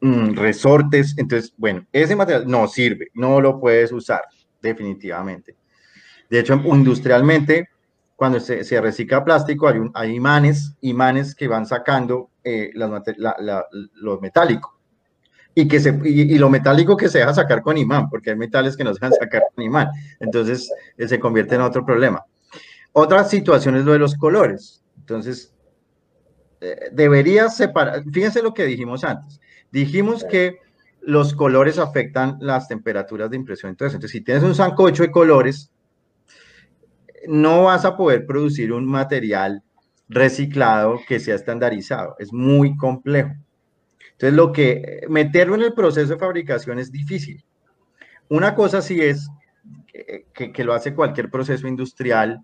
mm, 0.00 0.34
resortes. 0.34 1.14
Entonces, 1.18 1.52
bueno, 1.56 1.86
ese 1.92 2.16
material 2.16 2.46
no 2.46 2.66
sirve, 2.68 3.08
no 3.14 3.40
lo 3.40 3.60
puedes 3.60 3.92
usar 3.92 4.22
definitivamente. 4.60 5.56
De 6.28 6.40
hecho, 6.40 6.60
industrialmente, 6.64 7.68
cuando 8.16 8.40
se, 8.40 8.80
recicla 8.80 9.24
plástico, 9.24 9.68
hay, 9.68 9.80
hay, 9.94 10.14
imanes, 10.14 10.74
imanes 10.80 11.34
que 11.34 11.48
van 11.48 11.66
sacando 11.66 12.30
eh, 12.42 12.70
lo 12.74 14.20
metálico. 14.20 14.74
Y, 15.54 15.68
que 15.68 15.80
se, 15.80 15.98
y, 16.04 16.36
lo 16.36 16.50
metálico 16.50 16.96
que 16.96 17.08
se 17.08 17.18
deja 17.18 17.32
sacar 17.32 17.62
con 17.62 17.78
imán, 17.78 18.10
porque 18.10 18.30
hay 18.30 18.36
metales 18.36 18.76
que 18.76 18.84
no 18.84 18.92
se 18.92 19.00
dejan 19.00 19.18
sacar 19.18 19.42
con 19.54 19.64
imán. 19.64 19.88
Entonces, 20.20 20.70
eh, 20.98 21.08
se 21.08 21.18
convierte 21.18 21.54
en 21.54 21.62
otro 21.62 21.84
problema. 21.84 22.24
Otra 22.98 23.24
situación 23.24 23.76
es 23.76 23.84
lo 23.84 23.92
de 23.92 23.98
los 23.98 24.14
colores. 24.14 24.82
Entonces, 24.96 25.54
eh, 26.62 26.88
debería 26.92 27.50
separar, 27.50 28.02
fíjense 28.10 28.40
lo 28.40 28.54
que 28.54 28.64
dijimos 28.64 29.04
antes. 29.04 29.38
Dijimos 29.70 30.24
que 30.24 30.60
los 31.02 31.34
colores 31.34 31.78
afectan 31.78 32.38
las 32.40 32.68
temperaturas 32.68 33.28
de 33.28 33.36
impresión. 33.36 33.68
Entonces, 33.68 33.96
entonces 33.96 34.12
si 34.12 34.24
tienes 34.24 34.42
un 34.44 34.54
sancocho 34.54 35.02
de 35.02 35.10
colores, 35.10 35.70
no 37.28 37.64
vas 37.64 37.84
a 37.84 37.98
poder 37.98 38.24
producir 38.24 38.72
un 38.72 38.86
material 38.86 39.62
reciclado 40.08 40.98
que 41.06 41.20
sea 41.20 41.34
estandarizado. 41.34 42.16
Es 42.18 42.32
muy 42.32 42.78
complejo. 42.78 43.34
Entonces, 44.12 44.32
lo 44.32 44.52
que 44.52 45.02
meterlo 45.10 45.56
en 45.56 45.64
el 45.64 45.74
proceso 45.74 46.14
de 46.14 46.18
fabricación 46.18 46.78
es 46.78 46.90
difícil. 46.90 47.44
Una 48.30 48.54
cosa 48.54 48.80
sí 48.80 49.02
es 49.02 49.28
que, 50.32 50.64
lo 50.64 50.72
hace 50.72 50.94
cualquier 50.94 51.30
proceso 51.30 51.68
industrial, 51.68 52.42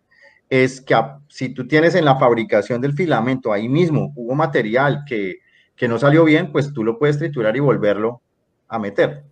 es 0.53 0.82
que 0.82 0.94
si 1.28 1.48
tú 1.48 1.66
tienes 1.66 1.94
en 1.94 2.05
la 2.05 2.18
fabricación 2.18 2.78
del 2.82 2.92
filamento 2.92 3.55
ahí 3.55 3.70
mismo 3.70 4.12
hubo 4.14 4.34
material 4.34 5.03
que, 5.07 5.38
que 5.74 5.88
no 5.88 5.98
salió 5.98 6.24
bien, 6.24 6.53
pues 6.53 6.74
tú 6.74 6.84
lo 6.84 6.98
puedes 6.98 7.16
triturar 7.16 7.57
y 7.57 7.61
volverlo 7.61 8.20
a 8.68 8.78
meter. 8.78 9.24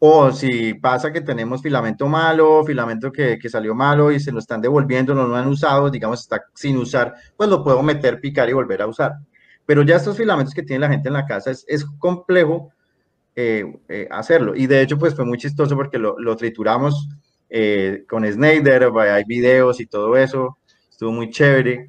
O 0.00 0.32
si 0.32 0.74
pasa 0.74 1.12
que 1.12 1.20
tenemos 1.20 1.62
filamento 1.62 2.08
malo, 2.08 2.64
filamento 2.64 3.12
que, 3.12 3.38
salió 3.48 3.72
malo 3.72 4.10
y 4.10 4.18
se 4.18 4.32
lo 4.32 4.40
están 4.40 4.60
devolviendo, 4.60 5.14
no 5.14 5.28
lo 5.28 5.36
han 5.36 5.46
usado, 5.46 5.88
digamos, 5.88 6.22
está 6.22 6.42
sin 6.54 6.76
usar, 6.76 7.14
pues 7.36 7.48
lo 7.48 7.62
puedo 7.62 7.80
meter, 7.80 8.20
picar 8.20 8.48
y 8.48 8.52
volver 8.52 8.82
a 8.82 8.88
usar. 8.88 9.12
Pero 9.64 9.82
ya 9.82 9.94
estos 9.94 10.16
filamentos 10.16 10.54
que 10.54 10.64
tiene 10.64 10.80
la 10.80 10.92
gente 10.92 11.06
en 11.06 11.14
la 11.14 11.24
casa 11.24 11.52
es, 11.52 11.84
complejo 12.00 12.72
eh, 13.36 13.64
eh, 13.88 14.08
hacerlo. 14.10 14.56
Y 14.56 14.66
de 14.66 14.82
hecho, 14.82 14.98
pues 14.98 15.14
fue 15.14 15.24
muy 15.24 15.38
chistoso 15.38 15.76
porque 15.76 15.98
lo, 15.98 16.36
trituramos 16.36 17.08
eh, 17.56 18.04
con 18.08 18.26
Snyder, 18.26 18.90
hay 18.98 19.22
videos 19.24 19.80
y 19.80 19.86
todo 19.86 20.16
eso, 20.16 20.58
estuvo 20.90 21.12
muy 21.12 21.30
chévere. 21.30 21.86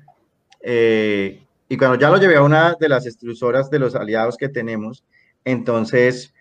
y 1.68 1.78
cuando 1.78 1.98
ya 1.98 2.10
lo 2.10 2.18
llevé 2.18 2.36
a 2.36 2.44
una 2.44 2.76
de 2.80 2.88
las 2.88 3.08
extrusoras 3.08 3.72
de 3.72 3.80
los 3.80 3.96
aliados 3.96 4.38
que 4.38 4.50
tenemos, 4.50 5.04
entonces 5.44 6.36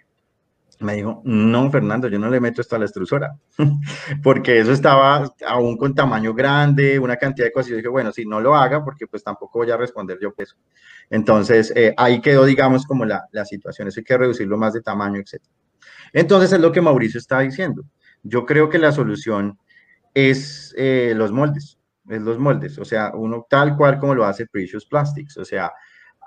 me 0.81 0.95
dijo, 0.97 1.23
no, 1.25 1.71
Fernando, 1.71 2.09
yo 2.09 2.19
no 2.19 2.29
le 2.29 2.39
meto 2.39 2.61
esto 2.61 2.77
a 2.77 2.79
la 2.79 2.85
extrusora, 2.85 3.35
porque 4.23 4.59
eso 4.59 4.73
estaba 4.73 5.33
aún 5.47 5.79
con 5.79 5.95
tamaño 5.95 6.35
grande, 6.35 6.99
una 6.99 7.17
cantidad 7.17 7.47
de 7.47 7.53
cosas. 7.53 7.69
Y 7.69 7.71
yo 7.71 7.77
dije, 7.79 7.89
bueno, 7.89 8.13
si 8.13 8.27
no 8.27 8.41
lo 8.41 8.55
haga, 8.55 8.85
porque 8.85 9.07
pues 9.07 9.25
tampoco 9.25 9.61
voy 9.61 9.71
a 9.71 9.77
responder 9.79 10.19
yo 10.21 10.35
peso. 10.35 10.57
Entonces, 11.09 11.73
eh, 11.75 11.95
ahí 11.97 12.21
quedó, 12.21 12.45
digamos, 12.45 12.85
como 12.85 13.05
la, 13.05 13.27
la 13.33 13.45
situación, 13.45 13.89
eso 13.89 14.01
hay 14.01 14.05
que 14.05 14.19
reducirlo 14.19 14.59
más 14.59 14.75
de 14.75 14.83
tamaño, 14.83 15.21
etc. 15.21 15.43
Entonces, 16.13 16.53
es 16.53 16.61
lo 16.61 16.73
que 16.73 16.81
Mauricio 16.81 17.19
está 17.19 17.41
diciendo. 17.41 17.85
Yo 18.25 18.45
creo 18.45 18.69
que 18.69 18.79
la 18.79 18.91
solución 18.91 19.59
es 20.13 20.75
eh, 20.77 21.13
los 21.15 21.31
moldes, 21.31 21.79
es 22.09 22.21
los 22.21 22.39
moldes, 22.39 22.79
o 22.79 22.85
sea, 22.85 23.13
uno 23.15 23.47
tal 23.49 23.77
cual 23.77 23.99
como 23.99 24.15
lo 24.15 24.25
hace 24.25 24.47
Precious 24.47 24.87
Plastics, 24.87 25.37
o 25.37 25.45
sea, 25.45 25.73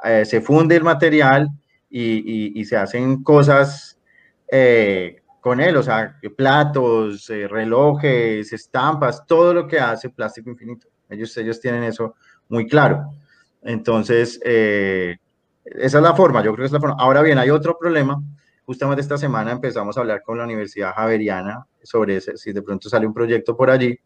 eh, 0.05 0.23
se 0.23 0.39
funde 0.39 0.77
el 0.77 0.83
material 0.83 1.49
y, 1.89 2.59
y 2.59 2.65
se 2.65 2.77
hacen 2.77 3.23
cosas 3.23 3.97
eh, 4.49 5.21
con 5.41 5.61
él, 5.61 5.77
o 5.77 5.83
sea, 5.83 6.17
platos, 6.35 7.29
eh, 7.29 7.47
relojes, 7.47 8.51
estampas, 8.51 9.25
todo 9.25 9.53
lo 9.53 9.67
que 9.67 9.79
hace 9.79 10.09
Plástico 10.09 10.49
Infinito. 10.49 10.87
Ellos, 11.09 11.35
ellos 11.37 11.59
tienen 11.61 11.83
eso 11.83 12.15
muy 12.49 12.67
claro. 12.67 13.11
Entonces, 13.61 14.39
eh, 14.43 15.17
esa 15.63 15.97
es 15.97 16.03
la 16.03 16.13
forma, 16.15 16.43
yo 16.43 16.51
creo 16.53 16.63
que 16.63 16.67
es 16.67 16.71
la 16.71 16.79
forma. 16.79 16.97
Ahora 16.99 17.21
bien, 17.21 17.37
hay 17.37 17.49
otro 17.49 17.77
problema. 17.79 18.21
Justamente 18.67 19.01
esta 19.01 19.17
semana 19.17 19.53
empezamos 19.53 19.95
a 19.95 20.01
hablar 20.01 20.21
con 20.21 20.37
la 20.37 20.43
Universidad 20.43 20.93
Javeriana 20.93 21.65
sobre 21.81 22.19
si 22.19 22.51
de 22.51 22.61
pronto 22.61 22.89
sale 22.89 23.07
un 23.07 23.13
proyecto 23.13 23.55
por 23.55 23.69
allí. 23.69 23.97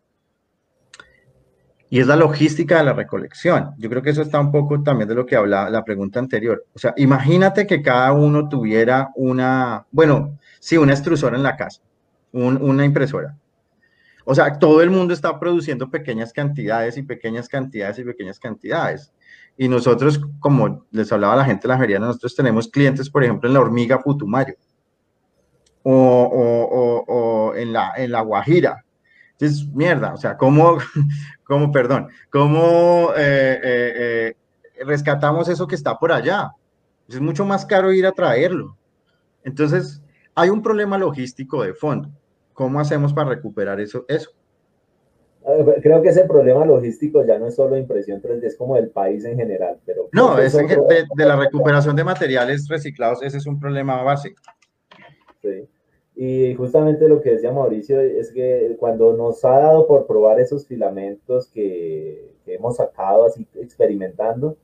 Y 1.90 2.00
es 2.00 2.06
la 2.06 2.16
logística 2.16 2.78
de 2.78 2.84
la 2.84 2.94
recolección. 2.94 3.74
Yo 3.80 3.90
creo 3.90 4.04
que 4.04 4.12
eso 4.12 4.22
está 4.22 4.40
un 4.40 4.52
poco 4.52 4.84
también 4.84 5.10
de 5.10 5.16
lo 5.16 5.26
que 5.26 5.36
habla 5.36 5.68
la 5.72 5.84
pregunta 5.84 6.20
anterior. 6.20 6.64
O 6.76 6.78
sea, 6.78 6.94
imagínate 6.98 7.66
que 7.66 7.82
cada 7.82 8.14
uno 8.14 8.48
tuviera 8.48 9.10
una, 9.16 9.88
bueno, 9.90 10.38
sí, 10.60 10.78
una 10.78 10.94
extrusora 10.94 11.36
en 11.36 11.42
la 11.42 11.58
casa, 11.58 11.82
una 12.32 12.86
impresora. 12.86 13.36
O 14.26 14.36
sea, 14.36 14.60
todo 14.60 14.84
el 14.84 14.92
mundo 14.92 15.16
está 15.16 15.40
produciendo 15.40 15.90
pequeñas 15.90 16.32
cantidades 16.34 16.98
y 16.98 17.02
pequeñas 17.02 17.50
cantidades 17.50 17.98
y 17.98 18.04
pequeñas 18.04 18.40
cantidades. 18.40 19.12
Y 19.58 19.68
nosotros, 19.68 20.20
como 20.40 20.86
les 20.92 21.12
hablaba 21.12 21.36
la 21.36 21.46
gente 21.46 21.64
de 21.64 21.70
la 21.70 21.76
Javeriana, 21.76 22.08
nosotros 22.08 22.36
tenemos 22.36 22.68
clientes, 22.68 23.10
por 23.10 23.24
ejemplo, 23.24 23.48
en 23.48 23.54
la 23.54 23.62
hormiga 23.62 24.02
Putumayo 24.02 24.56
o, 25.84 25.94
o, 25.94 27.06
o 27.08 27.56
en, 27.56 27.74
la, 27.74 27.94
en 27.98 28.12
la 28.12 28.22
Guajira 28.22 28.84
es 29.46 29.68
mierda, 29.68 30.14
o 30.14 30.18
sea, 30.18 30.38
¿cómo, 30.38 30.78
cómo 31.44 31.72
perdón, 31.72 32.10
cómo 32.30 33.12
eh, 33.16 33.60
eh, 33.64 33.94
eh, 34.76 34.84
rescatamos 34.86 35.50
eso 35.50 35.68
que 35.68 35.76
está 35.76 35.98
por 35.98 36.12
allá? 36.12 36.52
Es 37.08 37.20
mucho 37.20 37.44
más 37.44 37.66
caro 37.66 37.92
ir 37.92 38.06
a 38.06 38.12
traerlo. 38.12 38.78
Entonces, 39.44 40.02
hay 40.36 40.50
un 40.50 40.62
problema 40.62 40.98
logístico 40.98 41.64
de 41.64 41.74
fondo. 41.74 42.10
¿Cómo 42.54 42.80
hacemos 42.80 43.14
para 43.14 43.30
recuperar 43.30 43.80
eso? 43.80 44.06
eso? 44.08 44.32
Creo 45.82 46.02
que 46.02 46.10
ese 46.10 46.26
problema 46.26 46.66
logístico 46.66 47.26
ya 47.26 47.40
no 47.40 47.48
es 47.48 47.56
solo 47.56 47.76
impresión 47.76 48.22
3D, 48.22 48.44
es 48.44 48.56
como 48.56 48.76
del 48.76 48.90
país 48.90 49.26
en 49.26 49.38
general. 49.38 49.80
Pero 49.86 50.08
no, 50.12 50.38
es 50.38 50.54
de, 50.54 51.06
de, 51.16 51.26
la 51.26 51.36
recuperación 51.36 51.96
de 51.96 52.04
materiales 52.04 52.68
reciclados, 52.68 53.24
ese 53.24 53.38
es 53.38 53.48
un 53.48 53.60
problema 53.60 54.04
básico. 54.04 54.42
Sí. 55.42 55.68
Y 56.16 56.54
justamente 56.56 57.08
lo 57.08 57.22
que 57.22 57.32
decía 57.32 57.52
Mauricio 57.52 58.00
es 58.00 58.32
que 58.32 58.76
cuando 58.80 59.14
nos 59.18 59.44
ha 59.44 59.58
dado 59.60 59.88
por 59.88 60.06
probar 60.06 60.40
esos 60.40 60.68
filamentos 60.68 61.48
que, 61.48 62.30
hemos 62.46 62.76
sacado 62.76 63.26
así 63.26 63.48
experimentando, 63.56 64.58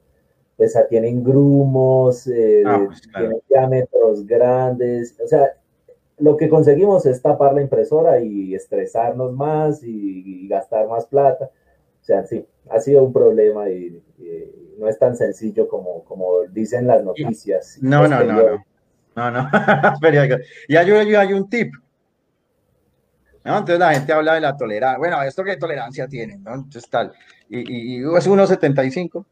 pues 0.58 0.78
tienen 0.90 1.24
grumos, 1.24 2.28
eh, 2.28 2.64
ah, 2.66 2.84
pues, 2.86 3.02
tienen 3.02 3.40
diámetros 3.50 4.26
grandes, 4.26 5.18
o 5.24 5.28
sea, 5.28 5.54
lo 6.20 6.36
que 6.36 6.50
conseguimos 6.50 7.06
es 7.06 7.22
tapar 7.22 7.54
la 7.54 7.62
impresora 7.62 8.20
y 8.20 8.56
estresarnos 8.56 9.34
más 9.34 9.84
y, 9.84 10.48
gastar 10.48 10.88
más 10.88 11.06
plata. 11.06 11.46
O 12.02 12.06
sea, 12.06 12.26
sí, 12.26 12.46
ha 12.70 12.80
sido 12.80 13.04
un 13.04 13.14
problema 13.14 13.70
y, 13.70 14.02
no 14.80 14.88
es 14.88 15.00
tan 15.00 15.16
sencillo 15.16 15.68
como, 15.68 16.04
como 16.04 16.44
dicen 16.52 16.86
las 16.86 17.04
noticias. 17.04 17.80
No, 17.82 18.08
no, 18.08 18.24
no, 18.24 18.34
no. 18.34 18.66
No, 19.18 19.32
no, 19.32 19.50
Y 20.68 20.76
hay, 20.76 20.92
hay 20.92 21.34
un 21.34 21.50
tip. 21.50 21.74
Entonces 23.44 23.80
la 23.80 23.94
gente 23.96 24.14
habla 24.14 24.36
de 24.36 24.42
la 24.42 24.56
tolerancia. 24.56 25.00
Bueno, 25.00 25.24
¿esto 25.24 25.44
qué 25.44 25.58
tolerancia 25.58 26.08
tiene? 26.08 26.38
¿no? 26.38 26.54
Entonces 26.54 26.88
tal. 26.88 27.14
Y, 27.50 27.98
y, 27.98 27.98
es 27.98 28.30
1,75. 28.30 29.26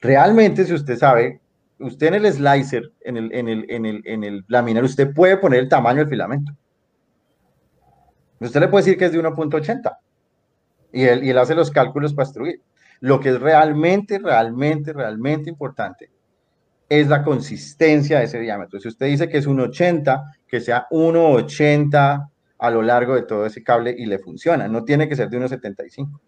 Realmente, 0.00 0.64
si 0.64 0.74
usted 0.74 0.96
sabe, 0.96 1.40
usted 1.78 2.08
en 2.08 2.14
el 2.14 2.32
slicer, 2.32 2.92
en 3.00 3.16
el, 3.16 3.34
en 3.34 3.48
el, 3.48 3.66
en 3.68 3.86
el, 3.86 4.02
en 4.04 4.24
el 4.24 4.44
laminar, 4.48 4.84
usted 4.84 5.12
puede 5.12 5.36
poner 5.36 5.60
el 5.60 5.68
tamaño 5.68 6.00
del 6.00 6.08
filamento. 6.08 6.52
Usted 8.40 8.60
le 8.60 8.68
puede 8.68 8.84
decir 8.84 8.98
que 8.98 9.06
es 9.06 9.12
de 9.12 9.22
1.80. 9.22 9.96
Y 10.92 11.04
él, 11.04 11.24
y 11.24 11.30
él 11.30 11.38
hace 11.38 11.54
los 11.54 11.70
cálculos 11.70 12.12
para 12.12 12.26
destruir. 12.26 12.60
Lo 13.00 13.20
que 13.20 13.30
es 13.30 13.40
realmente, 13.40 14.18
realmente, 14.18 14.92
realmente 14.92 15.50
importante 15.50 16.10
es 16.88 17.08
la 17.08 17.24
consistencia 17.24 18.18
de 18.18 18.24
ese 18.26 18.38
diámetro. 18.38 18.78
Si 18.78 18.88
usted 18.88 19.06
dice 19.06 19.26
que 19.26 19.38
es 19.38 19.46
un 19.46 19.60
80, 19.60 20.24
que 20.46 20.60
sea 20.60 20.86
1,80 20.90 22.28
a 22.58 22.70
lo 22.70 22.82
largo 22.82 23.14
de 23.14 23.22
todo 23.22 23.46
ese 23.46 23.62
cable 23.62 23.94
y 23.96 24.04
le 24.04 24.18
funciona. 24.18 24.68
No 24.68 24.84
tiene 24.84 25.08
que 25.08 25.16
ser 25.16 25.30
de 25.30 25.38
1,75. 25.38 26.20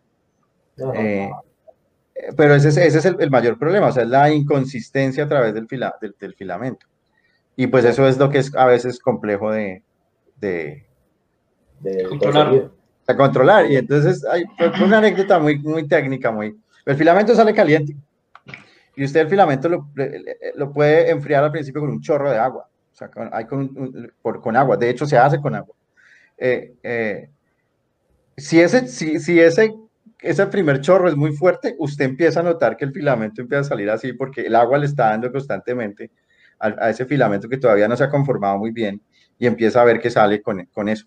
Eh, 0.96 1.30
pero 2.36 2.54
ese, 2.54 2.68
ese 2.68 2.98
es 2.98 3.04
el, 3.04 3.30
mayor 3.30 3.58
problema, 3.58 3.88
o 3.88 3.92
sea, 3.92 4.04
es 4.04 4.08
la 4.08 4.30
inconsistencia 4.32 5.24
a 5.24 5.28
través 5.28 5.54
del, 5.54 5.66
del, 5.66 6.34
filamento. 6.34 6.86
Y 7.56 7.66
pues 7.66 7.84
eso 7.84 8.06
es 8.06 8.18
lo 8.18 8.30
que 8.30 8.38
es 8.38 8.54
a 8.54 8.66
veces 8.66 9.00
complejo 9.00 9.50
de, 9.50 9.82
de, 10.40 10.84
controlar. 12.08 12.70
De 13.06 13.16
controlar. 13.16 13.70
Y 13.70 13.76
entonces 13.76 14.24
hay 14.24 14.44
una 14.82 14.98
anécdota 14.98 15.38
muy, 15.38 15.58
muy 15.58 15.86
técnica, 15.86 16.30
muy... 16.30 16.56
El 16.86 16.96
filamento 16.96 17.34
sale 17.34 17.54
caliente 17.54 17.96
y 18.96 19.04
usted 19.04 19.20
el 19.20 19.28
filamento 19.28 19.68
lo, 19.68 19.88
lo, 20.54 20.72
puede 20.72 21.10
enfriar 21.10 21.42
al 21.44 21.50
principio 21.50 21.80
con 21.80 21.90
un 21.90 22.00
chorro 22.00 22.30
de 22.30 22.38
agua, 22.38 22.68
o 22.92 22.94
sea, 22.94 23.08
con, 23.08 23.28
hay 23.32 23.46
con, 23.46 24.12
por, 24.22 24.40
con 24.40 24.56
agua, 24.56 24.76
de 24.76 24.90
hecho 24.90 25.06
se 25.06 25.18
hace 25.18 25.40
con 25.40 25.54
agua. 25.54 25.74
Eh, 26.38 26.74
eh, 26.82 27.28
si 28.36 28.60
ese, 28.60 28.86
si, 28.86 29.18
si 29.18 29.40
ese 29.40 29.74
ese 30.24 30.46
primer 30.46 30.80
chorro 30.80 31.08
es 31.08 31.16
muy 31.16 31.32
fuerte, 31.32 31.76
usted 31.78 32.06
empieza 32.06 32.40
a 32.40 32.42
notar 32.42 32.76
que 32.76 32.84
el 32.84 32.92
filamento 32.92 33.42
empieza 33.42 33.60
a 33.60 33.64
salir 33.64 33.90
así 33.90 34.12
porque 34.12 34.42
el 34.42 34.54
agua 34.54 34.78
le 34.78 34.86
está 34.86 35.10
dando 35.10 35.30
constantemente 35.30 36.10
a, 36.58 36.90
ese 36.90 37.04
filamento 37.04 37.48
que 37.48 37.58
todavía 37.58 37.88
no 37.88 37.96
se 37.96 38.04
ha 38.04 38.10
conformado 38.10 38.58
muy 38.58 38.70
bien 38.70 39.02
y 39.38 39.46
empieza 39.46 39.82
a 39.82 39.84
ver 39.84 40.00
que 40.00 40.10
sale 40.10 40.40
con, 40.40 40.64
con 40.66 40.88
eso. 40.88 41.06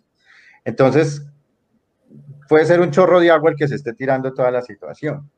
Entonces, 0.63 1.25
puede 2.47 2.65
ser 2.65 2.79
un 2.79 2.91
chorro 2.91 3.19
de 3.19 3.31
agua 3.31 3.51
el 3.51 3.57
que 3.57 3.67
se 3.67 3.75
esté 3.75 3.93
tirando 3.93 4.33
toda 4.33 4.51
la 4.51 4.61
situación. 4.61 5.29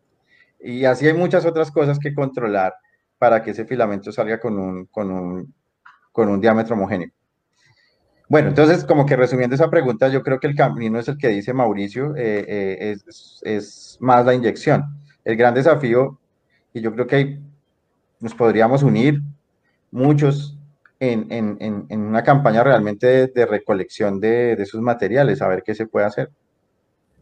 Y 0.59 0.85
así 0.85 1.07
hay 1.07 1.13
muchas 1.13 1.45
otras 1.45 1.71
cosas 1.71 1.99
que 1.99 2.13
controlar 2.13 2.73
para 3.17 3.41
que 3.43 3.51
ese 3.51 3.65
filamento 3.65 4.11
salga 4.11 4.39
con 4.39 4.59
un, 4.59 4.85
con 4.87 5.09
un, 5.11 5.53
con 6.11 6.29
un 6.29 6.41
diámetro 6.41 6.75
homogéneo. 6.75 7.11
Bueno, 8.29 8.49
entonces, 8.49 8.85
como 8.85 9.07
que 9.07 9.15
resumiendo 9.15 9.55
esa 9.55 9.71
pregunta, 9.71 10.07
yo 10.07 10.21
creo 10.21 10.39
que 10.39 10.45
el 10.45 10.55
camino 10.55 10.99
es 10.99 11.07
el 11.07 11.17
que 11.17 11.29
dice 11.29 11.51
Mauricio, 11.51 12.15
eh, 12.15 12.45
eh, 12.47 12.95
es, 13.07 13.41
es, 13.43 13.97
más 13.99 14.23
la 14.23 14.35
inyección. 14.35 14.83
El 15.25 15.35
gran 15.35 15.55
desafío, 15.55 16.19
y 16.71 16.81
yo 16.81 16.93
creo 16.93 17.07
que 17.07 17.39
nos 18.19 18.35
podríamos 18.35 18.83
unir 18.83 19.21
muchos 19.89 20.59
en, 20.99 21.25
en, 21.31 21.87
en, 21.89 22.01
una 22.01 22.23
campaña 22.23 22.63
realmente 22.63 23.27
de, 23.27 23.45
recolección 23.47 24.19
de, 24.19 24.55
de, 24.55 24.67
materiales, 24.79 25.41
a 25.41 25.47
ver 25.47 25.63
qué 25.63 25.73
se 25.73 25.87
puede 25.87 26.05
hacer. 26.05 26.29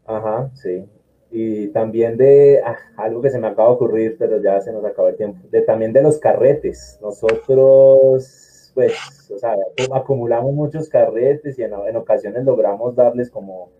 Ajá, 0.06 0.50
sí. 0.54 0.84
Y 1.30 1.68
también 1.68 2.18
de 2.18 2.60
ah, 2.64 2.76
algo 2.96 3.22
que 3.22 3.30
se 3.30 3.38
me 3.38 3.46
acaba 3.46 3.68
de 3.68 3.74
ocurrir, 3.76 4.16
pero 4.18 4.42
ya 4.42 4.60
se 4.60 4.72
nos 4.72 4.84
acabó 4.84 5.08
el 5.08 5.16
tiempo, 5.16 5.46
de 5.50 5.62
también 5.62 5.92
de 5.92 6.02
los 6.02 6.18
carretes. 6.18 6.98
Nosotros, 7.00 8.47
pues, 8.78 8.94
o 9.34 9.38
sea, 9.38 9.56
acumulamos 9.92 10.54
muchos 10.54 10.88
carretes 10.88 11.58
y 11.58 11.64
en, 11.64 11.72
en 11.72 11.96
ocasiones 11.96 12.44
logramos 12.44 12.94
darles 12.94 13.28
como 13.28 13.70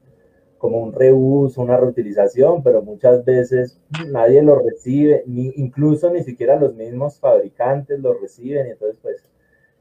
como 0.59 0.79
un 0.83 0.93
reuso, 0.93 1.63
una 1.63 1.77
reutilización, 1.77 2.65
pero 2.65 2.83
muchas 2.83 3.25
veces 3.25 3.81
nadie 4.09 4.43
lo 4.43 4.59
recibe, 4.59 5.23
ni 5.25 5.53
incluso 5.55 6.11
ni 6.11 6.25
siquiera 6.25 6.59
los 6.59 6.75
mismos 6.75 7.21
fabricantes 7.21 8.01
lo 8.01 8.15
reciben, 8.15 8.67
y 8.67 8.71
entonces 8.71 8.99
pues 9.01 9.25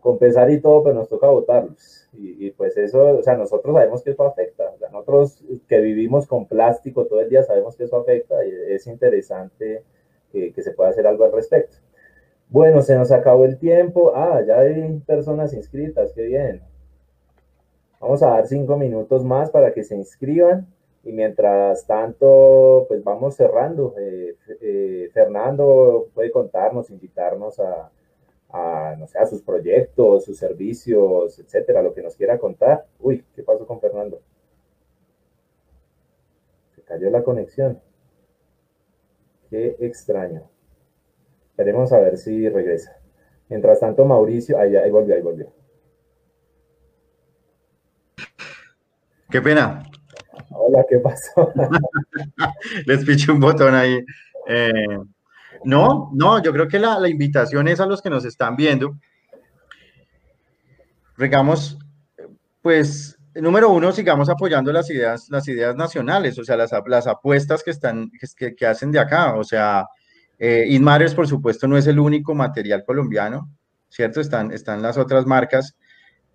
compensar 0.01 0.51
y 0.51 0.61
todo, 0.61 0.83
pero 0.83 0.93
nos 0.93 1.09
toca 1.09 1.25
votarlos. 1.29 2.07
Y, 2.13 2.51
pues 2.51 2.77
eso, 2.77 3.17
o 3.17 3.23
sea, 3.23 3.35
nosotros 3.37 3.73
sabemos 3.75 4.03
que 4.03 4.11
eso 4.11 4.23
afecta, 4.23 4.71
nosotros 4.91 5.43
que 5.67 5.79
vivimos 5.79 6.27
con 6.27 6.45
plástico 6.45 7.07
todo 7.07 7.21
el 7.21 7.29
día 7.29 7.41
sabemos 7.41 7.75
que 7.75 7.85
eso 7.85 7.97
afecta 7.97 8.45
y 8.45 8.51
es 8.69 8.85
interesante 8.85 9.81
que, 10.31 10.53
que 10.53 10.61
se 10.61 10.73
pueda 10.73 10.91
hacer 10.91 11.07
algo 11.07 11.25
al 11.25 11.31
respecto. 11.31 11.77
Bueno, 12.49 12.81
se 12.81 12.95
nos 12.95 13.11
acabó 13.11 13.45
el 13.45 13.57
tiempo. 13.57 14.13
Ah, 14.15 14.41
ya 14.45 14.59
hay 14.59 14.99
personas 15.05 15.53
inscritas, 15.53 16.13
qué 16.13 16.23
bien. 16.23 16.61
Vamos 17.99 18.23
a 18.23 18.27
dar 18.27 18.47
cinco 18.47 18.77
minutos 18.77 19.25
más 19.25 19.49
para 19.49 19.73
que 19.73 19.83
se 19.83 19.95
inscriban 19.95 20.67
y 21.03 21.11
mientras 21.11 21.85
tanto, 21.85 22.85
pues 22.87 23.03
vamos 23.03 23.35
cerrando. 23.35 23.95
Eh, 23.97 24.35
eh, 24.61 25.09
Fernando 25.13 26.07
puede 26.13 26.31
contarnos, 26.31 26.89
invitarnos 26.89 27.59
a, 27.59 27.91
a, 28.49 28.95
no 28.97 29.07
sé, 29.07 29.19
a 29.19 29.25
sus 29.25 29.41
proyectos, 29.41 30.25
sus 30.25 30.37
servicios, 30.37 31.39
etcétera, 31.39 31.81
lo 31.81 31.93
que 31.93 32.03
nos 32.03 32.15
quiera 32.15 32.37
contar. 32.37 32.85
Uy, 32.99 33.25
¿qué 33.35 33.43
pasó 33.43 33.65
con 33.65 33.79
Fernando? 33.81 34.21
Se 36.75 36.81
cayó 36.83 37.09
la 37.09 37.23
conexión. 37.23 37.81
Qué 39.49 39.75
extraño. 39.79 40.43
Esperemos 41.57 41.91
a 41.91 41.99
ver 41.99 42.19
si 42.19 42.47
regresa. 42.47 42.95
Mientras 43.49 43.79
tanto, 43.79 44.05
Mauricio, 44.05 44.59
ahí, 44.59 44.75
ahí 44.75 44.91
volvió, 44.91 45.15
ahí 45.15 45.21
volvió. 45.23 45.51
Qué 49.27 49.41
pena. 49.41 49.81
Hola, 50.51 50.85
¿qué 50.87 50.99
pasó? 50.99 51.51
Les 52.85 53.03
piché 53.03 53.31
un 53.31 53.39
botón 53.39 53.73
ahí. 53.73 54.05
Eh, 54.47 54.99
no, 55.63 56.11
no, 56.13 56.43
yo 56.43 56.53
creo 56.53 56.67
que 56.67 56.77
la, 56.77 57.09
invitación 57.09 57.67
es 57.67 57.79
a 57.79 57.87
los 57.87 58.03
que 58.03 58.11
nos 58.11 58.23
están 58.23 58.55
viendo. 58.55 58.95
Digamos, 61.17 61.79
pues, 62.61 63.17
número 63.33 63.71
uno, 63.71 63.91
sigamos 63.93 64.29
apoyando 64.29 64.71
las 64.71 64.91
ideas, 64.91 65.27
las 65.31 65.47
ideas 65.47 65.75
nacionales, 65.75 66.37
o 66.37 66.43
sea, 66.43 66.55
las, 66.55 66.69
las 66.85 67.07
apuestas 67.07 67.63
que 67.63 67.71
están, 67.71 68.11
que, 68.37 68.55
que, 68.55 68.67
hacen 68.67 68.91
de 68.91 68.99
acá. 68.99 69.33
O 69.33 69.43
sea, 69.43 69.87
eh, 70.39 70.65
Inmares, 70.69 71.15
por 71.15 71.27
supuesto, 71.27 71.67
no 71.67 71.77
es 71.77 71.87
el 71.87 71.99
único 71.99 72.35
material 72.35 72.83
colombiano, 72.85 73.49
¿cierto? 73.89 74.21
Están, 74.21 74.51
están 74.51 74.81
las 74.81 74.97
otras 74.97 75.25
marcas 75.25 75.75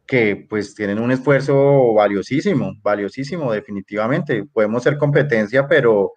que 0.06 0.46
pues 0.48 0.74
tienen 0.74 0.98
un 0.98 1.12
esfuerzo 1.12 1.94
valiosísimo, 1.94 2.74
valiosísimo 2.82 3.52
definitivamente. 3.52 4.44
Podemos 4.52 4.82
ser 4.82 4.98
competencia, 4.98 5.68
pero, 5.68 6.12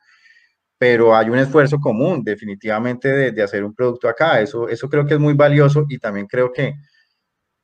pero 0.78 1.16
hay 1.16 1.30
un 1.30 1.38
esfuerzo 1.38 1.80
común 1.80 2.24
definitivamente 2.24 3.10
de, 3.12 3.32
de, 3.32 3.44
hacer 3.44 3.64
un 3.64 3.76
producto 3.76 4.10
acá. 4.10 4.42
Eso, 4.42 4.68
eso 4.68 4.90
creo 4.90 5.06
que 5.06 5.14
es 5.14 5.20
muy 5.20 5.36
valioso 5.36 5.86
y 5.88 6.00
también 6.00 6.26
creo 6.26 6.52
que, 6.52 6.74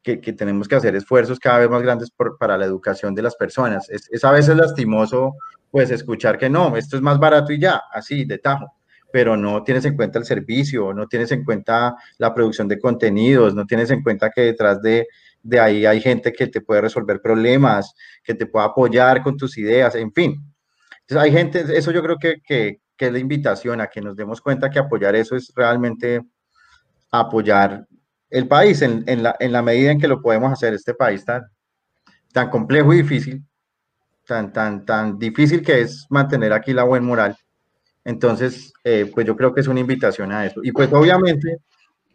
que, 0.03 0.21
que 0.21 0.33
tenemos 0.33 0.67
que 0.67 0.75
hacer 0.75 0.95
esfuerzos 0.95 1.39
cada 1.39 1.59
vez 1.59 1.69
más 1.69 1.81
grandes 1.81 2.11
por, 2.11 2.37
para 2.37 2.57
la 2.57 2.65
educación 2.65 3.15
de 3.15 3.23
las 3.23 3.35
personas. 3.35 3.89
Es, 3.89 4.07
es, 4.11 4.23
a 4.23 4.31
veces 4.31 4.55
lastimoso 4.55 5.33
pues 5.71 5.89
escuchar 5.89 6.37
que 6.37 6.49
no, 6.49 6.75
esto 6.77 6.97
es 6.97 7.01
más 7.01 7.17
barato 7.17 7.53
y 7.53 7.59
ya, 7.59 7.81
así, 7.93 8.25
de 8.25 8.37
tajo 8.37 8.80
pero 9.11 9.37
no 9.37 9.63
tienes 9.63 9.85
en 9.85 9.95
cuenta 9.95 10.19
el 10.19 10.25
servicio, 10.25 10.93
no 10.93 11.07
tienes 11.07 11.31
en 11.31 11.43
cuenta 11.43 11.95
la 12.17 12.33
producción 12.33 12.67
de 12.67 12.79
contenidos, 12.79 13.53
no 13.53 13.65
tienes 13.65 13.91
en 13.91 14.01
cuenta 14.03 14.29
que 14.29 14.41
detrás 14.41 14.81
de, 14.81 15.07
de 15.43 15.59
ahí 15.59 15.85
hay 15.85 16.01
gente 16.01 16.31
que 16.31 16.47
te 16.47 16.61
puede 16.61 16.81
resolver 16.81 17.21
problemas, 17.21 17.93
que 18.23 18.33
te 18.33 18.45
puede 18.45 18.65
apoyar 18.65 19.23
con 19.23 19.37
tus 19.37 19.57
ideas, 19.57 19.95
en 19.95 20.11
fin. 20.13 20.43
Entonces 21.01 21.23
hay 21.23 21.31
gente, 21.31 21.65
eso 21.77 21.91
yo 21.91 22.01
creo 22.01 22.17
que, 22.17 22.41
que, 22.45 22.79
que 22.95 23.07
es 23.07 23.11
la 23.11 23.19
invitación 23.19 23.81
a 23.81 23.87
que 23.87 24.01
nos 24.01 24.15
demos 24.15 24.41
cuenta 24.41 24.69
que 24.69 24.79
apoyar 24.79 25.15
eso 25.15 25.35
es 25.35 25.51
realmente 25.55 26.21
apoyar 27.11 27.85
el 28.29 28.47
país 28.47 28.81
en, 28.81 29.03
en, 29.07 29.23
la, 29.23 29.35
en 29.39 29.51
la 29.51 29.61
medida 29.61 29.91
en 29.91 29.99
que 29.99 30.07
lo 30.07 30.21
podemos 30.21 30.51
hacer, 30.51 30.73
este 30.73 30.93
país 30.93 31.25
tan, 31.25 31.43
tan 32.31 32.49
complejo 32.49 32.93
y 32.93 32.97
difícil, 32.97 33.43
tan, 34.25 34.53
tan, 34.53 34.85
tan 34.85 35.19
difícil 35.19 35.61
que 35.61 35.81
es 35.81 36.07
mantener 36.09 36.53
aquí 36.53 36.73
la 36.73 36.83
buena 36.83 37.05
moral. 37.05 37.37
Entonces, 38.03 38.73
eh, 38.83 39.09
pues 39.13 39.27
yo 39.27 39.35
creo 39.35 39.53
que 39.53 39.61
es 39.61 39.67
una 39.67 39.79
invitación 39.79 40.31
a 40.31 40.45
eso. 40.45 40.61
Y 40.63 40.71
pues 40.71 40.91
obviamente, 40.91 41.57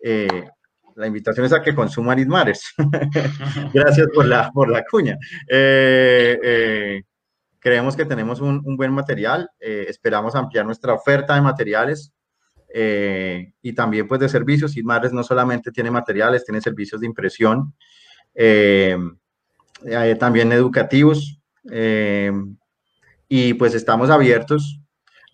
eh, 0.02 0.48
la 0.96 1.06
invitación 1.06 1.46
es 1.46 1.52
a 1.52 1.62
que 1.62 1.74
consuman 1.74 2.18
Ismares. 2.18 2.74
Gracias 3.72 4.08
por 4.12 4.26
la, 4.26 4.50
por 4.50 4.68
la 4.68 4.84
cuña. 4.84 5.16
Eh, 5.48 7.02
creemos 7.58 7.96
que 7.96 8.04
tenemos 8.04 8.40
un, 8.40 8.62
buen 8.76 8.92
material, 8.92 9.48
esperamos 9.58 10.34
ampliar 10.34 10.64
nuestra 10.66 10.94
oferta 10.94 11.34
de 11.34 11.40
materiales 11.40 12.12
y 13.62 13.72
también 13.74 14.08
pues 14.08 14.20
de 14.20 14.28
servicios. 14.28 14.76
Ismares 14.76 15.12
no 15.12 15.22
solamente 15.22 15.70
tiene 15.72 15.90
materiales, 15.90 16.44
tiene 16.44 16.60
servicios 16.60 17.00
de 17.00 17.06
impresión, 17.06 17.74
también 20.18 20.52
educativos 20.52 21.40
y 23.28 23.54
pues 23.54 23.74
estamos 23.74 24.10
abiertos 24.10 24.80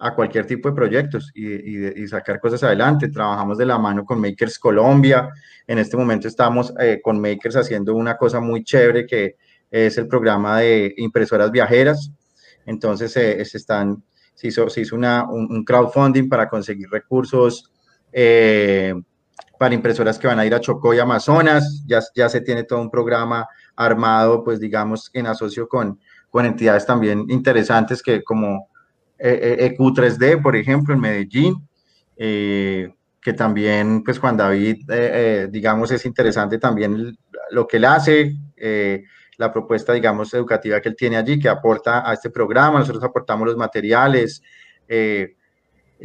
a 0.05 0.17
cualquier 0.17 0.47
tipo 0.47 0.69
de 0.69 0.75
proyectos 0.75 1.31
y, 1.33 2.07
sacar 2.09 2.41
cosas 2.41 2.65
adelante. 2.65 3.09
Trabajamos 3.09 3.57
de 3.57 3.67
la 3.67 3.79
mano 3.79 4.05
con 4.05 4.21
Makers 4.21 4.59
Colombia. 4.59 5.31
En 5.65 5.79
este 5.79 5.97
momento 5.97 6.27
estamos 6.27 6.75
eh, 6.81 7.01
con 7.01 7.21
Makers 7.21 7.55
haciendo 7.55 7.95
una 7.95 8.17
cosa 8.17 8.41
muy 8.41 8.65
chévere 8.65 9.07
que 9.07 9.37
es 9.71 9.97
el 9.99 10.09
programa 10.09 10.59
de 10.59 10.93
impresoras 10.97 11.53
viajeras. 11.53 12.11
Entonces 12.67 13.17
eh, 13.17 13.45
se, 13.45 13.57
están, 13.57 14.03
hizo, 14.43 14.69
se 14.69 14.81
hizo 14.81 14.97
un, 14.97 15.65
crowdfunding 15.65 16.29
para 16.29 16.49
conseguir 16.49 16.89
recursos 16.91 17.71
eh, 18.13 18.95
para 19.57 19.73
impresoras 19.73 20.19
que 20.19 20.27
van 20.27 20.41
a 20.41 20.45
ir 20.45 20.53
a 20.53 20.61
Chocó 20.61 20.93
y 20.95 20.99
Amazonas. 20.99 21.85
Ya, 21.87 22.01
ya 22.17 22.29
se 22.29 22.41
tiene 22.41 22.65
todo 22.65 22.81
un 22.81 22.91
programa 22.91 23.47
armado, 23.77 24.43
pues 24.43 24.59
digamos, 24.59 25.11
en 25.13 25.29
asocio 25.29 25.69
con, 25.69 26.01
con 26.29 26.45
entidades 26.45 26.87
también 26.87 27.25
interesantes 27.29 28.03
que 28.03 28.25
como 28.25 28.72
EQ3D, 29.23 30.33
e 30.33 30.39
por 30.39 30.57
ejemplo, 30.57 30.95
en 30.95 31.01
Medellín, 31.01 31.69
eh, 32.17 32.93
que 33.21 33.33
también, 33.33 34.03
pues 34.03 34.19
Juan 34.19 34.37
David, 34.37 34.91
eh, 34.91 35.11
eh, 35.13 35.49
digamos, 35.51 35.93
es 35.93 36.05
interesante 36.05 36.59
también 36.59 37.17
lo 37.51 37.67
que 37.67 37.77
él 37.77 37.85
hace, 37.85 38.37
la 39.39 39.53
propuesta, 39.53 39.93
digamos, 39.93 40.33
educativa 40.35 40.81
que 40.81 40.89
él 40.89 40.97
tiene 40.97 41.17
allí, 41.17 41.39
que 41.39 41.49
aporta 41.49 42.09
a 42.09 42.13
este 42.13 42.31
programa, 42.31 42.81
nosotros 42.81 43.03
aportamos 43.05 43.47
los 43.47 43.57
materiales, 43.57 44.43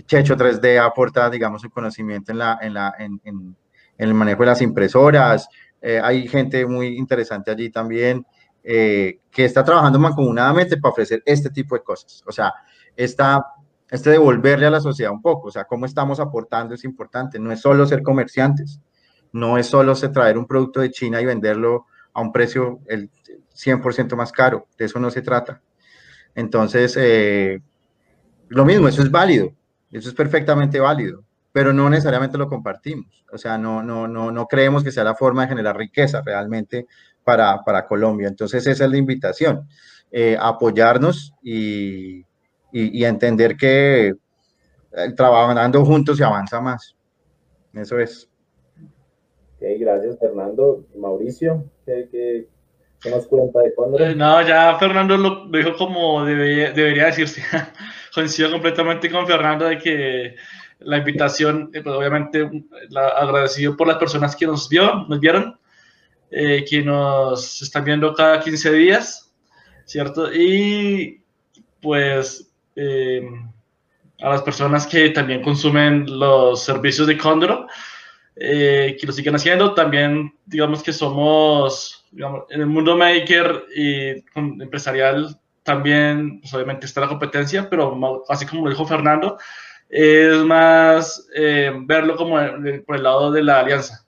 Checho 0.06 0.38
3D 0.38 0.80
aporta, 0.80 1.30
digamos, 1.30 1.62
su 1.62 1.72
conocimiento 1.72 2.32
en, 2.32 2.38
la, 2.38 2.60
en, 2.62 2.74
la, 2.74 2.94
en, 3.00 3.20
en, 3.24 3.56
el 3.98 4.14
manejo 4.14 4.42
de 4.42 4.46
las 4.48 4.62
impresoras, 4.62 5.50
hay 5.82 6.28
gente 6.28 6.66
muy 6.66 6.98
interesante 6.98 7.50
allí 7.52 7.70
también, 7.72 8.26
que 8.64 9.20
está 9.36 9.64
trabajando 9.64 9.98
mancomunadamente 10.00 10.78
para 10.78 10.92
ofrecer 10.92 11.24
este 11.26 11.50
tipo 11.50 11.76
de 11.76 11.84
cosas, 11.84 12.24
o 12.26 12.32
sea, 12.32 12.54
esta, 12.98 13.46
este 13.90 14.10
devolverle 14.10 14.66
a 14.66 14.72
la 14.72 14.82
sociedad 14.82 15.14
un 15.14 15.22
poco, 15.22 15.48
o 15.48 15.52
sea, 15.52 15.64
cómo 15.64 15.86
estamos 15.86 16.20
aportando 16.20 16.76
es 16.76 16.84
importante, 16.84 17.40
no 17.40 17.52
es 17.52 17.62
solo 17.62 17.86
ser 17.86 18.02
comerciantes, 18.02 18.82
no 19.32 19.58
es 19.58 19.68
solo 19.68 19.96
se 19.96 20.10
traer 20.10 20.38
un 20.38 20.48
producto 20.48 20.82
de 20.82 20.92
China 20.92 21.22
y 21.22 21.26
venderlo 21.26 21.86
a 22.14 22.22
un 22.22 22.32
precio 22.32 22.80
el 22.88 23.10
100% 23.54 24.16
más 24.16 24.32
caro, 24.32 24.68
de 24.78 24.86
eso 24.86 25.00
no 25.00 25.12
se 25.12 25.22
trata. 25.22 25.62
Entonces, 26.36 26.96
eh, 27.00 27.62
Lo 28.50 28.66
mismo, 28.66 28.88
eso 28.88 29.02
es 29.02 29.12
válido, 29.12 29.54
eso 29.92 30.10
es 30.10 30.16
perfectamente 30.16 30.80
válido, 30.80 31.24
pero 31.52 31.74
no 31.74 31.90
necesariamente 31.90 32.38
lo 32.38 32.48
compartimos. 32.48 33.26
O 33.32 33.38
sea, 33.38 33.58
no, 33.58 33.84
no, 33.84 34.08
no, 34.08 34.32
no 34.32 34.48
creemos 34.48 34.84
que 34.84 34.92
sea 34.92 35.04
la 35.04 35.16
forma 35.16 35.42
de 35.42 35.50
generar 35.50 35.76
riqueza 35.76 36.22
realmente 36.26 36.88
para, 37.24 37.62
para 37.66 37.86
Colombia. 37.86 38.30
Entonces, 38.30 38.66
esa 38.68 38.86
es 38.86 38.92
la 38.92 38.98
invitación, 38.98 39.68
eh, 40.12 40.38
apoyarnos 40.40 41.34
y, 41.44 42.26
y, 42.72 43.04
entender 43.04 43.56
que 43.56 44.08
eh, 44.08 44.16
trabajando 45.16 45.86
juntos 45.86 46.18
se 46.18 46.24
avanza 46.24 46.60
más. 46.62 46.96
Eso 47.74 48.00
es. 48.00 48.30
gracias, 49.60 50.20
Fernando. 50.20 50.86
Mauricio, 50.96 51.64
¿qué, 51.86 52.48
nos 53.10 53.28
cuenta 53.28 53.60
de 53.62 53.74
cuándo? 53.74 54.00
Eh, 54.00 54.16
no, 54.16 54.42
ya 54.46 54.78
Fernando 54.78 55.18
lo 55.18 55.48
dijo 55.50 55.76
como 55.78 56.26
debería, 56.26 56.72
debería 56.72 57.06
decirse. 57.06 57.42
Coincido 58.14 58.52
completamente 58.52 59.12
con 59.12 59.28
Fernando 59.28 59.66
de 59.66 59.78
que 59.78 60.36
la 60.80 60.98
invitación, 60.98 61.70
eh, 61.74 61.82
pues 61.82 61.96
obviamente 61.96 62.50
agradecido 62.96 63.76
por 63.76 63.88
las 63.88 63.98
personas 63.98 64.36
que 64.36 64.46
nos 64.46 64.70
vio, 64.70 65.06
nos 65.08 65.20
vieron, 65.20 65.60
eh, 66.30 66.66
que 66.68 66.84
nos 66.84 67.62
están 67.62 67.84
viendo 67.84 68.14
cada 68.14 68.40
15 68.40 68.72
días, 68.74 69.34
¿cierto? 69.86 70.32
Y 70.34 71.24
pues 71.82 72.52
a 74.20 74.30
las 74.30 74.42
personas 74.42 74.86
que 74.88 75.10
también 75.10 75.42
consumen 75.42 76.06
los 76.08 76.64
servicios 76.64 77.08
de 77.08 77.18
Condro, 77.18 77.68
que 78.36 79.00
lo 79.04 79.12
siguen 79.12 79.36
haciendo, 79.36 79.74
también 79.74 80.34
digamos 80.46 80.84
que 80.84 80.94
somos 80.94 82.06
en 82.50 82.62
el 82.62 82.68
mundo 82.68 82.96
maker 82.96 83.66
y 83.76 84.24
empresarial 84.36 85.40
también, 85.68 86.40
pues 86.40 86.54
obviamente 86.54 86.86
está 86.86 87.02
la 87.02 87.10
competencia, 87.10 87.70
pero 87.70 88.24
así 88.30 88.46
como 88.46 88.64
lo 88.64 88.70
dijo 88.70 88.86
Fernando, 88.86 89.38
es 89.90 90.38
más 90.38 91.28
eh, 91.36 91.72
verlo 91.82 92.16
como 92.16 92.38
por 92.86 92.96
el 92.96 93.04
lado 93.04 93.32
de 93.32 93.44
la 93.44 93.60
alianza, 93.60 94.06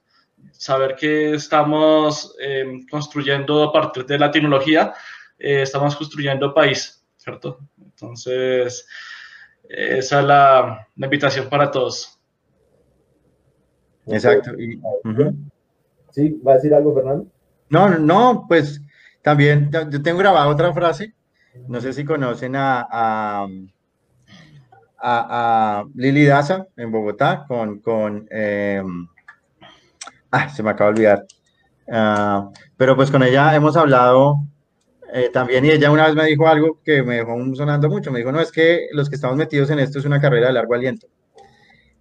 saber 0.52 0.96
que 0.96 1.34
estamos 1.34 2.34
eh, 2.40 2.80
construyendo 2.90 3.62
a 3.62 3.72
partir 3.72 4.06
de 4.06 4.18
la 4.18 4.30
tecnología, 4.30 4.94
eh, 5.38 5.62
estamos 5.62 5.96
construyendo 5.96 6.54
país, 6.54 7.04
¿cierto? 7.16 7.58
Entonces, 8.00 8.86
esa 9.68 10.20
es 10.20 10.26
la, 10.26 10.88
invitación 10.96 11.48
para 11.48 11.70
todos. 11.70 12.18
Exacto. 14.06 14.52
Sí, 16.10 16.40
¿va 16.46 16.52
a 16.52 16.54
decir 16.56 16.74
algo, 16.74 16.94
Fernando? 16.94 17.26
No, 17.68 17.88
no, 17.98 18.46
pues 18.48 18.80
también 19.22 19.70
yo 19.90 20.02
tengo 20.02 20.18
grabada 20.18 20.48
otra 20.48 20.72
frase. 20.72 21.14
No 21.68 21.80
sé 21.80 21.92
si 21.92 22.04
conocen 22.04 22.56
a, 22.56 22.86
a, 22.90 23.46
a, 24.98 25.84
Lili 25.94 26.24
Daza 26.24 26.66
en 26.76 26.90
Bogotá 26.90 27.44
con, 27.46 27.80
con 27.80 28.26
em, 28.30 29.06
ah, 30.30 30.48
se 30.48 30.62
me 30.62 30.70
acaba 30.70 30.90
de 30.90 30.94
olvidar. 30.94 31.26
Ah, 31.90 32.50
pero 32.76 32.96
pues 32.96 33.10
con 33.10 33.22
ella 33.22 33.54
hemos 33.54 33.76
hablado 33.76 34.40
eh, 35.12 35.30
también 35.32 35.64
y 35.64 35.70
ella 35.70 35.90
una 35.90 36.06
vez 36.06 36.14
me 36.14 36.26
dijo 36.26 36.46
algo 36.46 36.80
que 36.84 37.02
me 37.02 37.16
dejó 37.16 37.36
sonando 37.54 37.88
mucho. 37.88 38.10
Me 38.10 38.20
dijo, 38.20 38.32
no, 38.32 38.40
es 38.40 38.52
que 38.52 38.88
los 38.92 39.08
que 39.08 39.16
estamos 39.16 39.36
metidos 39.36 39.70
en 39.70 39.78
esto 39.78 39.98
es 39.98 40.04
una 40.04 40.20
carrera 40.20 40.48
de 40.48 40.52
largo 40.54 40.74
aliento. 40.74 41.06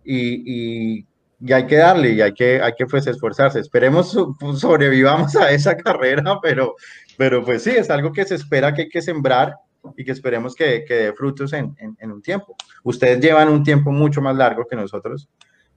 Y, 0.03 0.97
y 0.97 1.07
y 1.41 1.53
hay 1.53 1.65
que 1.65 1.77
darle 1.77 2.11
y 2.11 2.21
hay 2.21 2.33
que, 2.33 2.61
hay 2.61 2.73
que 2.73 2.85
pues 2.85 3.07
esforzarse. 3.07 3.59
Esperemos 3.59 4.17
pues, 4.39 4.59
sobrevivamos 4.59 5.35
a 5.35 5.51
esa 5.51 5.75
carrera, 5.77 6.39
pero, 6.41 6.75
pero 7.17 7.43
pues 7.43 7.63
sí, 7.63 7.71
es 7.71 7.89
algo 7.89 8.11
que 8.11 8.25
se 8.25 8.35
espera 8.35 8.73
que 8.73 8.83
hay 8.83 8.89
que 8.89 9.01
sembrar 9.01 9.55
y 9.95 10.03
que 10.03 10.11
esperemos 10.11 10.55
que, 10.55 10.83
que 10.85 10.93
dé 10.95 11.13
frutos 11.13 11.53
en, 11.53 11.75
en, 11.79 12.11
un 12.11 12.21
tiempo. 12.21 12.55
Ustedes 12.83 13.21
llevan 13.21 13.47
un 13.47 13.63
tiempo 13.63 13.91
mucho 13.91 14.21
más 14.21 14.35
largo 14.35 14.65
que 14.67 14.75
nosotros. 14.75 15.29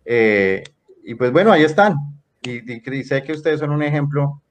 Eh, 0.05 0.65
y 1.05 1.15
pues 1.15 1.31
bueno, 1.31 1.53
ahí 1.53 1.63
están. 1.63 1.95
Y, 2.43 2.73
y, 2.73 3.05
sé 3.05 3.23
que 3.23 3.33
ustedes 3.33 3.61
son 3.61 3.71
un 3.71 3.85
ejemplo 3.85 4.43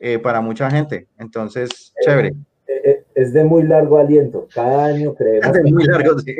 eh, 0.00 0.18
para 0.18 0.40
mucha 0.40 0.70
gente. 0.70 1.06
Entonces, 1.18 1.92
chévere. 2.00 2.34
Eh, 2.82 3.04
es 3.14 3.32
de 3.32 3.44
muy 3.44 3.64
largo 3.64 3.98
aliento. 3.98 4.48
Cada 4.52 4.86
año 4.86 5.14
creemos. 5.14 5.52
de 5.52 5.64
muy 5.64 5.84
largo, 5.84 6.18
sí. 6.18 6.34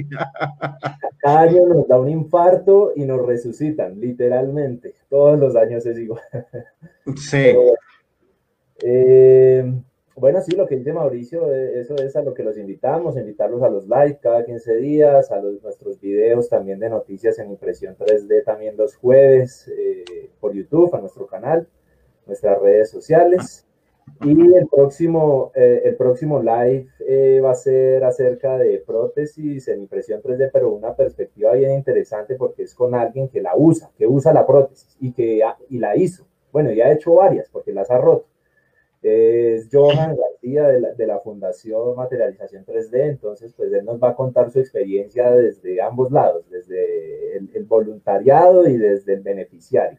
Cada 1.19 1.41
año 1.41 1.67
nos 1.67 1.89
da 1.89 1.99
un 1.99 2.09
infarto 2.09 2.93
y 2.97 3.05
nos 3.05 3.25
resucitan, 3.27 4.01
literalmente. 4.01 4.95
Todos 5.09 5.39
los 5.39 5.57
años 5.57 5.85
es 5.87 5.99
igual. 5.99 6.23
Sí. 7.17 7.55
Eh, 8.83 9.63
bueno, 10.17 10.41
sí, 10.41 10.53
lo 10.57 10.67
que 10.67 10.75
dice 10.75 10.95
Mauricio, 10.95 11.55
eh, 11.55 11.81
eso 11.81 11.97
es 11.97 12.17
a 12.17 12.23
lo 12.23 12.33
que 12.33 12.43
los 12.43 12.57
invitamos, 12.57 13.15
invitarlos 13.19 13.63
a 13.63 13.69
los 13.69 13.87
live 13.87 14.19
cada 14.23 14.43
15 14.43 14.77
días, 14.77 15.31
a 15.31 15.39
los, 15.39 15.63
nuestros 15.63 16.01
videos 16.01 16.49
también 16.49 16.79
de 16.79 16.89
noticias 16.89 17.39
en 17.39 17.51
impresión 17.51 17.95
3D 17.99 18.43
también 18.43 18.79
los 18.79 18.97
jueves 18.97 19.71
por 20.41 20.55
YouTube, 20.55 20.95
a 20.95 21.01
nuestro 21.03 21.27
canal, 21.27 21.69
nuestras 22.31 22.61
redes 22.61 22.91
sociales. 22.91 23.67
Y 24.25 24.55
el 24.55 24.67
próximo, 24.69 25.53
eh, 25.55 25.83
el 25.85 25.97
próximo 25.97 26.41
live 26.41 26.89
eh, 27.07 27.41
va 27.43 27.53
a 27.53 27.55
ser 27.55 28.05
acerca 28.05 28.59
de 28.59 28.83
prótesis 28.87 29.69
en 29.69 29.83
impresión 29.83 30.21
3D, 30.21 30.51
pero 30.53 30.73
una 30.73 30.95
perspectiva 30.95 31.53
bien 31.53 31.73
interesante 31.73 32.35
porque 32.35 32.65
es 32.65 32.75
con 32.75 32.95
alguien 32.95 33.29
que 33.29 33.41
la 33.41 33.57
usa, 33.57 33.91
que 33.97 34.07
usa 34.07 34.33
la 34.33 34.47
prótesis 34.47 34.97
y 35.01 35.13
que 35.13 35.43
y 35.69 35.79
la 35.79 35.97
hizo. 35.97 36.27
Bueno, 36.53 36.73
ya 36.73 36.87
ha 36.87 36.93
hecho 36.93 37.15
varias 37.15 37.49
porque 37.51 37.73
las 37.73 37.91
ha 37.91 37.99
roto. 37.99 38.27
Es 39.03 39.69
Johan 39.73 40.17
García 40.17 40.69
de 40.69 40.81
la, 40.81 40.93
de 40.93 41.07
la 41.07 41.21
Fundación 41.21 41.97
Materialización 41.97 42.67
3D, 42.67 43.09
entonces 43.09 43.55
pues 43.55 43.73
él 43.73 43.85
nos 43.87 44.03
va 44.03 44.11
a 44.11 44.17
contar 44.17 44.51
su 44.51 44.61
experiencia 44.61 45.31
desde 45.31 45.81
ambos 45.81 46.11
lados, 46.11 46.45
desde 46.51 47.39
el 47.39 47.65
voluntariado 47.65 48.69
y 48.69 48.77
desde 48.77 49.15
el 49.15 49.21
beneficiario. 49.21 49.99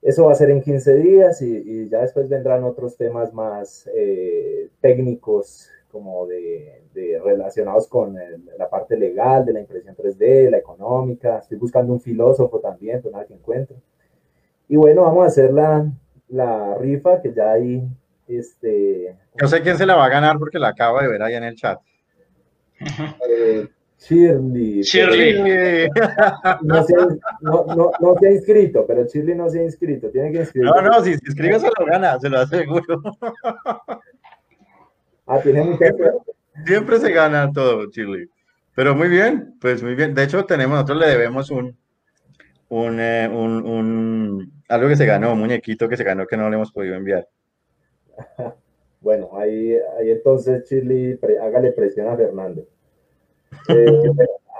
Eso 0.00 0.26
va 0.26 0.32
a 0.32 0.36
ser 0.36 0.50
en 0.50 0.62
15 0.62 0.94
días 0.96 1.42
y, 1.42 1.88
ya 1.88 2.00
después 2.00 2.28
vendrán 2.28 2.64
otros 2.64 2.96
temas 2.96 3.32
más 3.34 3.88
eh, 3.94 4.68
técnicos 4.80 5.70
como 5.90 6.26
de, 6.26 6.82
relacionados 7.24 7.88
con 7.88 8.16
la 8.56 8.68
parte 8.68 8.96
legal 8.96 9.44
de 9.44 9.54
la 9.54 9.60
impresión 9.60 9.96
3D, 9.96 10.50
la 10.50 10.58
económica. 10.58 11.38
Estoy 11.38 11.58
buscando 11.58 11.92
un 11.92 12.00
filósofo 12.00 12.60
también, 12.60 13.00
pero 13.02 13.12
nada 13.12 13.26
que 13.26 13.34
encuentro. 13.34 13.76
Y 14.68 14.76
bueno, 14.76 15.02
vamos 15.02 15.24
a 15.24 15.28
hacer 15.28 15.52
la, 15.52 15.90
la 16.28 16.74
rifa 16.74 17.20
que 17.20 17.32
ya 17.32 17.52
hay. 17.52 17.88
Este, 18.26 19.16
Yo 19.40 19.48
sé 19.48 19.62
quién 19.62 19.78
se 19.78 19.86
la 19.86 19.96
va 19.96 20.04
a 20.04 20.10
ganar 20.10 20.38
porque 20.38 20.58
la 20.58 20.68
acabo 20.68 21.00
de 21.00 21.08
ver 21.08 21.22
ahí 21.22 21.34
en 21.34 21.44
el 21.44 21.56
chat. 21.56 21.80
Eh, 23.28 23.68
Shirley. 23.98 24.82
Shirley. 24.82 25.90
No 26.62 26.82
se, 26.84 26.94
no, 27.40 27.66
no, 27.76 27.90
no 28.00 28.14
se, 28.20 28.28
ha 28.28 28.32
inscrito, 28.32 28.86
pero 28.86 29.04
Shirley 29.04 29.34
no 29.34 29.50
se 29.50 29.60
ha 29.60 29.64
inscrito. 29.64 30.10
Tiene 30.10 30.30
que 30.30 30.38
inscribirse. 30.38 30.74
No, 30.74 30.82
no, 30.82 31.04
si 31.04 31.14
se 31.14 31.26
inscribe 31.26 31.58
se 31.58 31.68
lo 31.78 31.86
gana, 31.86 32.18
se 32.18 32.28
lo 32.28 32.38
aseguro. 32.38 33.02
Ah, 35.26 35.40
tiene 35.42 35.62
mucha 35.62 35.92
Siempre 36.64 36.98
se 36.98 37.12
gana 37.12 37.52
todo, 37.52 37.90
Shirley. 37.90 38.30
Pero 38.74 38.94
muy 38.94 39.08
bien, 39.08 39.56
pues 39.60 39.82
muy 39.82 39.94
bien. 39.94 40.14
De 40.14 40.22
hecho, 40.22 40.44
tenemos, 40.46 40.76
nosotros 40.76 41.00
le 41.00 41.08
debemos 41.08 41.50
un, 41.50 41.76
un, 42.68 43.00
eh, 43.00 43.28
un, 43.28 43.66
un, 43.66 44.62
algo 44.68 44.88
que 44.88 44.96
se 44.96 45.06
ganó, 45.06 45.32
un 45.32 45.40
muñequito 45.40 45.88
que 45.88 45.96
se 45.96 46.04
ganó 46.04 46.26
que 46.26 46.36
no 46.36 46.48
le 46.48 46.56
hemos 46.56 46.72
podido 46.72 46.94
enviar. 46.94 47.28
Bueno, 49.00 49.30
ahí, 49.38 49.78
ahí 49.96 50.10
entonces 50.10 50.68
Shirley, 50.68 51.20
hágale 51.40 51.70
presión 51.70 52.08
a 52.08 52.16
Fernando. 52.16 52.66
Eh, 53.68 54.02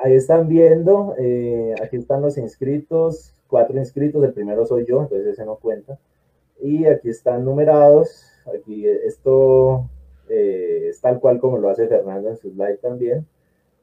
ahí 0.02 0.14
están 0.14 0.48
viendo, 0.48 1.14
eh, 1.18 1.74
aquí 1.82 1.96
están 1.96 2.22
los 2.22 2.38
inscritos, 2.38 3.34
cuatro 3.46 3.78
inscritos, 3.78 4.22
el 4.22 4.32
primero 4.32 4.66
soy 4.66 4.84
yo, 4.86 5.02
entonces 5.02 5.26
ese 5.26 5.44
no 5.44 5.56
cuenta. 5.56 5.98
Y 6.60 6.86
aquí 6.86 7.08
están 7.08 7.44
numerados, 7.44 8.26
aquí 8.54 8.86
esto 8.86 9.88
eh, 10.28 10.88
es 10.90 11.00
tal 11.00 11.20
cual 11.20 11.38
como 11.40 11.58
lo 11.58 11.70
hace 11.70 11.88
Fernando 11.88 12.28
en 12.28 12.36
su 12.36 12.50
slide 12.50 12.78
también. 12.78 13.26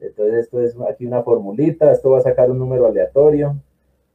Entonces 0.00 0.44
esto 0.44 0.60
es 0.60 0.76
aquí 0.88 1.06
una 1.06 1.22
formulita, 1.22 1.90
esto 1.90 2.10
va 2.10 2.18
a 2.18 2.22
sacar 2.22 2.50
un 2.50 2.58
número 2.58 2.86
aleatorio 2.86 3.56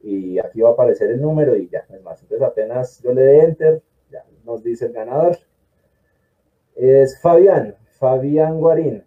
y 0.02 0.38
aquí 0.38 0.60
va 0.60 0.70
a 0.70 0.72
aparecer 0.72 1.10
el 1.10 1.20
número 1.20 1.56
y 1.56 1.68
ya, 1.68 1.84
es 1.92 2.02
más. 2.02 2.22
Entonces 2.22 2.46
apenas 2.46 3.00
yo 3.02 3.12
le 3.12 3.22
dé 3.22 3.44
enter, 3.44 3.82
ya 4.10 4.24
nos 4.44 4.62
dice 4.62 4.86
el 4.86 4.92
ganador. 4.92 5.38
Es 6.76 7.20
Fabián, 7.20 7.76
Fabián 7.98 8.58
Guarín. 8.58 9.04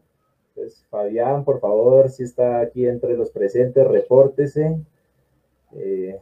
Pues, 0.56 0.86
Fabián, 0.90 1.44
por 1.44 1.60
favor, 1.60 2.10
si 2.10 2.24
está 2.24 2.62
aquí 2.62 2.88
entre 2.88 3.18
los 3.18 3.30
presentes, 3.30 3.86
repórtese. 3.86 4.80
Eh, 5.74 6.18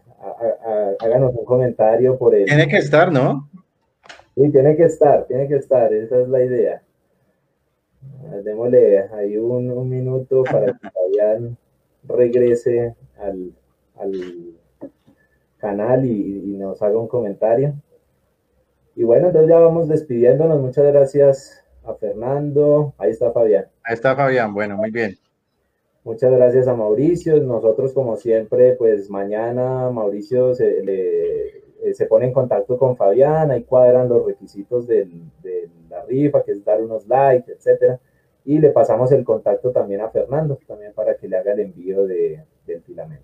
háganos 0.99 1.35
un 1.35 1.45
comentario 1.45 2.17
por 2.17 2.33
él. 2.33 2.45
Tiene 2.45 2.67
que 2.67 2.77
estar, 2.77 3.11
¿no? 3.11 3.47
Sí, 4.33 4.49
tiene 4.49 4.75
que 4.75 4.85
estar, 4.85 5.27
tiene 5.27 5.47
que 5.47 5.57
estar, 5.57 5.93
esa 5.93 6.19
es 6.19 6.27
la 6.27 6.43
idea. 6.43 6.81
Ah, 8.25 8.37
démosle 8.43 9.01
ahí 9.13 9.37
un, 9.37 9.87
minuto 9.87 10.43
para 10.43 10.65
que 10.65 10.89
Fabián 10.89 11.55
regrese 12.03 12.95
al, 13.19 13.53
canal 15.59 16.05
y, 16.05 16.57
nos 16.57 16.81
haga 16.81 16.97
un 16.97 17.07
comentario. 17.07 17.75
Y 18.95 19.03
bueno, 19.03 19.27
entonces 19.27 19.49
ya 19.49 19.59
vamos 19.59 19.87
despidiéndonos. 19.87 20.59
Muchas 20.59 20.85
gracias 20.85 21.63
a 21.85 21.93
Fernando. 21.93 22.93
Ahí 22.97 23.11
está 23.11 23.31
Fabián. 23.31 23.67
Ahí 23.83 23.93
está 23.93 24.15
Fabián, 24.15 24.53
bueno, 24.53 24.77
muy 24.77 24.91
bien. 24.91 25.17
Muchas 26.03 26.31
gracias 26.31 26.67
a 26.67 26.73
Mauricio. 26.73 27.37
Nosotros, 27.41 27.93
como 27.93 28.17
siempre, 28.17 28.73
pues 28.73 29.09
mañana 29.09 29.89
Mauricio 29.89 30.53
se, 30.53 30.83
eh, 30.85 31.93
se 31.93 32.05
pone 32.05 32.25
en 32.25 32.33
contacto 32.33 32.77
con 32.77 32.97
Fabián, 32.97 33.51
ahí 33.51 33.63
cuadran 33.63 34.09
los 34.09 34.25
requisitos 34.25 34.87
de 34.87 35.07
la 35.89 36.03
rifa, 36.05 36.43
que 36.43 36.51
es 36.51 36.65
dar 36.65 36.81
unos 36.81 37.07
likes, 37.07 37.51
etcétera. 37.51 37.99
Y 38.45 38.59
le 38.59 38.71
pasamos 38.71 39.11
el 39.11 39.23
contacto 39.23 39.71
también 39.71 40.01
a 40.01 40.09
Fernando, 40.09 40.59
también 40.67 40.93
para 40.93 41.15
que 41.15 41.27
le 41.27 41.37
haga 41.37 41.53
el 41.53 41.61
envío 41.61 42.05
de, 42.05 42.43
del 42.65 42.81
filamento. 42.81 43.23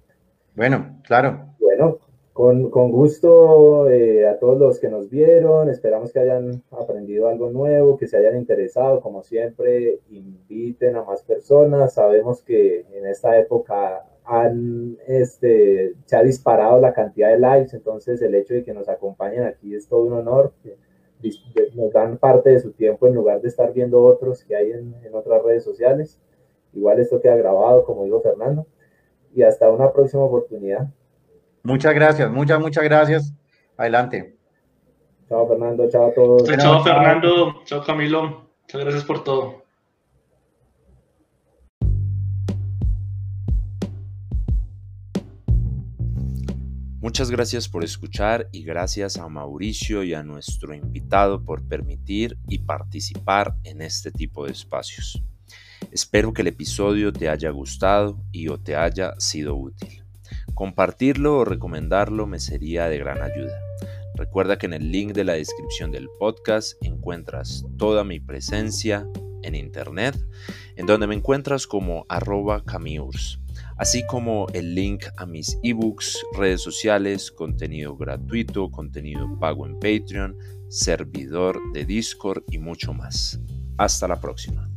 Bueno, 0.55 0.99
claro. 1.03 1.47
Bueno, 1.59 1.99
con, 2.39 2.91
gusto 2.91 3.89
eh, 3.89 4.25
a 4.25 4.39
todos 4.39 4.57
los 4.57 4.79
que 4.79 4.87
nos 4.87 5.09
vieron, 5.09 5.69
esperamos 5.69 6.13
que 6.13 6.19
hayan 6.19 6.63
aprendido 6.71 7.27
algo 7.27 7.49
nuevo, 7.49 7.97
que 7.97 8.07
se 8.07 8.15
hayan 8.15 8.37
interesado, 8.37 9.01
como 9.01 9.23
siempre, 9.23 9.99
inviten 10.09 10.95
a 10.95 11.03
más 11.03 11.21
personas. 11.23 11.95
Sabemos 11.95 12.41
que 12.41 12.85
en 12.93 13.07
esta 13.07 13.37
época 13.37 14.05
han, 14.23 14.97
este, 15.05 15.95
se 16.05 16.15
ha 16.15 16.23
disparado 16.23 16.79
la 16.79 16.93
cantidad 16.93 17.27
de 17.29 17.39
likes, 17.39 17.75
entonces 17.75 18.21
el 18.21 18.33
hecho 18.33 18.53
de 18.53 18.63
que 18.63 18.73
nos 18.73 18.87
acompañen 18.87 19.43
aquí 19.43 19.75
es 19.75 19.89
todo 19.89 20.03
un 20.03 20.13
honor. 20.13 20.53
Nos 21.75 21.91
dan 21.91 22.19
parte 22.19 22.51
de 22.51 22.61
su 22.61 22.71
tiempo 22.71 23.05
en 23.07 23.15
lugar 23.15 23.41
de 23.41 23.49
estar 23.49 23.73
viendo 23.73 24.01
otros 24.01 24.45
que 24.45 24.55
hay 24.55 24.71
en, 24.71 24.95
en 25.03 25.13
otras 25.13 25.43
redes 25.43 25.65
sociales. 25.65 26.17
Igual 26.71 27.01
esto 27.01 27.19
queda 27.19 27.35
grabado, 27.35 27.83
como 27.83 28.05
dijo 28.05 28.21
Fernando. 28.21 28.65
Y 29.35 29.43
hasta 29.43 29.69
una 29.69 29.91
próxima 29.91 30.23
oportunidad. 30.23 30.87
Muchas 31.63 31.93
gracias, 31.93 32.31
muchas, 32.31 32.59
muchas 32.59 32.83
gracias. 32.83 33.33
Adelante. 33.77 34.35
Chao 35.27 35.47
Fernando, 35.47 35.89
chao 35.89 36.07
a 36.07 36.13
todos. 36.13 36.43
Chao, 36.43 36.83
Fernando, 36.83 37.61
chao 37.65 37.83
Camilo. 37.83 38.49
Muchas 38.63 38.81
gracias 38.81 39.03
por 39.03 39.23
todo. 39.23 39.63
Muchas 47.01 47.31
gracias 47.31 47.69
por 47.69 47.85
escuchar 47.85 48.49
y 48.51 48.63
gracias 48.63 49.17
a 49.17 49.29
Mauricio 49.29 50.03
y 50.03 50.13
a 50.13 50.21
nuestro 50.21 50.73
invitado 50.73 51.45
por 51.45 51.65
permitir 51.65 52.37
y 52.47 52.59
participar 52.59 53.55
en 53.63 53.81
este 53.81 54.11
tipo 54.11 54.45
de 54.45 54.51
espacios. 54.51 55.23
Espero 55.91 56.33
que 56.33 56.41
el 56.41 56.49
episodio 56.49 57.13
te 57.13 57.29
haya 57.29 57.51
gustado 57.51 58.19
y 58.31 58.49
o 58.49 58.59
te 58.59 58.75
haya 58.75 59.13
sido 59.17 59.55
útil. 59.55 59.98
Compartirlo 60.59 61.37
o 61.37 61.45
recomendarlo 61.45 62.27
me 62.27 62.37
sería 62.37 62.89
de 62.89 62.97
gran 62.97 63.21
ayuda. 63.21 63.57
Recuerda 64.15 64.57
que 64.57 64.65
en 64.65 64.73
el 64.73 64.91
link 64.91 65.13
de 65.13 65.23
la 65.23 65.35
descripción 65.35 65.89
del 65.89 66.09
podcast 66.19 66.73
encuentras 66.83 67.65
toda 67.77 68.03
mi 68.03 68.19
presencia 68.19 69.07
en 69.41 69.55
internet, 69.55 70.17
en 70.75 70.85
donde 70.85 71.07
me 71.07 71.15
encuentras 71.15 71.65
como 71.65 72.05
arroba 72.09 72.61
camiurs, 72.65 73.39
así 73.77 74.05
como 74.07 74.47
el 74.53 74.75
link 74.75 75.05
a 75.15 75.25
mis 75.25 75.57
ebooks, 75.63 76.19
redes 76.37 76.61
sociales, 76.61 77.31
contenido 77.31 77.95
gratuito, 77.95 78.69
contenido 78.69 79.39
pago 79.39 79.65
en 79.65 79.75
Patreon, 79.75 80.35
servidor 80.67 81.57
de 81.71 81.85
Discord 81.85 82.43
y 82.51 82.57
mucho 82.57 82.93
más. 82.93 83.39
Hasta 83.77 84.09
la 84.09 84.19
próxima. 84.19 84.69